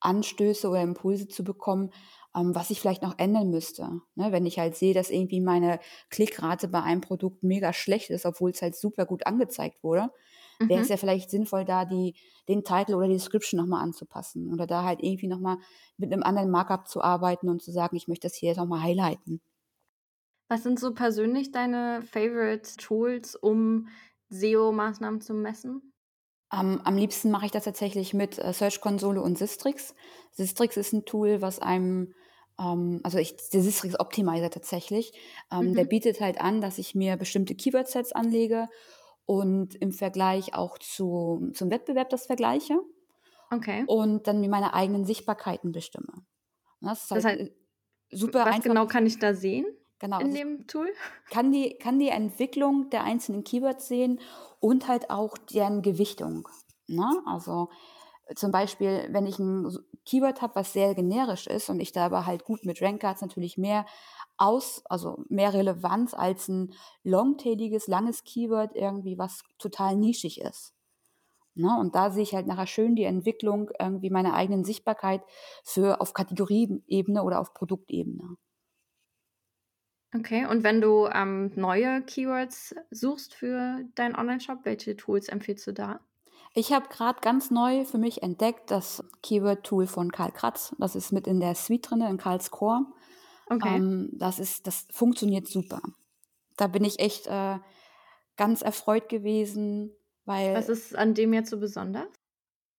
Anstöße 0.00 0.68
oder 0.68 0.82
Impulse 0.82 1.28
zu 1.28 1.44
bekommen, 1.44 1.90
ähm, 2.34 2.54
was 2.54 2.70
ich 2.70 2.80
vielleicht 2.80 3.02
noch 3.02 3.18
ändern 3.18 3.50
müsste. 3.50 4.00
Ne? 4.14 4.32
Wenn 4.32 4.46
ich 4.46 4.58
halt 4.58 4.76
sehe, 4.76 4.94
dass 4.94 5.10
irgendwie 5.10 5.40
meine 5.40 5.78
Klickrate 6.10 6.68
bei 6.68 6.82
einem 6.82 7.00
Produkt 7.00 7.42
mega 7.42 7.72
schlecht 7.72 8.10
ist, 8.10 8.26
obwohl 8.26 8.50
es 8.50 8.62
halt 8.62 8.74
super 8.74 9.06
gut 9.06 9.26
angezeigt 9.26 9.82
wurde, 9.82 10.10
mhm. 10.60 10.68
wäre 10.68 10.80
es 10.80 10.88
ja 10.88 10.96
vielleicht 10.96 11.30
sinnvoll, 11.30 11.64
da 11.64 11.84
die, 11.84 12.14
den 12.48 12.64
Titel 12.64 12.94
oder 12.94 13.06
die 13.06 13.14
Description 13.14 13.60
nochmal 13.60 13.82
anzupassen 13.82 14.52
oder 14.52 14.66
da 14.66 14.84
halt 14.84 15.02
irgendwie 15.02 15.28
nochmal 15.28 15.58
mit 15.96 16.12
einem 16.12 16.22
anderen 16.22 16.50
Markup 16.50 16.88
zu 16.88 17.02
arbeiten 17.02 17.48
und 17.48 17.62
zu 17.62 17.70
sagen, 17.70 17.96
ich 17.96 18.08
möchte 18.08 18.28
das 18.28 18.36
hier 18.36 18.50
jetzt 18.50 18.58
nochmal 18.58 18.82
highlighten. 18.82 19.40
Was 20.48 20.64
sind 20.64 20.78
so 20.78 20.92
persönlich 20.92 21.50
deine 21.50 22.02
Favorite 22.02 22.76
Tools, 22.76 23.36
um 23.36 23.88
SEO-Maßnahmen 24.32 25.20
zu 25.20 25.34
messen? 25.34 25.92
Am, 26.48 26.80
am 26.84 26.96
liebsten 26.96 27.30
mache 27.30 27.46
ich 27.46 27.52
das 27.52 27.64
tatsächlich 27.64 28.12
mit 28.12 28.38
äh, 28.38 28.52
Search 28.52 28.80
Konsole 28.80 29.22
und 29.22 29.38
Sistrix. 29.38 29.94
Sistrix 30.32 30.76
ist 30.76 30.92
ein 30.92 31.04
Tool, 31.04 31.40
was 31.40 31.60
einem, 31.60 32.14
ähm, 32.58 33.00
also 33.04 33.18
ich, 33.18 33.36
der 33.50 33.62
Sistrix 33.62 33.98
Optimizer 33.98 34.50
tatsächlich, 34.50 35.12
ähm, 35.50 35.70
mhm. 35.70 35.74
der 35.74 35.84
bietet 35.84 36.20
halt 36.20 36.40
an, 36.40 36.60
dass 36.60 36.78
ich 36.78 36.94
mir 36.94 37.16
bestimmte 37.16 37.54
Keyword-Sets 37.54 38.12
anlege 38.12 38.68
und 39.24 39.74
im 39.76 39.92
Vergleich 39.92 40.54
auch 40.54 40.78
zu, 40.78 41.50
zum 41.54 41.70
Wettbewerb 41.70 42.10
das 42.10 42.26
vergleiche. 42.26 42.78
Okay. 43.50 43.84
Und 43.86 44.26
dann 44.26 44.40
mir 44.40 44.48
meine 44.48 44.74
eigenen 44.74 45.04
Sichtbarkeiten 45.04 45.72
bestimme. 45.72 46.12
Das, 46.80 47.04
ist 47.04 47.10
halt 47.10 47.24
das 47.24 47.24
heißt, 47.24 47.52
super 48.10 48.40
was 48.40 48.46
einfach. 48.46 48.62
genau 48.62 48.86
kann 48.86 49.06
ich 49.06 49.18
da 49.18 49.34
sehen? 49.34 49.66
Genau, 50.02 50.20
in 50.20 50.34
dem 50.34 50.66
Tool? 50.66 50.92
Kann 51.30 51.50
die, 51.50 51.78
kann 51.78 51.98
die 51.98 52.10
Entwicklung 52.10 52.90
der 52.90 53.04
einzelnen 53.04 53.44
Keywords 53.44 53.88
sehen 53.88 54.20
und 54.60 54.88
halt 54.88 55.08
auch 55.08 55.38
deren 55.38 55.80
Gewichtung. 55.80 56.46
Ne? 56.86 57.22
Also 57.24 57.70
zum 58.34 58.50
Beispiel, 58.50 59.08
wenn 59.10 59.26
ich 59.26 59.38
ein 59.38 59.74
Keyword 60.04 60.42
habe, 60.42 60.56
was 60.56 60.72
sehr 60.72 60.94
generisch 60.94 61.46
ist 61.46 61.70
und 61.70 61.80
ich 61.80 61.92
da 61.92 62.06
aber 62.06 62.26
halt 62.26 62.44
gut 62.44 62.64
mit 62.64 62.82
Rankcards 62.82 63.22
natürlich 63.22 63.56
mehr 63.56 63.86
aus, 64.36 64.82
also 64.86 65.24
mehr 65.28 65.54
Relevanz 65.54 66.14
als 66.14 66.48
ein 66.48 66.74
longtailiges, 67.04 67.86
langes 67.86 68.24
Keyword 68.24 68.74
irgendwie, 68.74 69.18
was 69.18 69.42
total 69.58 69.96
nischig 69.96 70.40
ist. 70.40 70.74
Ne? 71.54 71.76
Und 71.78 71.94
da 71.94 72.10
sehe 72.10 72.22
ich 72.22 72.34
halt 72.34 72.46
nachher 72.46 72.66
schön 72.66 72.96
die 72.96 73.04
Entwicklung 73.04 73.70
irgendwie 73.78 74.10
meiner 74.10 74.34
eigenen 74.34 74.64
Sichtbarkeit 74.64 75.22
für 75.64 76.00
auf 76.00 76.14
Kategorieebene 76.14 77.22
oder 77.22 77.40
auf 77.40 77.54
Produktebene. 77.54 78.36
Okay, 80.14 80.46
und 80.46 80.62
wenn 80.62 80.80
du 80.80 81.06
ähm, 81.06 81.52
neue 81.54 82.02
Keywords 82.02 82.74
suchst 82.90 83.34
für 83.34 83.82
deinen 83.94 84.14
Online-Shop, 84.14 84.58
welche 84.64 84.96
Tools 84.96 85.28
empfiehlst 85.28 85.66
du 85.66 85.72
da? 85.72 86.00
Ich 86.54 86.72
habe 86.72 86.88
gerade 86.88 87.20
ganz 87.22 87.50
neu 87.50 87.86
für 87.86 87.96
mich 87.96 88.22
entdeckt 88.22 88.70
das 88.70 89.02
Keyword-Tool 89.22 89.86
von 89.86 90.12
Karl 90.12 90.32
Kratz. 90.32 90.74
Das 90.78 90.94
ist 90.96 91.12
mit 91.12 91.26
in 91.26 91.40
der 91.40 91.54
Suite 91.54 91.90
drin, 91.90 92.02
in 92.02 92.18
Karls 92.18 92.50
Core. 92.50 92.84
Okay. 93.46 93.76
Ähm, 93.76 94.10
das 94.12 94.38
ist, 94.38 94.66
das 94.66 94.86
funktioniert 94.90 95.48
super. 95.48 95.80
Da 96.58 96.66
bin 96.66 96.84
ich 96.84 97.00
echt 97.00 97.26
äh, 97.26 97.58
ganz 98.36 98.60
erfreut 98.60 99.08
gewesen, 99.08 99.92
weil. 100.26 100.54
Was 100.54 100.68
ist 100.68 100.94
an 100.94 101.14
dem 101.14 101.32
jetzt 101.32 101.48
so 101.48 101.58
besonders? 101.58 102.08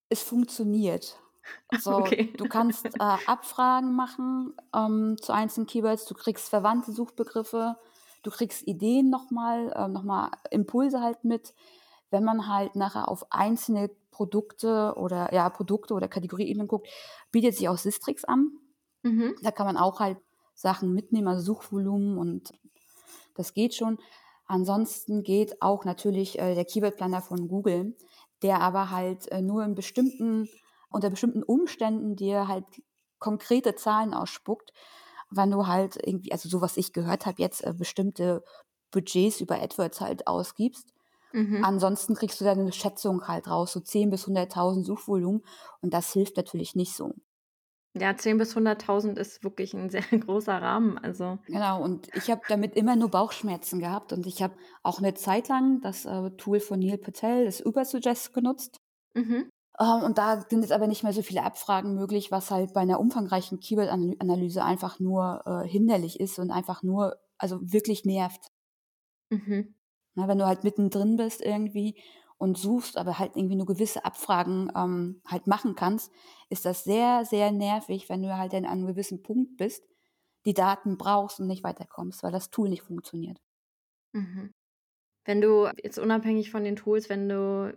Es 0.08 0.22
funktioniert. 0.22 1.20
So, 1.78 1.96
okay. 1.96 2.32
du 2.36 2.48
kannst 2.48 2.86
äh, 2.86 3.16
Abfragen 3.26 3.94
machen 3.94 4.54
ähm, 4.74 5.16
zu 5.20 5.32
einzelnen 5.32 5.66
Keywords, 5.66 6.06
du 6.06 6.14
kriegst 6.14 6.48
verwandte 6.48 6.92
Suchbegriffe, 6.92 7.76
du 8.22 8.30
kriegst 8.30 8.66
Ideen 8.66 9.10
nochmal, 9.10 9.72
äh, 9.72 9.88
nochmal 9.88 10.30
Impulse 10.50 11.00
halt 11.00 11.24
mit. 11.24 11.54
Wenn 12.10 12.24
man 12.24 12.48
halt 12.48 12.76
nachher 12.76 13.08
auf 13.08 13.26
einzelne 13.30 13.90
Produkte 14.10 14.94
oder 14.96 15.34
ja, 15.34 15.50
Produkte 15.50 15.94
oder 15.94 16.06
Kategorieebenen 16.06 16.68
guckt, 16.68 16.88
bietet 17.32 17.56
sich 17.56 17.68
auch 17.68 17.78
Sistrix 17.78 18.24
an. 18.24 18.52
Mhm. 19.02 19.34
Da 19.42 19.50
kann 19.50 19.66
man 19.66 19.76
auch 19.76 20.00
halt 20.00 20.18
Sachen 20.54 20.94
mitnehmen, 20.94 21.28
also 21.28 21.42
Suchvolumen 21.42 22.16
und 22.16 22.52
das 23.34 23.52
geht 23.52 23.74
schon. 23.74 23.98
Ansonsten 24.46 25.22
geht 25.22 25.60
auch 25.60 25.84
natürlich 25.84 26.38
äh, 26.38 26.54
der 26.54 26.64
Keyword 26.64 26.96
Planner 26.96 27.22
von 27.22 27.48
Google, 27.48 27.96
der 28.42 28.60
aber 28.60 28.90
halt 28.90 29.26
äh, 29.32 29.42
nur 29.42 29.64
in 29.64 29.74
bestimmten 29.74 30.48
unter 30.94 31.10
bestimmten 31.10 31.42
Umständen 31.42 32.16
dir 32.16 32.48
halt 32.48 32.64
konkrete 33.18 33.74
Zahlen 33.76 34.14
ausspuckt, 34.14 34.72
wenn 35.30 35.50
du 35.50 35.66
halt 35.66 35.96
irgendwie, 36.04 36.32
also 36.32 36.48
so 36.48 36.60
was 36.60 36.76
ich 36.76 36.92
gehört 36.92 37.26
habe, 37.26 37.42
jetzt 37.42 37.64
äh, 37.64 37.74
bestimmte 37.74 38.44
Budgets 38.92 39.40
über 39.40 39.60
AdWords 39.62 40.00
halt 40.00 40.26
ausgibst. 40.26 40.92
Mhm. 41.32 41.64
Ansonsten 41.64 42.14
kriegst 42.14 42.40
du 42.40 42.44
dann 42.46 42.60
eine 42.60 42.72
Schätzung 42.72 43.28
halt 43.28 43.48
raus, 43.48 43.72
so 43.72 43.80
10 43.80 44.10
bis 44.10 44.26
100.000 44.26 44.86
Suchvolumen 44.86 45.42
und 45.82 45.94
das 45.94 46.12
hilft 46.12 46.36
natürlich 46.36 46.76
nicht 46.76 46.94
so. 46.94 47.14
Ja, 47.96 48.16
10 48.16 48.38
bis 48.38 48.54
100.000 48.56 49.18
ist 49.18 49.42
wirklich 49.44 49.72
ein 49.74 49.88
sehr 49.90 50.02
großer 50.02 50.60
Rahmen, 50.60 50.98
also 50.98 51.38
Genau, 51.46 51.82
und 51.82 52.08
ich 52.14 52.30
habe 52.30 52.42
damit 52.48 52.74
immer 52.76 52.96
nur 52.96 53.10
Bauchschmerzen 53.10 53.78
gehabt 53.80 54.12
und 54.12 54.26
ich 54.26 54.42
habe 54.42 54.56
auch 54.82 54.98
eine 54.98 55.14
Zeit 55.14 55.48
lang 55.48 55.80
das, 55.82 56.04
äh, 56.06 56.30
Tool 56.32 56.60
von 56.60 56.78
Neil 56.80 56.98
Patel, 56.98 57.44
das 57.46 57.60
Ubersuggest 57.64 58.32
genutzt. 58.34 58.80
mhm, 59.14 59.48
und 59.78 60.18
da 60.18 60.40
sind 60.48 60.62
jetzt 60.62 60.72
aber 60.72 60.86
nicht 60.86 61.02
mehr 61.02 61.12
so 61.12 61.22
viele 61.22 61.42
Abfragen 61.42 61.94
möglich, 61.94 62.30
was 62.30 62.50
halt 62.50 62.72
bei 62.74 62.80
einer 62.80 63.00
umfangreichen 63.00 63.58
Keyword-Analyse 63.60 64.62
einfach 64.64 65.00
nur, 65.00 65.42
äh, 65.46 65.68
hinderlich 65.68 66.20
ist 66.20 66.38
und 66.38 66.50
einfach 66.50 66.82
nur 66.82 67.16
also 67.38 67.58
wirklich 67.62 68.04
nervt. 68.04 68.50
mhm, 69.30 69.74
Ne, 70.16 70.28
wenn 70.28 70.38
du 70.38 70.46
halt 70.46 70.64
mittendrin 70.64 71.16
bist 71.16 71.40
irgendwie 71.42 72.00
und 72.38 72.58
suchst, 72.58 72.96
aber 72.96 73.18
halt 73.18 73.36
irgendwie 73.36 73.56
nur 73.56 73.66
gewisse 73.66 74.04
Abfragen, 74.04 74.70
ähm, 74.76 75.22
halt 75.26 75.46
machen 75.46 75.74
kannst, 75.76 76.12
ist 76.50 76.64
das 76.64 76.84
sehr, 76.84 77.24
sehr 77.24 77.50
nervig, 77.52 78.08
wenn 78.08 78.22
du 78.22 78.36
halt 78.36 78.52
dann 78.52 78.64
an 78.64 78.72
einem 78.72 78.86
gewissen 78.88 79.22
Punkt 79.22 79.56
bist, 79.56 79.84
die 80.46 80.54
Daten 80.54 80.98
brauchst 80.98 81.40
und 81.40 81.46
nicht 81.48 81.64
weiterkommst, 81.64 82.22
weil 82.22 82.32
das 82.32 82.50
Tool 82.50 82.68
nicht 82.68 82.82
funktioniert. 82.82 83.38
mhm. 84.12 84.52
Wenn 85.26 85.40
du 85.42 85.70
jetzt 85.82 85.98
unabhängig 85.98 86.50
von 86.50 86.64
den 86.64 86.76
Tools, 86.76 87.08
wenn 87.10 87.28
du 87.28 87.74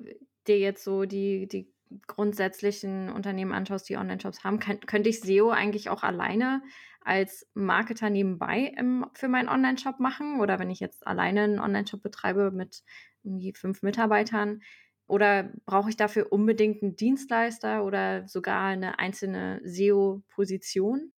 dir 0.48 0.60
jetzt 0.60 0.84
so 0.86 1.06
die 1.06 1.48
die 1.48 1.74
grundsätzlichen 2.08 3.10
Unternehmen 3.10 3.54
anschaust, 3.54 3.90
die 3.90 3.98
Onlineshops 3.98 4.44
haben, 4.44 4.60
kann 4.60 4.80
könnte 4.82 5.10
ich 5.10 5.22
SEO 5.22 5.50
eigentlich 5.52 5.90
auch 5.90 6.04
alleine 6.04 6.62
als 7.02 7.50
Marketer 7.54 8.10
nebenbei 8.10 8.74
im 8.78 9.06
für 9.14 9.28
meinen 9.30 9.50
Onlineshop 9.50 10.00
machen? 10.00 10.40
Oder 10.42 10.60
wenn 10.60 10.70
ich 10.70 10.80
jetzt 10.80 11.08
alleine 11.08 11.46
'n 11.46 11.60
Onlineshop 11.60 12.04
betreibe 12.04 12.52
mit 12.52 12.84
irgendwie 13.24 13.54
5 13.54 13.82
Mitarbeitern? 13.84 14.62
Oder 15.08 15.54
brauche 15.66 15.90
ich 15.90 15.98
dafür 15.98 16.32
unbedingt 16.32 16.84
'n 16.84 16.96
Dienstleister 16.98 17.84
oder 17.86 18.28
sogar 18.28 18.76
'ne 18.76 19.00
einzelne 19.00 19.62
SEO-Position? 19.64 21.12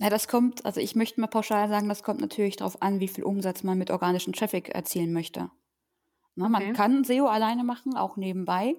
Ja, 0.00 0.10
das 0.10 0.28
kommt 0.28 0.64
also 0.64 0.80
ich 0.80 0.94
möchte 0.94 1.20
mal 1.20 1.26
pauschal 1.26 1.68
sagen, 1.68 1.88
das 1.88 2.02
kommt 2.04 2.20
natürlich 2.20 2.54
drauf 2.56 2.80
an, 2.82 3.00
wie 3.00 3.08
viel 3.08 3.24
Umsatz 3.24 3.64
man 3.64 3.78
mit 3.78 3.90
organischem 3.90 4.32
Traffic 4.32 4.68
erzielen 4.68 5.12
möchte. 5.12 5.50
Ne, 6.38 6.48
man 6.48 6.62
Okay. 6.62 6.72
kann 6.72 7.02
SEO 7.04 7.26
alleine 7.26 7.64
machen, 7.64 7.96
auch 7.96 8.16
nebenbei, 8.16 8.76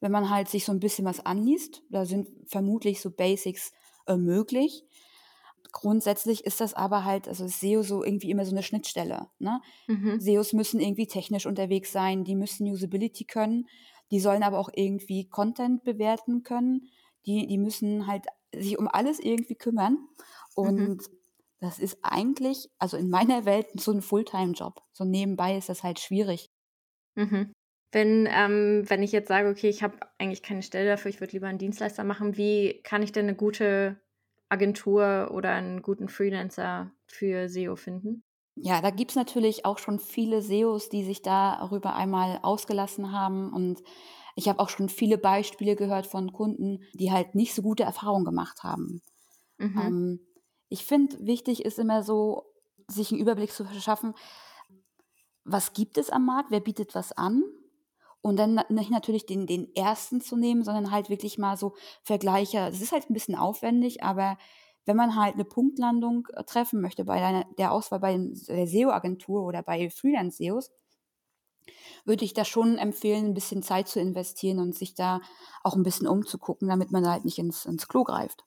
wenn 0.00 0.12
man 0.12 0.28
halt 0.30 0.48
sich 0.48 0.64
so 0.66 0.72
'n 0.72 0.80
bisschen 0.80 1.06
was 1.06 1.20
anliest. 1.24 1.82
Da 1.90 2.04
sind 2.06 2.28
vermutlich 2.46 3.00
so 3.00 3.10
Basics, 3.10 3.72
äh, 4.06 4.16
möglich. 4.16 4.84
Grundsätzlich 5.72 6.44
ist 6.46 6.60
das 6.60 6.74
aber 6.74 7.04
halt 7.04 7.28
also 7.28 7.44
ist 7.46 7.60
SEO 7.60 7.82
so 7.82 8.04
irgendwie 8.04 8.30
immer 8.30 8.44
so 8.46 8.54
'ne 8.54 8.62
Schnittstelle, 8.62 9.28
ne? 9.38 9.60
Mhm. 9.88 10.20
SEOs 10.20 10.52
müssen 10.54 10.80
irgendwie 10.80 11.06
technisch 11.08 11.46
unterwegs 11.46 11.92
sein, 11.92 12.24
die 12.24 12.34
müssen 12.36 12.66
Usability 12.70 13.24
können, 13.24 13.66
die 14.10 14.20
sollen 14.20 14.42
aber 14.44 14.58
auch 14.58 14.70
irgendwie 14.74 15.28
Content 15.28 15.84
bewerten 15.84 16.42
können. 16.44 16.88
Die 17.26 17.46
die 17.46 17.58
müssen 17.58 18.06
halt 18.08 18.26
sich 18.54 18.78
um 18.78 18.88
alles 18.88 19.18
irgendwie 19.20 19.56
kümmern 19.56 19.98
Mhm. 20.62 20.88
und 20.88 21.06
das 21.60 21.78
ist 21.80 21.98
eigentlich 22.02 22.70
also 22.78 22.96
in 22.98 23.10
meiner 23.10 23.44
Welt 23.46 23.68
so 23.80 23.92
'n 23.92 24.02
Fulltime-Job. 24.02 24.82
So 24.92 25.04
nebenbei 25.04 25.56
ist 25.58 25.68
das 25.70 25.82
halt 25.84 26.00
schwierig. 26.00 26.48
Mhm. 27.18 27.52
Wenn 27.92 28.26
ähm, 28.30 28.84
wenn 28.88 29.02
ich 29.02 29.12
jetzt 29.12 29.28
sage: 29.28 29.48
„Okay, 29.48 29.68
ich 29.68 29.82
habe 29.82 29.98
eigentlich 30.18 30.42
keine 30.42 30.62
Stelle 30.62 30.88
dafür, 30.90 31.10
ich 31.10 31.20
würde 31.20 31.32
lieber 31.32 31.48
'n 31.48 31.58
Dienstleister 31.58 32.04
machen“, 32.04 32.36
wie 32.36 32.80
kann 32.84 33.02
ich 33.02 33.12
denn 33.12 33.26
'ne 33.26 33.34
gute 33.34 34.00
Agentur 34.50 35.30
oder 35.32 35.50
'n 35.56 35.82
guten 35.82 36.08
Freelancer 36.08 36.92
für 37.06 37.48
SEO 37.48 37.76
finden? 37.76 38.22
Ja, 38.56 38.80
da 38.80 38.90
gibt's 38.90 39.14
natürlich 39.14 39.64
auch 39.64 39.78
schon 39.78 39.98
viele 40.00 40.38
SEOs, 40.42 40.88
die 40.88 41.04
sich 41.04 41.22
darüber 41.22 41.94
einmal 41.94 42.40
ausgelassen 42.42 43.12
haben 43.12 43.52
und 43.52 43.82
ich 44.36 44.48
habe 44.48 44.60
auch 44.60 44.68
schon 44.68 44.88
viele 44.88 45.18
Beispiele 45.18 45.76
gehört 45.76 46.06
von 46.06 46.32
Kunden, 46.32 46.80
die 46.94 47.12
halt 47.12 47.34
nicht 47.34 47.54
so 47.54 47.62
gute 47.62 47.82
Erfahrungen 47.84 48.24
gemacht 48.24 48.62
haben. 48.62 49.02
Mhm. 49.60 49.90
Ähm, 49.90 50.20
ich 50.70 50.86
finde, 50.86 51.18
wichtig 51.26 51.64
ist 51.64 51.78
immer 51.78 52.02
so, 52.04 52.46
sich 52.88 53.12
'n 53.12 53.18
Überblick 53.18 53.52
zu 53.52 53.64
verschaffen 53.64 54.14
was 55.48 55.72
gibt 55.74 55.98
es 55.98 56.10
am 56.10 56.26
Markt, 56.26 56.50
wer 56.50 56.60
bietet 56.60 56.94
was 56.94 57.12
an? 57.12 57.42
Und 58.22 58.36
dann 58.38 58.60
nicht 58.70 58.90
natürlich 58.90 59.26
den 59.26 59.46
den 59.46 59.74
ersten 59.76 60.20
zu 60.22 60.36
nehmen, 60.36 60.64
sondern 60.64 60.90
halt 60.92 61.10
wirklich 61.10 61.38
mal 61.38 61.56
so 61.58 61.74
Vergleiche 62.04 62.58
das 62.70 62.80
ist 62.82 62.92
halt 62.92 63.10
'n 63.10 63.14
bisschen 63.14 63.36
aufwendig, 63.36 64.02
aber 64.04 64.38
wenn 64.86 64.96
man 64.96 65.16
halt 65.16 65.36
'ne 65.36 65.44
Punktlandung, 65.46 66.28
äh, 66.34 66.44
treffen 66.44 66.80
möchte 66.82 67.04
bei 67.06 67.44
der 67.58 67.72
Auswahl 67.72 68.00
bei 68.00 68.18
der 68.48 68.66
SEO-Agentur 68.68 69.44
oder 69.44 69.62
bei 69.62 69.90
Freelance-SEOs 69.90 70.68
würde 72.06 72.24
ich 72.24 72.34
da 72.34 72.44
schon 72.44 72.76
empfehlen, 72.78 73.26
'n 73.26 73.34
bisschen 73.34 73.62
Zeit 73.62 73.88
zu 73.88 74.00
investieren 74.00 74.58
und 74.60 74.74
sich 74.74 74.94
da 74.94 75.20
auch 75.62 75.76
'n 75.76 75.82
bisschen 75.82 76.06
umzugucken, 76.06 76.68
damit 76.68 76.90
man 76.92 77.02
da 77.04 77.12
halt 77.12 77.24
nicht 77.24 77.38
ins 77.38 77.64
ins 77.66 77.88
Klo 77.88 78.04
greift. 78.04 78.44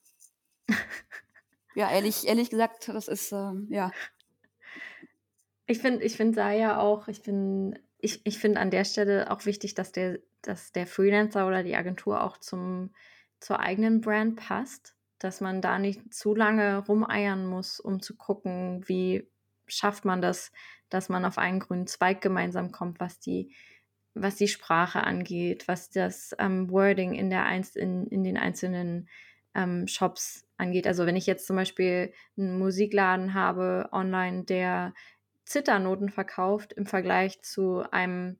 Ja, 1.76 1.90
ehrlich 1.90 2.26
ehrlich 2.26 2.50
gesagt, 2.50 2.88
das 2.88 3.08
ist, 3.08 3.32
ähm, 3.32 3.68
ja. 3.70 3.94
Ich 5.72 5.78
finde 5.78 6.04
ich 6.04 6.18
finde 6.18 6.36
da 6.36 6.52
ja 6.52 6.78
auch 6.78 7.08
ich 7.08 7.22
bin 7.22 7.78
ich 7.98 8.20
ich 8.26 8.38
finde 8.38 8.60
an 8.60 8.70
der 8.70 8.84
Stelle 8.84 9.30
auch 9.30 9.46
wichtig, 9.46 9.72
dass 9.74 9.90
der 9.90 10.18
dass 10.42 10.70
der 10.72 10.86
Freelancer 10.86 11.46
oder 11.46 11.62
die 11.62 11.74
Agentur 11.76 12.22
auch 12.22 12.36
zum 12.36 12.90
zur 13.40 13.58
eigenen 13.58 14.02
Brand 14.02 14.36
passt, 14.36 14.94
dass 15.18 15.40
man 15.40 15.62
da 15.62 15.78
nicht 15.78 16.12
zu 16.12 16.34
lange 16.34 16.84
rumeiern 16.86 17.46
muss, 17.46 17.80
um 17.80 18.02
zu 18.02 18.16
gucken, 18.18 18.84
wie 18.86 19.30
schafft 19.66 20.04
man 20.04 20.20
das, 20.20 20.52
dass 20.90 21.08
man 21.08 21.24
auf 21.24 21.38
einen 21.38 21.60
grünen 21.60 21.86
Zweig 21.86 22.20
gemeinsam 22.20 22.70
kommt, 22.70 23.00
was 23.00 23.18
die 23.18 23.54
was 24.14 24.36
die 24.36 24.48
Sprache 24.48 25.04
angeht, 25.04 25.68
was 25.68 25.88
das, 25.90 26.34
ähm, 26.38 26.70
Wording 26.70 27.14
in 27.14 27.30
der 27.30 27.46
einz 27.46 27.76
in 27.76 28.06
in 28.08 28.24
den 28.24 28.36
einzelnen, 28.36 29.08
ähm, 29.54 29.86
Shops 29.88 30.46
angeht. 30.58 30.86
Also, 30.86 31.06
wenn 31.06 31.16
ich 31.16 31.26
jetzt 31.26 31.46
zum 31.46 31.56
Beispiel 31.56 32.12
'n 32.36 32.58
Musikladen 32.58 33.32
habe 33.34 33.88
online, 33.92 34.44
der 34.44 34.92
Zithernoten 35.52 36.10
verkauft 36.10 36.72
im 36.74 36.86
Vergleich 36.86 37.42
zu 37.42 37.82
einem 37.92 38.38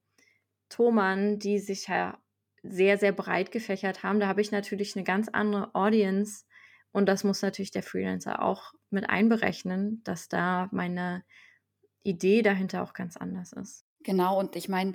Thomann, 0.69 1.39
die 1.39 1.59
sich 1.59 1.89
ja 1.89 2.19
sehr, 2.63 2.99
sehr 2.99 3.13
breit 3.13 3.53
gefächert 3.53 4.03
haben. 4.03 4.21
Da 4.21 4.29
habe 4.29 4.41
ich 4.43 4.53
natürlich 4.53 4.97
'ne 4.97 5.05
ganz 5.05 5.29
andere 5.29 5.75
Audience 5.75 6.45
und 6.93 7.07
das 7.09 7.25
muss 7.25 7.43
natürlich 7.43 7.71
der 7.73 7.83
Freelancer 7.85 8.43
auch 8.43 8.75
mit 8.91 9.09
einberechnen, 9.11 10.03
dass 10.05 10.29
da 10.29 10.69
meine 10.73 11.25
Idee 12.05 12.43
dahinter 12.43 12.83
auch 12.85 12.95
ganz 12.95 13.17
anders 13.17 13.53
ist. 13.53 13.87
Genau, 14.05 14.39
und 14.39 14.57
ich 14.57 14.69
meine, 14.69 14.95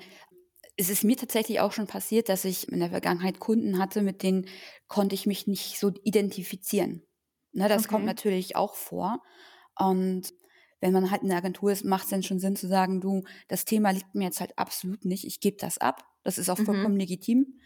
es 0.77 0.89
ist 0.89 1.03
mir 1.03 1.17
tatsächlich 1.17 1.59
auch 1.59 1.71
schon 1.73 1.87
passiert, 1.87 2.29
dass 2.29 2.45
ich 2.45 2.69
in 2.69 2.79
der 2.79 2.89
Vergangenheit 2.91 3.39
Kunden 3.39 3.79
hatte, 3.79 4.01
mit 4.01 4.23
denen 4.23 4.47
konnte 4.87 5.15
ich 5.15 5.25
mich 5.27 5.47
nicht 5.47 5.79
so 5.79 5.91
identifizieren. 6.03 7.03
Ne, 7.53 7.69
das 7.69 7.87
kommt 7.87 8.05
Okay. 8.05 8.07
natürlich 8.07 8.55
auch 8.55 8.75
vor. 8.75 9.23
Und 9.77 10.33
wenn 10.81 10.93
man 10.93 11.11
halt 11.11 11.23
in 11.23 11.29
der 11.29 11.37
Agentur 11.37 11.71
ist, 11.71 11.85
macht's 11.85 12.09
dann 12.09 12.23
schon 12.23 12.39
Sinn 12.39 12.55
zu 12.55 12.67
sagen: 12.67 13.01
„Du, 13.01 13.23
das 13.47 13.65
Thema 13.65 13.91
liegt 13.91 14.15
mir 14.15 14.25
jetzt 14.25 14.39
halt 14.41 14.57
absolut 14.57 15.05
nicht. 15.05 15.25
Ich 15.25 15.39
gebe 15.39 15.57
das 15.57 15.77
ab.“ 15.79 16.03
Das 16.23 16.37
ist 16.37 16.49
auch 16.49 16.57
Mhm. 16.57 16.57
vollkommen 16.59 16.97
legitim. 16.97 17.59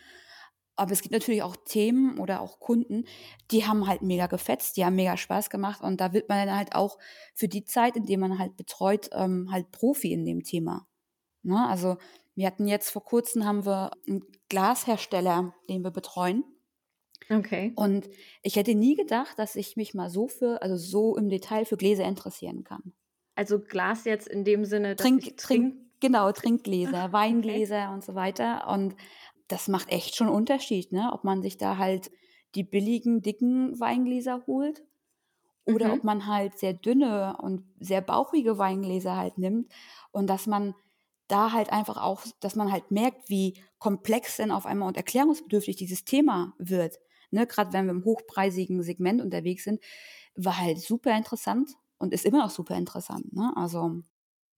Aber 0.75 0.93
es 0.93 1.01
gibt 1.01 1.13
natürlich 1.13 1.43
auch 1.43 1.55
Themen 1.65 2.17
oder 2.17 2.41
auch 2.41 2.59
Kunden, 2.59 3.05
die 3.51 3.65
haben 3.67 3.87
halt 3.87 4.01
mega 4.01 4.27
gefetzt, 4.27 4.77
die 4.77 4.85
haben 4.85 4.95
mega 4.95 5.17
Spaß 5.17 5.49
gemacht 5.49 5.81
und 5.81 6.01
da 6.01 6.13
wird 6.13 6.29
man 6.29 6.47
dann 6.47 6.55
halt 6.57 6.73
auch 6.75 6.97
für 7.35 7.47
die 7.47 7.65
Zeit, 7.65 7.95
in 7.97 8.05
der 8.05 8.17
man 8.17 8.39
halt 8.39 8.57
betreut, 8.57 9.09
ähm, 9.13 9.49
halt 9.51 9.71
Profi 9.71 10.11
in 10.13 10.25
dem 10.25 10.43
Thema, 10.43 10.87
ne? 11.43 11.67
Also, 11.67 11.97
wir 12.35 12.47
hatten 12.47 12.67
jetzt 12.67 12.91
vor 12.91 13.03
Kurzem 13.05 13.45
haben 13.45 13.65
wir 13.65 13.91
'n 14.07 14.21
Glashersteller, 14.49 15.55
den 15.69 15.83
wir 15.83 15.91
betreuen. 15.91 16.43
Okay. 17.31 17.75
Und 17.75 18.09
ich 18.43 18.55
hätte 18.55 18.75
nie 18.75 18.95
gedacht, 18.95 19.37
dass 19.39 19.55
ich 19.57 19.75
mich 19.75 19.93
mal 19.93 20.09
so 20.09 20.27
für 20.29 20.61
also, 20.61 20.77
so 20.77 21.17
im 21.17 21.27
Detail 21.29 21.65
für 21.65 21.75
Gläser 21.77 22.05
interessieren 22.05 22.63
kann. 22.63 22.93
Also, 23.41 23.59
Glas 23.59 24.05
jetzt 24.05 24.27
in 24.27 24.43
dem 24.43 24.65
Sinne, 24.65 24.95
dass 24.95 25.13
ich 25.17 25.35
Trink 25.35 25.37
trink 25.37 25.73
Trink 25.73 25.75
genau, 25.99 26.31
Trinkgläser, 26.31 27.11
okay. 27.43 27.63
Weingläser 27.63 27.91
und 27.91 28.03
so 28.03 28.15
weiter. 28.15 28.67
Und 28.67 28.95
das 29.47 29.67
macht 29.67 29.89
echt 29.89 30.15
schon 30.15 30.29
Unterschied, 30.29 30.91
ne, 30.91 31.11
ob 31.13 31.23
man 31.23 31.41
sich 31.41 31.57
da 31.57 31.77
halt 31.77 32.11
die 32.55 32.63
billigen, 32.63 33.21
dicken 33.21 33.79
Weingläser 33.79 34.43
holt 34.47 34.83
oder 35.65 35.93
ob 35.93 36.03
Mhm. 36.03 36.05
man 36.05 36.27
halt 36.27 36.57
sehr 36.59 36.73
dünne 36.73 37.37
und 37.41 37.65
sehr 37.79 38.01
bauchige 38.01 38.57
Weingläser 38.57 39.15
halt 39.17 39.37
nimmt 39.37 39.71
und 40.11 40.27
dass 40.29 40.47
man 40.47 40.75
da 41.27 41.53
halt 41.53 41.71
einfach 41.71 41.97
auch 41.97 42.23
dass 42.41 42.55
man 42.55 42.71
halt 42.71 42.91
merkt, 42.91 43.29
wie 43.29 43.63
komplex 43.79 44.37
denn 44.37 44.51
auf 44.51 44.65
einmal 44.65 44.87
und 44.89 44.97
erklärungsbedürftig 44.97 45.77
dieses 45.77 46.03
Thema 46.05 46.53
wird, 46.59 46.99
ne? 47.31 47.47
Grad 47.47 47.73
wenn 47.73 47.85
wir 47.85 47.91
im 47.93 48.05
hochpreisigen 48.05 48.83
Segment 48.83 49.21
unterwegs 49.21 49.63
sind, 49.65 49.81
war 50.35 50.57
halt 50.57 50.79
super 50.79 51.15
interessant 51.17 51.71
und 52.01 52.13
ist 52.13 52.25
immer 52.25 52.39
noch 52.39 52.49
super 52.51 52.75
interessant, 52.77 53.33
ne? 53.33 53.53
Also 53.55 54.01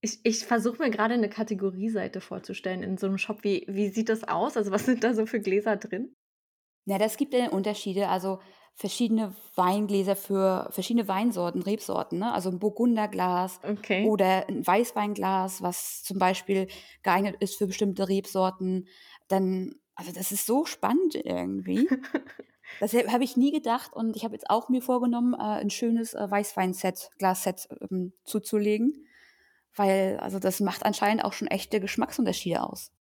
Ich 0.05 0.19
ich 0.23 0.45
versuche 0.45 0.79
mir 0.83 0.89
grade 0.91 1.17
'ne 1.17 1.29
Kategorieseite 1.29 2.19
vorzustellen 2.19 2.83
in 2.83 2.97
so 2.97 3.07
'nem 3.07 3.17
Shop. 3.17 3.43
Wie 3.45 3.65
wie 3.69 3.87
sieht 3.87 4.09
das 4.09 4.25
aus? 4.25 4.57
Also, 4.57 4.69
was 4.71 4.85
sind 4.85 5.01
da 5.03 5.13
so 5.13 5.25
für 5.25 5.39
Gläser 5.39 5.77
drin? 5.77 6.13
Ja, 6.87 6.97
das 6.97 7.15
gibt 7.15 7.33
ja 7.33 7.47
Unterschiede, 7.49 8.09
also 8.09 8.39
verschiedene 8.75 9.33
Weingläser 9.55 10.15
für 10.17 10.67
verschiedene 10.71 11.07
Weinsorten, 11.07 11.61
Rebsorten, 11.61 12.19
ne? 12.19 12.33
Also 12.33 12.49
'n 12.49 12.59
Burgunderglas 12.59 13.59
Okay. 13.63 14.01
oder 14.01 14.49
'n 14.49 14.65
Weißweinglas, 14.67 15.61
was 15.61 16.03
zum 16.03 16.19
Beispiel 16.19 16.67
geeignet 17.01 17.37
ist 17.39 17.55
für 17.57 17.67
bestimmte 17.67 18.09
Rebsorten. 18.09 18.87
Dann 19.29 19.75
also, 19.95 20.11
das 20.11 20.31
ist 20.31 20.45
so 20.45 20.65
spannend 20.65 21.15
irgendwie. 21.15 21.87
Das 22.79 22.93
habe 22.93 23.23
ich 23.23 23.37
nie 23.37 23.51
gedacht 23.51 23.93
und 23.93 24.15
ich 24.15 24.23
habe 24.23 24.33
jetzt 24.33 24.49
auch 24.49 24.69
mir 24.69 24.81
vorgenommen, 24.81 25.33
äh, 25.33 25.37
ein 25.37 25.69
schönes 25.69 26.13
äh, 26.13 26.29
Weißwein-Set, 26.29 27.11
Glas-Set 27.17 27.67
ähm, 27.89 28.13
zuzulegen, 28.23 29.05
weil 29.75 30.17
also 30.19 30.39
das 30.39 30.59
macht 30.59 30.85
anscheinend 30.85 31.23
auch 31.25 31.33
schon 31.33 31.47
echte 31.47 31.79
Geschmacksunterschiede 31.79 32.61
aus. 32.61 32.91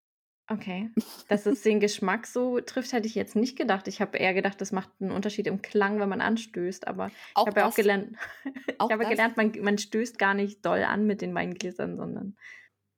Okay. 0.49 0.91
Dass 1.29 1.47
es 1.47 1.63
den 1.63 1.81
Geschmack 1.81 2.27
so 2.27 2.61
trifft, 2.61 2.93
hätte 2.93 3.07
ich 3.07 3.15
jetzt 3.15 3.37
nicht 3.37 3.57
gedacht. 3.57 3.89
Ich 3.89 4.01
habe 4.01 4.19
eher 4.19 4.35
gedacht, 4.35 4.61
das 4.61 4.73
macht 4.73 4.91
einen 5.01 5.13
Unterschied 5.13 5.47
im 5.47 5.63
Klang, 5.63 6.01
wenn 6.01 6.09
man 6.09 6.21
anstößt. 6.21 6.89
Aber 6.89 7.11
auch 7.35 7.47
ich 7.47 7.51
habe 7.53 7.61
ja 7.61 7.69
auch 7.69 7.75
gelernt, 7.75 8.17
ich 8.45 8.81
habe 8.81 9.07
gelernt, 9.07 9.37
man, 9.37 9.53
man 9.63 9.79
stößt 9.79 10.19
gar 10.19 10.35
nicht 10.35 10.65
doll 10.67 10.83
an 10.83 11.07
mit 11.07 11.23
den 11.23 11.35
Weingläsern, 11.35 11.97
sondern 11.97 12.37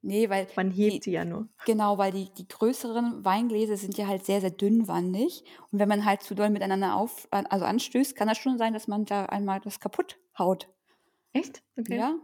Nee, 0.04 0.28
weil. 0.28 0.46
Man 0.54 0.70
hebt 0.70 1.06
die, 1.06 1.12
ja 1.12 1.24
nur. 1.24 1.48
Genau, 1.64 1.96
weil 1.96 2.12
die, 2.12 2.28
die 2.34 2.46
größeren 2.46 3.24
Weingläser 3.24 3.76
sind 3.76 3.96
ja 3.96 4.06
halt 4.06 4.24
sehr, 4.24 4.40
sehr 4.42 4.50
dünnwandig. 4.50 5.44
Und 5.72 5.78
wenn 5.78 5.88
man 5.88 6.04
halt 6.04 6.22
zu 6.22 6.34
doll 6.34 6.50
miteinander 6.50 6.94
auf, 6.94 7.26
also 7.30 7.64
anstößt, 7.64 8.14
kann 8.14 8.28
das 8.28 8.36
schon 8.36 8.58
sein, 8.58 8.74
dass 8.74 8.86
man 8.86 9.06
da 9.06 9.26
einmal 9.26 9.60
das 9.60 9.80
kaputt 9.80 10.18
haut. 10.38 10.68
Echt? 11.32 11.62
Okay. 11.78 11.96
Ja. 11.96 12.14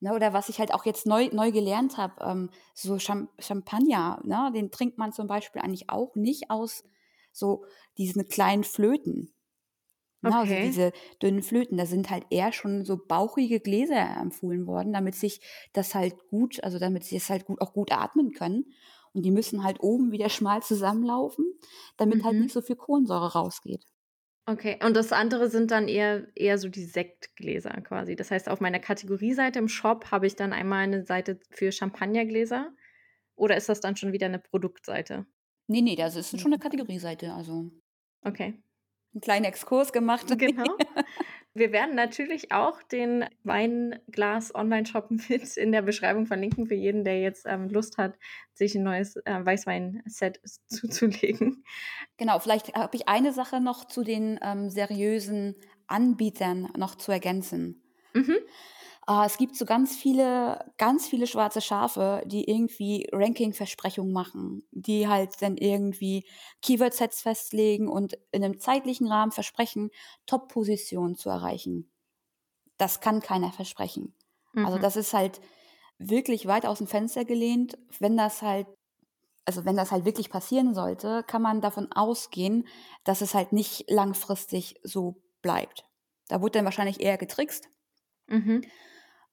Ne, 0.00 0.14
oder 0.14 0.32
was 0.32 0.48
ich 0.48 0.60
halt 0.60 0.72
auch 0.74 0.84
jetzt 0.84 1.06
neu, 1.06 1.28
neu 1.32 1.50
gelernt 1.50 1.96
habe, 1.96 2.24
ähm, 2.24 2.50
so 2.72 2.98
Champagner, 2.98 4.20
ne, 4.22 4.52
den 4.54 4.70
trinkt 4.70 4.96
man 4.96 5.12
zum 5.12 5.26
Beispiel 5.26 5.60
eigentlich 5.60 5.90
auch 5.90 6.14
nicht 6.14 6.50
aus 6.50 6.84
so 7.32 7.64
diesen 7.96 8.28
kleinen 8.28 8.62
Flöten. 8.62 9.32
Okay. 10.22 10.36
also 10.36 10.54
diese 10.54 10.92
dünnen 11.22 11.42
Flöten, 11.42 11.76
da 11.76 11.86
sind 11.86 12.10
halt 12.10 12.24
eher 12.30 12.52
schon 12.52 12.84
so 12.84 12.96
bauchige 12.96 13.60
Gläser 13.60 14.16
empfohlen 14.20 14.66
worden, 14.66 14.92
damit 14.92 15.14
sich 15.14 15.40
das 15.72 15.94
halt 15.94 16.14
gut, 16.28 16.62
also 16.64 16.78
damit 16.78 17.04
sie 17.04 17.16
es 17.16 17.30
halt 17.30 17.44
gut 17.44 17.60
auch 17.60 17.72
gut 17.72 17.92
atmen 17.92 18.32
können. 18.32 18.72
Und 19.12 19.24
die 19.24 19.30
müssen 19.30 19.62
halt 19.62 19.80
oben 19.80 20.10
wieder 20.10 20.28
schmal 20.28 20.62
zusammenlaufen, 20.62 21.44
damit 21.96 22.16
halt 22.16 22.22
mhm. 22.22 22.26
halt 22.26 22.42
nicht 22.44 22.52
so 22.52 22.62
viel 22.62 22.76
Kohlensäure 22.76 23.32
rausgeht. 23.32 23.86
Okay, 24.46 24.78
und 24.82 24.96
das 24.96 25.12
andere 25.12 25.50
sind 25.50 25.70
dann 25.70 25.88
eher, 25.88 26.26
eher 26.34 26.56
so 26.56 26.68
die 26.68 26.84
Sektgläser 26.84 27.80
quasi. 27.82 28.16
Das 28.16 28.30
heißt, 28.30 28.48
auf 28.48 28.60
meiner 28.60 28.78
Kategorieseite 28.78 29.58
im 29.58 29.68
Shop 29.68 30.10
habe 30.10 30.26
ich 30.26 30.36
dann 30.36 30.54
einmal 30.54 30.84
eine 30.84 31.04
Seite 31.04 31.38
für 31.50 31.70
Champagnergläser. 31.70 32.72
Oder 33.36 33.56
ist 33.58 33.68
das 33.68 33.80
dann 33.80 33.96
schon 33.96 34.12
wieder 34.12 34.26
eine 34.26 34.38
Produktseite? 34.38 35.26
Nee, 35.66 35.82
nee, 35.82 35.96
das 35.96 36.16
ist 36.16 36.40
schon 36.40 36.52
eine 36.52 36.58
Kategorieseite. 36.58 37.34
Also. 37.34 37.70
Okay 38.22 38.58
einen 39.18 39.22
kleinen 39.22 39.44
Exkurs 39.44 39.92
gemacht. 39.92 40.26
Genau. 40.38 40.76
Wir 41.54 41.72
werden 41.72 41.96
natürlich 41.96 42.52
auch 42.52 42.82
den 42.84 43.24
Weinglas 43.42 44.54
Online-Shop 44.54 45.10
mit 45.28 45.56
in 45.56 45.72
der 45.72 45.82
Beschreibung 45.82 46.26
verlinken 46.26 46.66
für 46.66 46.76
jeden, 46.76 47.02
der 47.02 47.20
jetzt 47.20 47.46
ähm, 47.48 47.68
Lust 47.68 47.98
hat, 47.98 48.16
sich 48.54 48.76
ein 48.76 48.84
neues 48.84 49.16
äh, 49.16 49.44
Weißwein-Set 49.44 50.40
zuzulegen. 50.68 51.64
Genau, 52.16 52.38
vielleicht 52.38 52.74
habe 52.74 52.96
ich 52.96 53.08
eine 53.08 53.32
Sache 53.32 53.60
noch 53.60 53.86
zu 53.86 54.04
den 54.04 54.38
ähm, 54.40 54.70
seriösen 54.70 55.56
Anbietern 55.88 56.68
noch 56.76 56.94
zu 56.94 57.10
ergänzen. 57.10 57.82
Mhm. 58.14 58.36
Uh, 59.10 59.22
es 59.24 59.38
gibt 59.38 59.56
so 59.56 59.64
ganz 59.64 59.96
viele, 59.96 60.70
ganz 60.76 61.08
viele 61.08 61.26
schwarze 61.26 61.62
Schafe, 61.62 62.22
die 62.26 62.44
irgendwie 62.44 63.08
Ranking-Versprechungen 63.10 64.12
machen, 64.12 64.68
die 64.70 65.08
halt 65.08 65.40
dann 65.40 65.56
irgendwie 65.56 66.26
Keyword-Sets 66.60 67.22
festlegen 67.22 67.88
und 67.88 68.18
in 68.32 68.44
einem 68.44 68.60
zeitlichen 68.60 69.06
Rahmen 69.06 69.32
versprechen, 69.32 69.90
Top-Positionen 70.26 71.16
zu 71.16 71.30
erreichen. 71.30 71.90
Das 72.78 73.00
kann 73.00 73.20
keiner 73.20 73.52
versprechen. 73.52 74.14
Also 74.54 74.60
mhm. 74.60 74.66
Also 74.66 74.78
das 74.78 74.96
ist 74.96 75.14
halt 75.14 75.40
wirklich 75.98 76.46
weit 76.46 76.66
aus 76.66 76.78
dem 76.78 76.86
Fenster 76.86 77.24
gelehnt. 77.24 77.78
Wenn 78.00 78.16
das 78.16 78.42
halt, 78.42 78.66
also 79.46 79.64
wenn 79.64 79.76
das 79.76 79.92
halt 79.92 80.04
wirklich 80.04 80.30
passieren 80.30 80.74
sollte, 80.74 81.24
kann 81.24 81.42
man 81.42 81.60
davon 81.60 81.92
ausgehen, 81.92 82.66
dass 83.04 83.22
es 83.22 83.34
halt 83.34 83.52
nicht 83.52 83.90
langfristig 83.90 84.76
so 84.84 85.22
bleibt. 85.42 85.84
Da 86.28 86.42
wurde 86.42 86.58
dann 86.58 86.66
wahrscheinlich 86.66 87.00
eher 87.00 87.18
getrickst. 87.18 87.68
Mhm. 88.28 88.60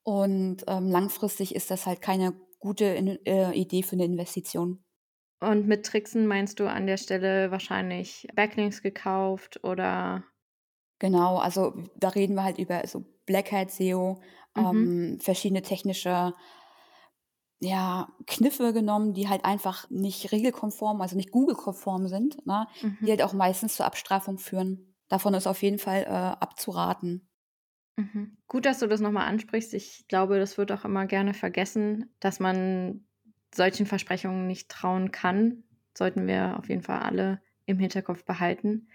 Und 0.05 0.63
ähm, 0.67 0.91
langfristig 0.91 1.55
ist 1.55 1.71
das 1.71 1.87
halt 1.87 1.99
keine 1.99 2.33
gute 2.59 2.85
äh, 3.25 3.51
Idee 3.59 3.81
für 3.81 3.93
eine 3.93 4.05
Investition. 4.05 4.83
Und 5.39 5.67
mit 5.67 5.85
Tricksen 5.85 6.27
meinst 6.27 6.59
du 6.59 6.69
an 6.69 6.85
der 6.85 6.97
Stelle 6.97 7.49
wahrscheinlich 7.49 8.27
Backlinks 8.35 8.83
gekauft 8.83 9.63
oder? 9.63 10.23
Genau, 10.99 11.37
also 11.37 11.73
da 11.97 12.09
reden 12.09 12.35
wir 12.35 12.43
halt 12.43 12.59
über 12.59 12.85
so 12.85 13.03
Black 13.25 13.51
Hat 13.51 13.71
SEO, 13.71 14.21
mhm. 14.55 14.63
ähm, 14.63 15.19
verschiedene 15.19 15.63
technische 15.63 16.33
ja, 17.59 18.09
Kniffe 18.27 18.73
genommen, 18.73 19.13
die 19.13 19.27
halt 19.27 19.43
einfach 19.43 19.89
nicht 19.89 20.31
regelkonform, 20.31 21.01
also 21.01 21.15
nicht 21.15 21.31
Google-konform 21.31 22.07
sind, 22.07 22.45
ne? 22.45 22.67
Mhm. 22.81 22.97
die 23.01 23.09
halt 23.09 23.23
auch 23.23 23.33
meistens 23.33 23.75
zur 23.75 23.87
Abstrafung 23.87 24.37
führen. 24.37 24.93
Davon 25.07 25.33
ist 25.33 25.47
auf 25.47 25.63
jeden 25.63 25.79
Fall 25.79 26.03
äh, 26.03 26.09
abzuraten. 26.09 27.27
Mhm. 27.97 28.37
Gut, 28.47 28.65
dass 28.65 28.79
du 28.79 28.87
das 28.87 28.99
nochmal 28.99 29.27
ansprichst. 29.27 29.73
Ich 29.73 30.07
glaube, 30.07 30.39
das 30.39 30.57
wird 30.57 30.71
auch 30.71 30.85
immer 30.85 31.05
gerne 31.05 31.33
vergessen, 31.33 32.13
dass 32.19 32.39
man 32.39 33.05
solchen 33.53 33.85
Versprechungen 33.85 34.47
nicht 34.47 34.69
trauen 34.69 35.11
kann. 35.11 35.63
Sollten 35.97 36.27
wir 36.27 36.57
auf 36.59 36.67
jeden 36.67 36.81
Fall 36.81 36.99
alle 36.99 37.41
im 37.65 37.79
Hinterkopf 37.79 38.25
behalten. 38.25 38.87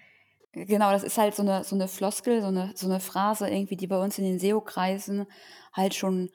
Genau, 0.52 0.90
das 0.90 1.04
ist 1.04 1.16
halt 1.16 1.34
so 1.34 1.42
eine, 1.42 1.64
so 1.64 1.76
eine 1.76 1.88
Floskel, 1.88 2.42
so 2.42 2.48
eine, 2.48 2.72
so 2.74 2.86
eine 2.86 3.00
Phrase 3.00 3.48
irgendwie, 3.48 3.76
die 3.76 3.86
bei 3.86 3.98
uns 4.02 4.18
in 4.18 4.24
den 4.24 4.38
SEO-Kreisen 4.38 5.26
halt 5.72 5.94
schon 5.94 6.30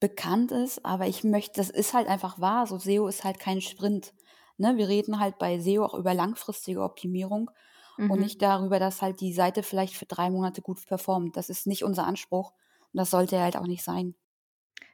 bekannt 0.00 0.52
ist. 0.52 0.84
Aber 0.84 1.06
ich 1.06 1.24
möchte, 1.24 1.60
das 1.60 1.70
ist 1.70 1.92
halt 1.92 2.08
einfach 2.08 2.40
wahr. 2.40 2.66
So 2.66 2.78
SEO 2.78 3.08
ist 3.08 3.24
halt 3.24 3.38
kein 3.38 3.60
Sprint. 3.60 4.14
Ne? 4.56 4.76
Wir 4.76 4.88
reden 4.88 5.20
halt 5.20 5.38
bei 5.38 5.58
SEO 5.58 5.84
auch 5.84 5.94
über 5.94 6.14
langfristige 6.14 6.82
Optimierung 6.82 7.50
mhm. 7.96 8.10
und 8.10 8.20
nicht 8.20 8.42
darüber, 8.42 8.78
dass 8.78 9.02
halt 9.02 9.20
die 9.20 9.32
Seite 9.32 9.62
vielleicht 9.62 9.94
für 9.94 10.06
drei 10.06 10.30
Monate 10.30 10.62
gut 10.62 10.84
performt. 10.86 11.36
Das 11.36 11.50
ist 11.50 11.66
nicht 11.66 11.84
unser 11.84 12.06
Anspruch 12.06 12.52
und 12.92 12.98
das 12.98 13.10
sollte 13.10 13.40
halt 13.40 13.56
auch 13.56 13.66
nicht 13.66 13.84
sein. 13.84 14.14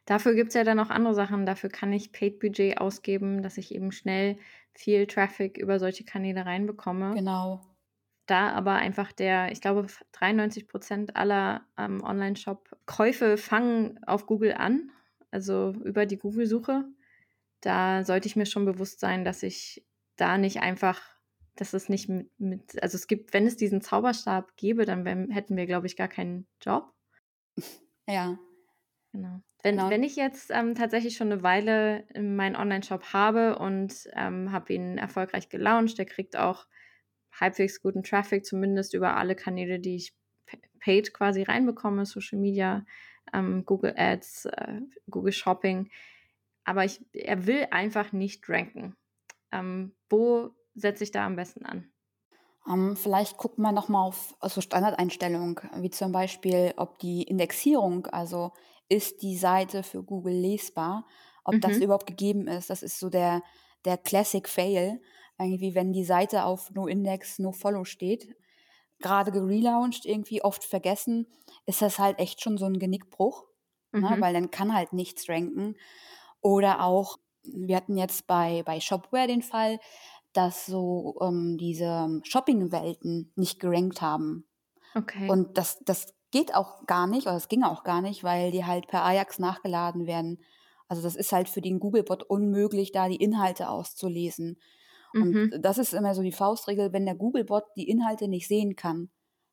Dafür 0.05 0.35
gibt 0.35 0.49
es 0.49 0.55
ja 0.55 0.65
dann 0.65 0.77
noch 0.77 0.91
andere 0.91 1.15
Sachen. 1.15 1.47
Dafür 1.47 1.71
kann 1.71 1.93
ich 1.93 2.13
Paid-Budget 2.13 2.79
ausgeben, 2.79 3.43
dass 3.43 3.57
ich 3.57 3.75
eben 3.75 3.93
schnell 3.93 4.37
viel 4.75 5.07
Traffic 5.07 5.59
über 5.59 5.79
solche 5.79 6.05
Kanäle 6.05 6.45
reinbekomme. 6.45 7.15
Genau. 7.15 7.61
Da 8.27 8.51
aber 8.51 8.75
einfach 8.75 9.13
der, 9.13 9.53
ich 9.53 9.61
glaube, 9.61 9.87
93 10.13 10.67
Prozent 10.67 11.17
aller 11.17 11.63
ähm, 11.79 12.03
Online-Shop-Käufe 12.03 13.37
fangen 13.37 14.03
auf 14.05 14.27
Google 14.27 14.55
an, 14.55 14.91
also 15.31 15.73
über 15.85 16.07
die 16.07 16.19
Google-Suche. 16.19 16.85
Da 17.61 18.05
sollte 18.05 18.27
ich 18.27 18.37
mir 18.37 18.47
schon 18.47 18.65
bewusst 18.65 19.01
sein, 19.01 19.25
dass 19.25 19.43
ich 19.43 19.85
da 20.17 20.39
nicht 20.39 20.61
einfach 20.61 21.01
dass 21.57 21.75
es 21.75 21.89
nicht 21.89 22.09
mit, 22.09 22.31
mit, 22.39 22.83
also 22.83 22.97
es 22.97 23.07
gibt, 23.07 23.33
wenn 23.35 23.47
es 23.47 23.57
diesen 23.57 23.81
Zauberstab 23.83 24.57
gäbe, 24.57 24.87
dann 24.87 25.05
wär, 25.05 25.27
hätten 25.35 25.57
wir, 25.57 25.67
glaube 25.67 25.87
ich, 25.87 25.97
gar 25.97 26.09
keinen 26.09 26.47
Job. 26.61 26.93
Ja. 28.09 28.37
Genau. 29.13 29.41
Wenn, 29.63 29.77
genau. 29.77 29.91
wenn 29.91 30.03
ich 30.03 30.17
jetzt 30.17 30.51
ähm, 30.51 30.75
tatsächlich 30.75 31.17
schon 31.17 31.31
eine 31.31 31.45
Weile 31.45 32.05
meinen 32.19 32.57
Online-Shop 32.57 33.13
habe 33.13 33.59
und 33.61 34.09
ähm, 34.15 34.51
habe 34.51 34.73
ihn 34.73 34.99
erfolgreich 34.99 35.49
gelauncht, 35.49 35.99
der 35.99 36.07
kriegt 36.07 36.37
auch 36.37 36.67
halbwegs 37.33 37.81
guten 37.81 38.03
Traffic, 38.03 38.45
zumindest 38.45 38.95
über 38.95 39.17
alle 39.17 39.37
Kanäle, 39.37 39.79
die 39.79 39.95
ich 39.95 40.17
paid 40.81 41.15
quasi 41.15 41.43
reinbekomme, 41.43 42.07
Social 42.07 42.39
Media, 42.39 42.85
ähm, 43.33 43.65
Google 43.65 43.95
Ads, 43.97 44.47
äh, 44.47 44.81
Google 45.09 45.33
Shopping. 45.33 45.91
Aber 46.65 46.85
ich, 46.85 47.01
er 47.13 47.47
will 47.47 47.67
einfach 47.71 48.13
nicht 48.13 48.49
ranken. 48.49 48.97
Ähm, 49.53 49.95
wo 50.09 50.55
setze 50.75 51.05
ich 51.05 51.11
da 51.11 51.27
am 51.27 51.37
besten 51.37 51.65
an? 51.65 51.91
Um, 52.65 52.91
ähm, 52.91 52.97
vielleicht 52.97 53.39
guckt 53.39 53.59
man 53.59 53.75
nochmal 53.75 54.07
auf 54.07 54.37
also 54.41 54.61
Standardeinstellungen, 54.61 55.57
wie 55.79 55.91
zum 55.91 56.13
Beispiel, 56.13 56.73
ob 56.77 56.99
die 56.99 57.23
Indexierung, 57.23 58.07
also 58.07 58.53
ist 58.89 59.23
die 59.23 59.37
Seite 59.37 59.83
für 59.83 60.03
Google 60.03 60.35
lesbar, 60.35 61.07
ob 61.45 61.55
mhm. 61.55 61.61
das 61.61 61.79
überhaupt 61.79 62.07
gegeben 62.07 62.47
ist. 62.47 62.71
Das 62.71 62.83
ist 62.83 62.99
so 62.99 63.09
der, 63.09 63.43
der 63.85 63.97
Classic 63.97 64.49
Fail, 64.49 65.01
irgendwie, 65.39 65.75
wenn 65.75 65.93
die 65.93 66.05
Seite 66.05 66.45
auf 66.45 66.71
No 66.73 66.87
Index, 66.87 67.39
No 67.39 67.53
Follow 67.53 67.85
steht. 67.85 68.37
Gerade 69.01 69.33
gelauncht, 69.33 70.05
irgendwie 70.05 70.43
oft 70.43 70.63
vergessen, 70.63 71.27
ist 71.67 71.83
das 71.83 71.99
halt 71.99 72.21
echt 72.21 72.41
schon 72.41 72.59
so 72.59 72.67
ein 72.67 72.79
Genickbruch, 72.79 73.45
ne? 73.91 74.01
mhm. 74.01 74.09
ne, 74.09 74.17
weil 74.21 74.35
dann 74.35 74.51
kann 74.51 74.75
halt 74.75 74.93
nichts 74.93 75.29
ranken. 75.29 75.75
Oder 76.41 76.85
auch, 76.85 77.19
wir 77.43 77.77
hatten 77.77 77.97
jetzt 77.97 78.27
bei, 78.29 78.63
bei 78.65 78.79
Shopware 78.79 79.27
den 79.27 79.43
Fall, 79.43 79.81
dass 80.33 80.67
so 80.67 81.19
ähm, 81.21 81.59
diese 81.59 82.21
Shopping-Welten 82.25 83.33
nicht 83.37 83.61
gerankt 83.61 84.01
haben. 84.01 84.47
Okay. 84.95 85.29
Und 85.29 85.59
das, 85.59 85.79
das 85.85 86.15
geht 86.31 86.55
auch 86.55 86.87
gar 86.87 87.07
nicht, 87.07 87.27
oder 87.27 87.35
das 87.35 87.49
ging 87.49 87.63
auch 87.63 87.85
gar 87.85 88.01
nicht, 88.01 88.25
weil 88.25 88.51
die 88.51 88.65
halt 88.65 88.89
per 88.89 89.05
Ajax 89.05 89.39
nachgeladen 89.39 90.07
werden. 90.07 90.43
Also 90.89 91.03
das 91.03 91.17
ist 91.17 91.33
halt 91.33 91.49
für 91.49 91.61
den 91.61 91.81
Googlebot 91.81 92.23
unmöglich, 92.23 92.93
da 92.93 93.09
die 93.09 93.17
Inhalte 93.17 93.69
auszulesen. 93.69 94.59
Und 95.15 95.33
mhm. 95.33 95.55
das 95.61 95.79
ist 95.79 95.93
immer 95.93 96.15
so 96.15 96.23
die 96.23 96.33
Faustregel, 96.33 96.93
wenn 96.93 97.05
der 97.05 97.15
Googlebot 97.15 97.65
die 97.77 97.89
Inhalte 97.89 98.29
nicht 98.29 98.49
sehen 98.49 98.77
kann, 98.77 99.11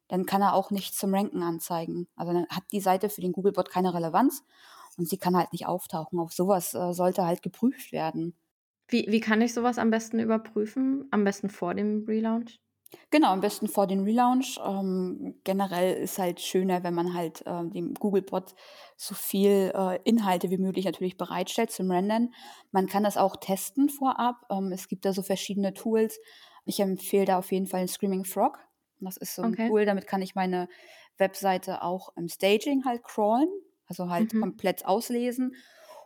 dann 0.08 0.26
kann 0.26 0.42
er 0.42 0.54
auch 0.54 0.72
nicht 0.72 0.96
zum 0.96 1.14
Ranken 1.14 1.44
anzeigen. 1.44 2.08
Also 2.16 2.34
dann 2.34 2.48
hat 2.50 2.64
die 2.72 2.80
Seite 2.80 3.10
für 3.10 3.22
den 3.22 3.34
Googlebot 3.34 3.70
keine 3.70 3.94
Relevanz 3.94 4.44
und 4.98 5.08
sie 5.08 5.18
kann 5.18 5.38
halt 5.38 5.52
nicht 5.52 5.68
auftauchen. 5.68 6.20
Auf 6.20 6.34
sowas 6.34 6.74
äh, 6.74 6.94
sollte 6.94 7.26
halt 7.26 7.42
geprüft 7.42 7.92
werden. 7.92 8.36
Wie, 8.90 9.06
wie 9.10 9.22
kann 9.22 9.42
ich 9.42 9.54
sowas 9.54 9.78
am 9.78 9.90
besten 9.90 10.20
überprüfen? 10.20 11.08
Am 11.12 11.24
besten 11.24 11.50
vor 11.50 11.74
dem 11.76 12.04
Relaunch? 12.06 12.60
Genau, 13.12 13.30
am 13.32 13.42
besten 13.42 13.68
vor 13.68 13.88
dem 13.88 14.04
Relaunch. 14.04 14.60
Ähm, 14.66 15.36
generell 15.44 15.94
ist 15.96 16.18
halt 16.18 16.40
schöner, 16.42 16.84
wenn 16.84 16.94
man 16.94 17.14
halt 17.14 17.42
äh, 17.46 17.66
dem 17.70 17.94
Googlebot 17.94 18.56
so 18.98 19.14
viel 19.16 19.72
äh, 19.76 20.00
Inhalte 20.04 20.50
wie 20.50 20.58
möglich 20.58 20.86
natürlich 20.86 21.18
bereitstellt 21.18 21.72
zum 21.72 21.92
Rendern. 21.92 22.34
Man 22.72 22.88
kann 22.88 23.04
das 23.04 23.18
auch 23.18 23.36
testen 23.38 23.90
vorab. 23.90 24.46
Ähm, 24.52 24.72
es 24.72 24.88
gibt 24.88 25.06
da 25.06 25.14
so 25.14 25.22
verschiedene 25.22 25.74
Tools. 25.74 26.20
Ich 26.66 26.80
empfehle 26.80 27.26
da 27.26 27.38
auf 27.40 27.52
jeden 27.52 27.68
Fall 27.68 27.82
den 27.82 27.88
Screaming 27.88 28.26
Frog. 28.26 28.60
Das 29.00 29.18
ist 29.18 29.36
so 29.36 29.44
ein 29.44 29.56
Okay. 29.56 29.68
Tool, 29.68 29.86
damit 29.86 30.08
kann 30.08 30.22
ich 30.22 30.36
meine 30.36 30.68
Webseite 31.18 31.84
auch 31.84 32.10
im 32.18 32.28
Staging 32.28 32.86
halt 32.86 33.04
crawlen, 33.04 33.48
also 33.88 34.10
halt 34.10 34.34
Mhm. 34.34 34.36
komplett 34.36 34.86
auslesen. 34.86 35.56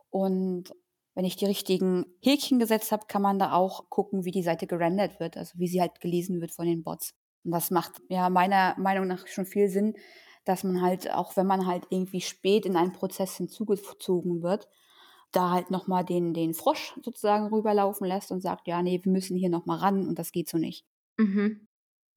Und 0.09 0.73
wenn 1.15 1.25
ich 1.25 1.35
die 1.35 1.45
richtigen 1.45 2.05
Häkchen 2.21 2.59
gesetzt 2.59 2.91
habe, 2.91 3.05
kann 3.07 3.21
man 3.21 3.39
da 3.39 3.53
auch 3.53 3.89
gucken, 3.89 4.25
wie 4.25 4.31
die 4.31 4.43
Seite 4.43 4.67
gerendert 4.67 5.19
wird, 5.19 5.37
also 5.37 5.57
wie 5.59 5.67
sie 5.67 5.81
halt 5.81 6.01
gelesen 6.01 6.41
wird 6.41 6.51
von 6.51 6.65
den 6.65 6.83
Bots. 6.83 7.13
Und 7.43 7.51
das 7.51 7.71
macht 7.71 8.01
ja 8.09 8.29
meiner 8.29 8.75
Meinung 8.79 9.07
nach 9.07 9.27
schon 9.27 9.45
viel 9.45 9.69
Sinn, 9.69 9.95
dass 10.45 10.63
man 10.63 10.81
halt, 10.81 11.11
auch 11.11 11.37
wenn 11.37 11.47
man 11.47 11.67
halt 11.67 11.85
irgendwie 11.89 12.21
spät 12.21 12.65
in 12.65 12.75
einen 12.75 12.93
Prozess 12.93 13.37
hinzugezogen 13.37 14.41
wird, 14.41 14.67
da 15.31 15.51
halt 15.51 15.71
nochmal 15.71 16.03
den, 16.03 16.33
den 16.33 16.53
Frosch 16.53 16.93
sozusagen 17.01 17.47
rüberlaufen 17.47 18.07
lässt 18.07 18.31
und 18.31 18.41
sagt, 18.41 18.67
ja, 18.67 18.81
nee, 18.81 18.99
wir 19.03 19.11
müssen 19.11 19.37
hier 19.37 19.49
nochmal 19.49 19.79
ran 19.79 20.07
und 20.07 20.19
das 20.19 20.31
geht 20.31 20.49
so 20.49 20.57
nicht. 20.57 20.85
Mhm. 21.17 21.67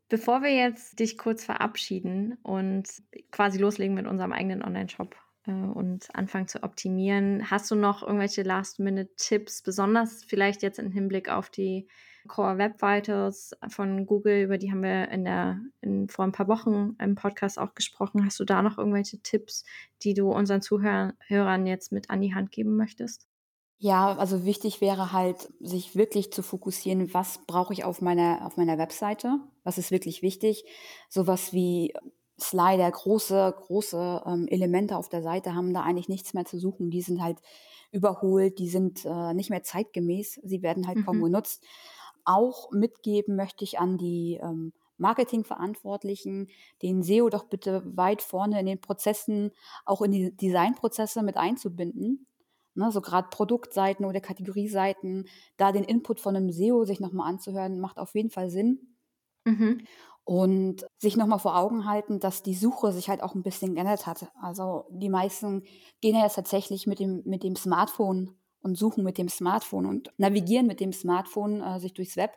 Bevor 0.09 0.42
wir 0.42 0.55
jetzt 0.55 1.01
dich 1.01 1.18
kurz 1.18 1.44
verabschieden 1.44 2.38
und 2.42 2.86
quasi 3.32 3.59
loslegen 3.59 3.94
mit 3.94 4.07
unserem 4.07 4.32
eigenen 4.32 4.62
Online-Shop 4.62 5.16
äh, 5.47 5.51
und 5.51 6.14
anfangen 6.14 6.49
zu 6.49 6.62
optimieren, 6.62 7.51
hast 7.51 7.70
du 7.70 7.74
noch 7.74 8.03
irgendwelche 8.03 8.42
Last-Minute-Tipps, 8.42 9.62
besonders 9.62 10.24
vielleicht 10.24 10.62
jetzt 10.62 10.78
im 10.78 10.90
Hinblick 10.90 11.28
auf 11.28 11.51
die 11.51 11.88
Core 12.26 12.59
Web 12.59 12.82
Vitals 12.82 13.57
von 13.68 14.07
Google, 14.07 14.42
über 14.42 14.59
die 14.59 14.70
haben 14.70 14.82
wir 14.82 15.09
in 15.11 15.24
der, 15.24 15.61
in, 15.80 16.09
vor 16.09 16.24
ein 16.24 16.32
paar 16.32 16.49
Wochen 16.49 16.97
im 17.01 17.14
Podcast 17.14 17.59
auch 17.59 17.74
gesprochen. 17.74 18.24
Hast 18.24 18.40
du 18.40 18.44
da 18.44 18.62
noch 18.62 18.78
irgendwelche 18.78 19.18
Tipps, 19.20 19.64
die 20.03 20.14
du 20.14 20.30
unseren 20.30 20.62
Zuhörern 20.62 21.66
jetzt 21.66 21.92
mit 21.92 22.11
an 22.11 22.20
die 22.20 22.34
Hand 22.34 22.51
geben 22.53 22.76
möchtest? 22.76 23.26
Ja, 23.78 24.16
also 24.16 24.47
wichtig 24.47 24.80
wäre 24.80 25.12
halt, 25.12 25.53
sich 25.61 25.97
wirklich 25.97 26.32
zu 26.32 26.42
fokussieren, 26.42 27.12
was 27.12 27.44
brauche 27.47 27.74
ich 27.74 27.84
auf 27.84 28.01
meiner, 28.01 28.47
auf 28.47 28.57
meiner 28.57 28.78
Webseite? 28.78 29.38
Was 29.64 29.76
ist 29.76 29.90
wirklich 29.90 30.22
wichtig? 30.22 30.64
Sowas 31.11 31.53
wie 31.53 31.92
Slider, 32.41 32.91
große, 32.91 33.55
große 33.57 34.22
ähm, 34.26 34.47
Elemente 34.49 34.97
auf 34.99 35.09
der 35.09 35.22
Seite 35.22 35.55
haben 35.55 35.72
da 35.72 35.82
eigentlich 35.82 36.09
nichts 36.09 36.34
mehr 36.34 36.45
zu 36.45 36.59
suchen. 36.59 36.91
Die 36.91 37.01
sind 37.03 37.22
halt 37.22 37.39
überholt, 37.93 38.59
die 38.59 38.68
sind 38.68 39.05
äh, 39.07 39.32
nicht 39.34 39.51
mehr 39.51 39.62
zeitgemäß, 39.62 40.41
sie 40.43 40.62
werden 40.62 40.87
halt 40.87 41.01
kaum 41.01 41.20
Mhm. 41.20 41.22
genutzt. 41.22 41.64
Auch 42.24 42.70
mitgeben 42.72 43.37
möchte 43.37 43.64
ich 43.64 43.78
an 43.78 43.99
die 43.99 44.39
ähm, 44.43 44.72
Marketingverantwortlichen, 44.99 46.49
den 46.82 47.01
SEO 47.01 47.28
doch 47.30 47.45
bitte 47.45 47.82
weit 47.97 48.22
vorne 48.22 48.59
in 48.61 48.66
den 48.66 48.80
Prozessen, 48.80 49.53
auch 49.84 50.03
in 50.03 50.11
die 50.11 50.37
Designprozesse 50.37 51.22
mit 51.22 51.37
einzubinden. 51.37 52.26
Ne, 52.74 52.91
so 52.93 53.01
gerade 53.01 53.28
Produktseiten 53.30 54.05
oder 54.05 54.20
Kategorieseiten, 54.20 55.28
da 55.57 55.72
den 55.72 55.84
Input 55.84 56.20
von 56.20 56.37
einem 56.37 56.51
SEO 56.51 56.84
sich 56.84 57.01
nochmal 57.01 57.28
anzuhören, 57.30 57.80
macht 57.80 57.99
auf 57.99 58.14
jeden 58.14 58.28
Fall 58.30 58.51
Sinn. 58.51 58.97
Mhm. 59.47 59.87
Und 60.27 60.85
sich 60.99 61.16
nochmal 61.16 61.39
vor 61.39 61.57
Augen 61.57 61.87
halten, 61.87 62.18
dass 62.18 62.43
die 62.43 62.55
Suche 62.55 62.91
sich 62.91 63.09
halt 63.09 63.22
auch 63.22 63.37
ein 63.37 63.45
bisschen 63.45 63.74
geändert 63.74 64.07
hat. 64.07 64.27
Also 64.43 64.87
die 64.91 65.09
meisten 65.09 65.62
gehen 66.01 66.16
ja 66.16 66.24
jetzt 66.24 66.35
tatsächlich 66.35 66.89
mit 66.89 66.99
dem, 66.99 67.22
mit 67.24 67.45
dem 67.45 67.55
Smartphone 67.55 68.37
und 68.61 68.77
suchen 68.77 69.05
mit 69.05 69.18
dem 69.18 69.29
Smartphone 69.29 69.87
und 69.87 70.12
navigieren 70.18 70.66
mit 70.66 70.81
dem 70.81 70.93
Smartphone 70.93 71.62
äh, 71.62 71.79
sich 71.79 71.95
durchs 71.95 72.16
Web. 72.16 72.33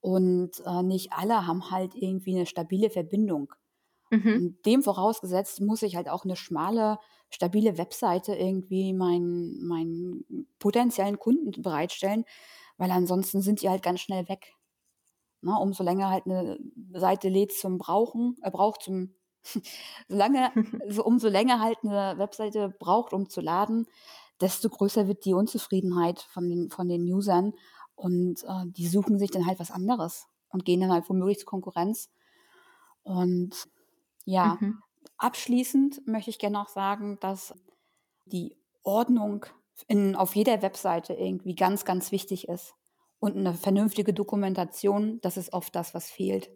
Und 0.00 0.62
äh, 0.64 0.84
nicht 0.84 1.12
alle 1.12 1.48
haben 1.48 1.72
halt 1.72 1.96
irgendwie 1.96 2.36
eine 2.36 2.46
stabile 2.46 2.90
Verbindung. 2.90 3.52
Mhm. 4.10 4.34
Und 4.34 4.66
dem 4.66 4.82
vorausgesetzt 4.84 5.60
muss 5.60 5.82
ich 5.82 5.96
halt 5.96 6.08
auch 6.08 6.24
eine 6.24 6.36
schmale, 6.36 6.98
stabile 7.28 7.76
Webseite 7.76 8.36
irgendwie 8.36 8.92
meinen, 8.92 9.66
meinen 9.66 10.46
potenziellen 10.60 11.18
Kunden 11.18 11.60
bereitstellen, 11.60 12.24
weil 12.76 12.92
ansonsten 12.92 13.40
sind 13.40 13.62
die 13.62 13.68
halt 13.68 13.82
ganz 13.82 14.00
schnell 14.00 14.28
weg. 14.28 14.55
Ne, 15.42 15.52
umso 15.60 15.84
länger 15.84 16.10
halt 16.10 16.26
eine 16.26 16.58
Seite 16.94 17.28
lädt 17.28 17.52
zum 17.52 17.78
Brauchen, 17.78 18.36
äh, 18.42 18.50
braucht 18.50 18.82
zum, 18.82 19.14
solange, 20.08 20.52
so, 20.88 21.04
umso 21.04 21.28
länger 21.28 21.60
halt 21.60 21.78
eine 21.84 22.18
Webseite 22.18 22.70
braucht, 22.78 23.12
um 23.12 23.28
zu 23.28 23.40
laden, 23.40 23.86
desto 24.40 24.68
größer 24.68 25.08
wird 25.08 25.24
die 25.24 25.34
Unzufriedenheit 25.34 26.20
von 26.20 26.48
den, 26.48 26.70
von 26.70 26.88
den 26.88 27.02
Usern 27.12 27.54
und 27.94 28.42
äh, 28.44 28.64
die 28.66 28.88
suchen 28.88 29.18
sich 29.18 29.30
dann 29.30 29.46
halt 29.46 29.60
was 29.60 29.70
anderes 29.70 30.26
und 30.48 30.64
gehen 30.64 30.80
dann 30.80 30.92
halt 30.92 31.08
womöglich 31.08 31.38
zur 31.40 31.46
Konkurrenz. 31.50 32.10
Und 33.02 33.68
ja, 34.24 34.60
Mhm. 34.60 34.82
abschließend 35.18 36.06
möchte 36.06 36.30
ich 36.30 36.38
gerne 36.38 36.62
auch 36.62 36.68
sagen, 36.68 37.18
dass 37.20 37.54
die 38.26 38.56
Ordnung 38.84 39.46
in, 39.88 40.16
auf 40.16 40.36
jeder 40.36 40.62
Webseite 40.62 41.14
irgendwie 41.14 41.54
ganz, 41.56 41.84
ganz 41.84 42.12
wichtig 42.12 42.48
ist. 42.48 42.74
Und 43.18 43.36
eine 43.36 43.54
vernünftige 43.54 44.12
Dokumentation, 44.12 45.20
das 45.22 45.36
ist 45.36 45.52
oft 45.52 45.74
das, 45.74 45.94
was 45.94 46.10
fehlt. 46.10 46.50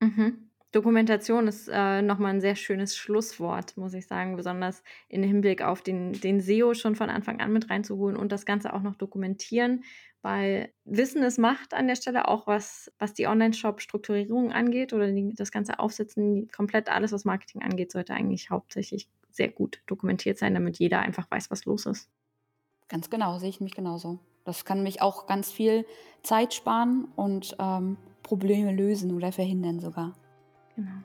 Mhm. 0.00 0.50
Dokumentation 0.72 1.48
ist 1.48 1.68
äh, 1.72 2.02
nochmal 2.02 2.34
ein 2.34 2.40
sehr 2.40 2.56
schönes 2.56 2.96
Schlusswort, 2.96 3.76
muss 3.76 3.94
ich 3.94 4.06
sagen, 4.06 4.36
besonders 4.36 4.82
im 5.08 5.22
Hinblick 5.22 5.62
auf 5.62 5.80
den, 5.80 6.12
den 6.12 6.40
SEO 6.40 6.74
schon 6.74 6.96
von 6.96 7.08
Anfang 7.08 7.40
an 7.40 7.52
mit 7.52 7.70
reinzuholen 7.70 8.16
und 8.16 8.30
das 8.32 8.44
Ganze 8.44 8.74
auch 8.74 8.82
noch 8.82 8.96
dokumentieren, 8.96 9.84
weil 10.22 10.72
Wissen 10.84 11.22
ist 11.22 11.38
Macht 11.38 11.72
an 11.72 11.86
der 11.86 11.94
Stelle, 11.94 12.28
auch 12.28 12.46
was, 12.46 12.92
was 12.98 13.14
die 13.14 13.26
Online-Shop-Strukturierung 13.26 14.52
angeht 14.52 14.92
oder 14.92 15.10
die, 15.10 15.32
das 15.34 15.50
ganze 15.52 15.78
Aufsetzen, 15.78 16.48
komplett 16.48 16.90
alles, 16.90 17.12
was 17.12 17.24
Marketing 17.24 17.62
angeht, 17.62 17.92
sollte 17.92 18.12
eigentlich 18.12 18.50
hauptsächlich 18.50 19.08
sehr 19.30 19.48
gut 19.48 19.82
dokumentiert 19.86 20.36
sein, 20.36 20.52
damit 20.52 20.78
jeder 20.78 20.98
einfach 20.98 21.30
weiß, 21.30 21.50
was 21.50 21.64
los 21.64 21.86
ist. 21.86 22.10
Ganz 22.88 23.08
genau, 23.08 23.38
sehe 23.38 23.48
ich 23.50 23.60
mich 23.60 23.74
genauso. 23.74 24.18
Das 24.46 24.64
kann 24.64 24.82
mich 24.82 25.02
auch 25.02 25.26
ganz 25.26 25.50
viel 25.50 25.84
Zeit 26.22 26.54
sparen 26.54 27.08
und 27.16 27.56
ähm, 27.58 27.98
Probleme 28.22 28.72
lösen 28.72 29.14
oder 29.14 29.32
verhindern 29.32 29.80
sogar. 29.80 30.14
Genau. 30.76 31.02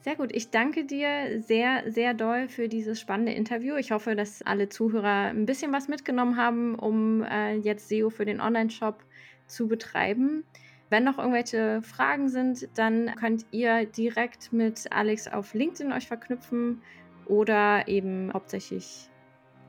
Sehr 0.00 0.16
gut. 0.16 0.30
Ich 0.34 0.50
danke 0.50 0.84
dir 0.84 1.40
sehr, 1.40 1.90
sehr 1.90 2.12
doll 2.12 2.48
für 2.48 2.68
dieses 2.68 3.00
spannende 3.00 3.32
Interview. 3.32 3.76
Ich 3.76 3.92
hoffe, 3.92 4.16
dass 4.16 4.42
alle 4.42 4.68
Zuhörer 4.68 5.30
ein 5.30 5.46
bisschen 5.46 5.72
was 5.72 5.86
mitgenommen 5.86 6.36
haben, 6.36 6.74
um 6.74 7.22
äh, 7.22 7.54
jetzt 7.54 7.88
SEO 7.88 8.10
für 8.10 8.24
den 8.24 8.40
Online-Shop 8.40 9.04
zu 9.46 9.68
betreiben. 9.68 10.42
Wenn 10.90 11.04
noch 11.04 11.18
irgendwelche 11.18 11.82
Fragen 11.82 12.28
sind, 12.28 12.68
dann 12.74 13.14
könnt 13.14 13.46
ihr 13.52 13.86
direkt 13.86 14.52
mit 14.52 14.90
Alex 14.92 15.28
auf 15.28 15.54
LinkedIn 15.54 15.92
euch 15.92 16.08
verknüpfen 16.08 16.82
oder 17.26 17.86
eben 17.86 18.32
hauptsächlich 18.32 19.08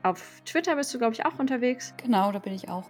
auf 0.04 0.42
Twitter 0.44 0.76
bist 0.76 0.92
du, 0.94 0.98
glaube 0.98 1.14
ich, 1.14 1.24
auch 1.24 1.38
unterwegs. 1.38 1.94
Genau, 1.96 2.30
da 2.30 2.38
bin 2.38 2.52
ich 2.52 2.68
auch. 2.68 2.88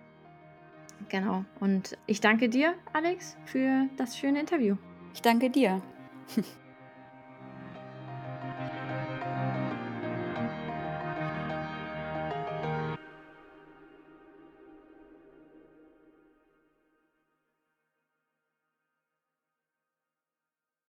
Genau. 1.08 1.44
Und 1.60 1.96
ich 2.06 2.20
danke 2.20 2.48
dir, 2.48 2.74
Alex, 2.92 3.36
für 3.44 3.88
das 3.96 4.18
schöne 4.18 4.40
Interview. 4.40 4.76
Ich 5.14 5.22
danke 5.22 5.48
dir. 5.50 5.80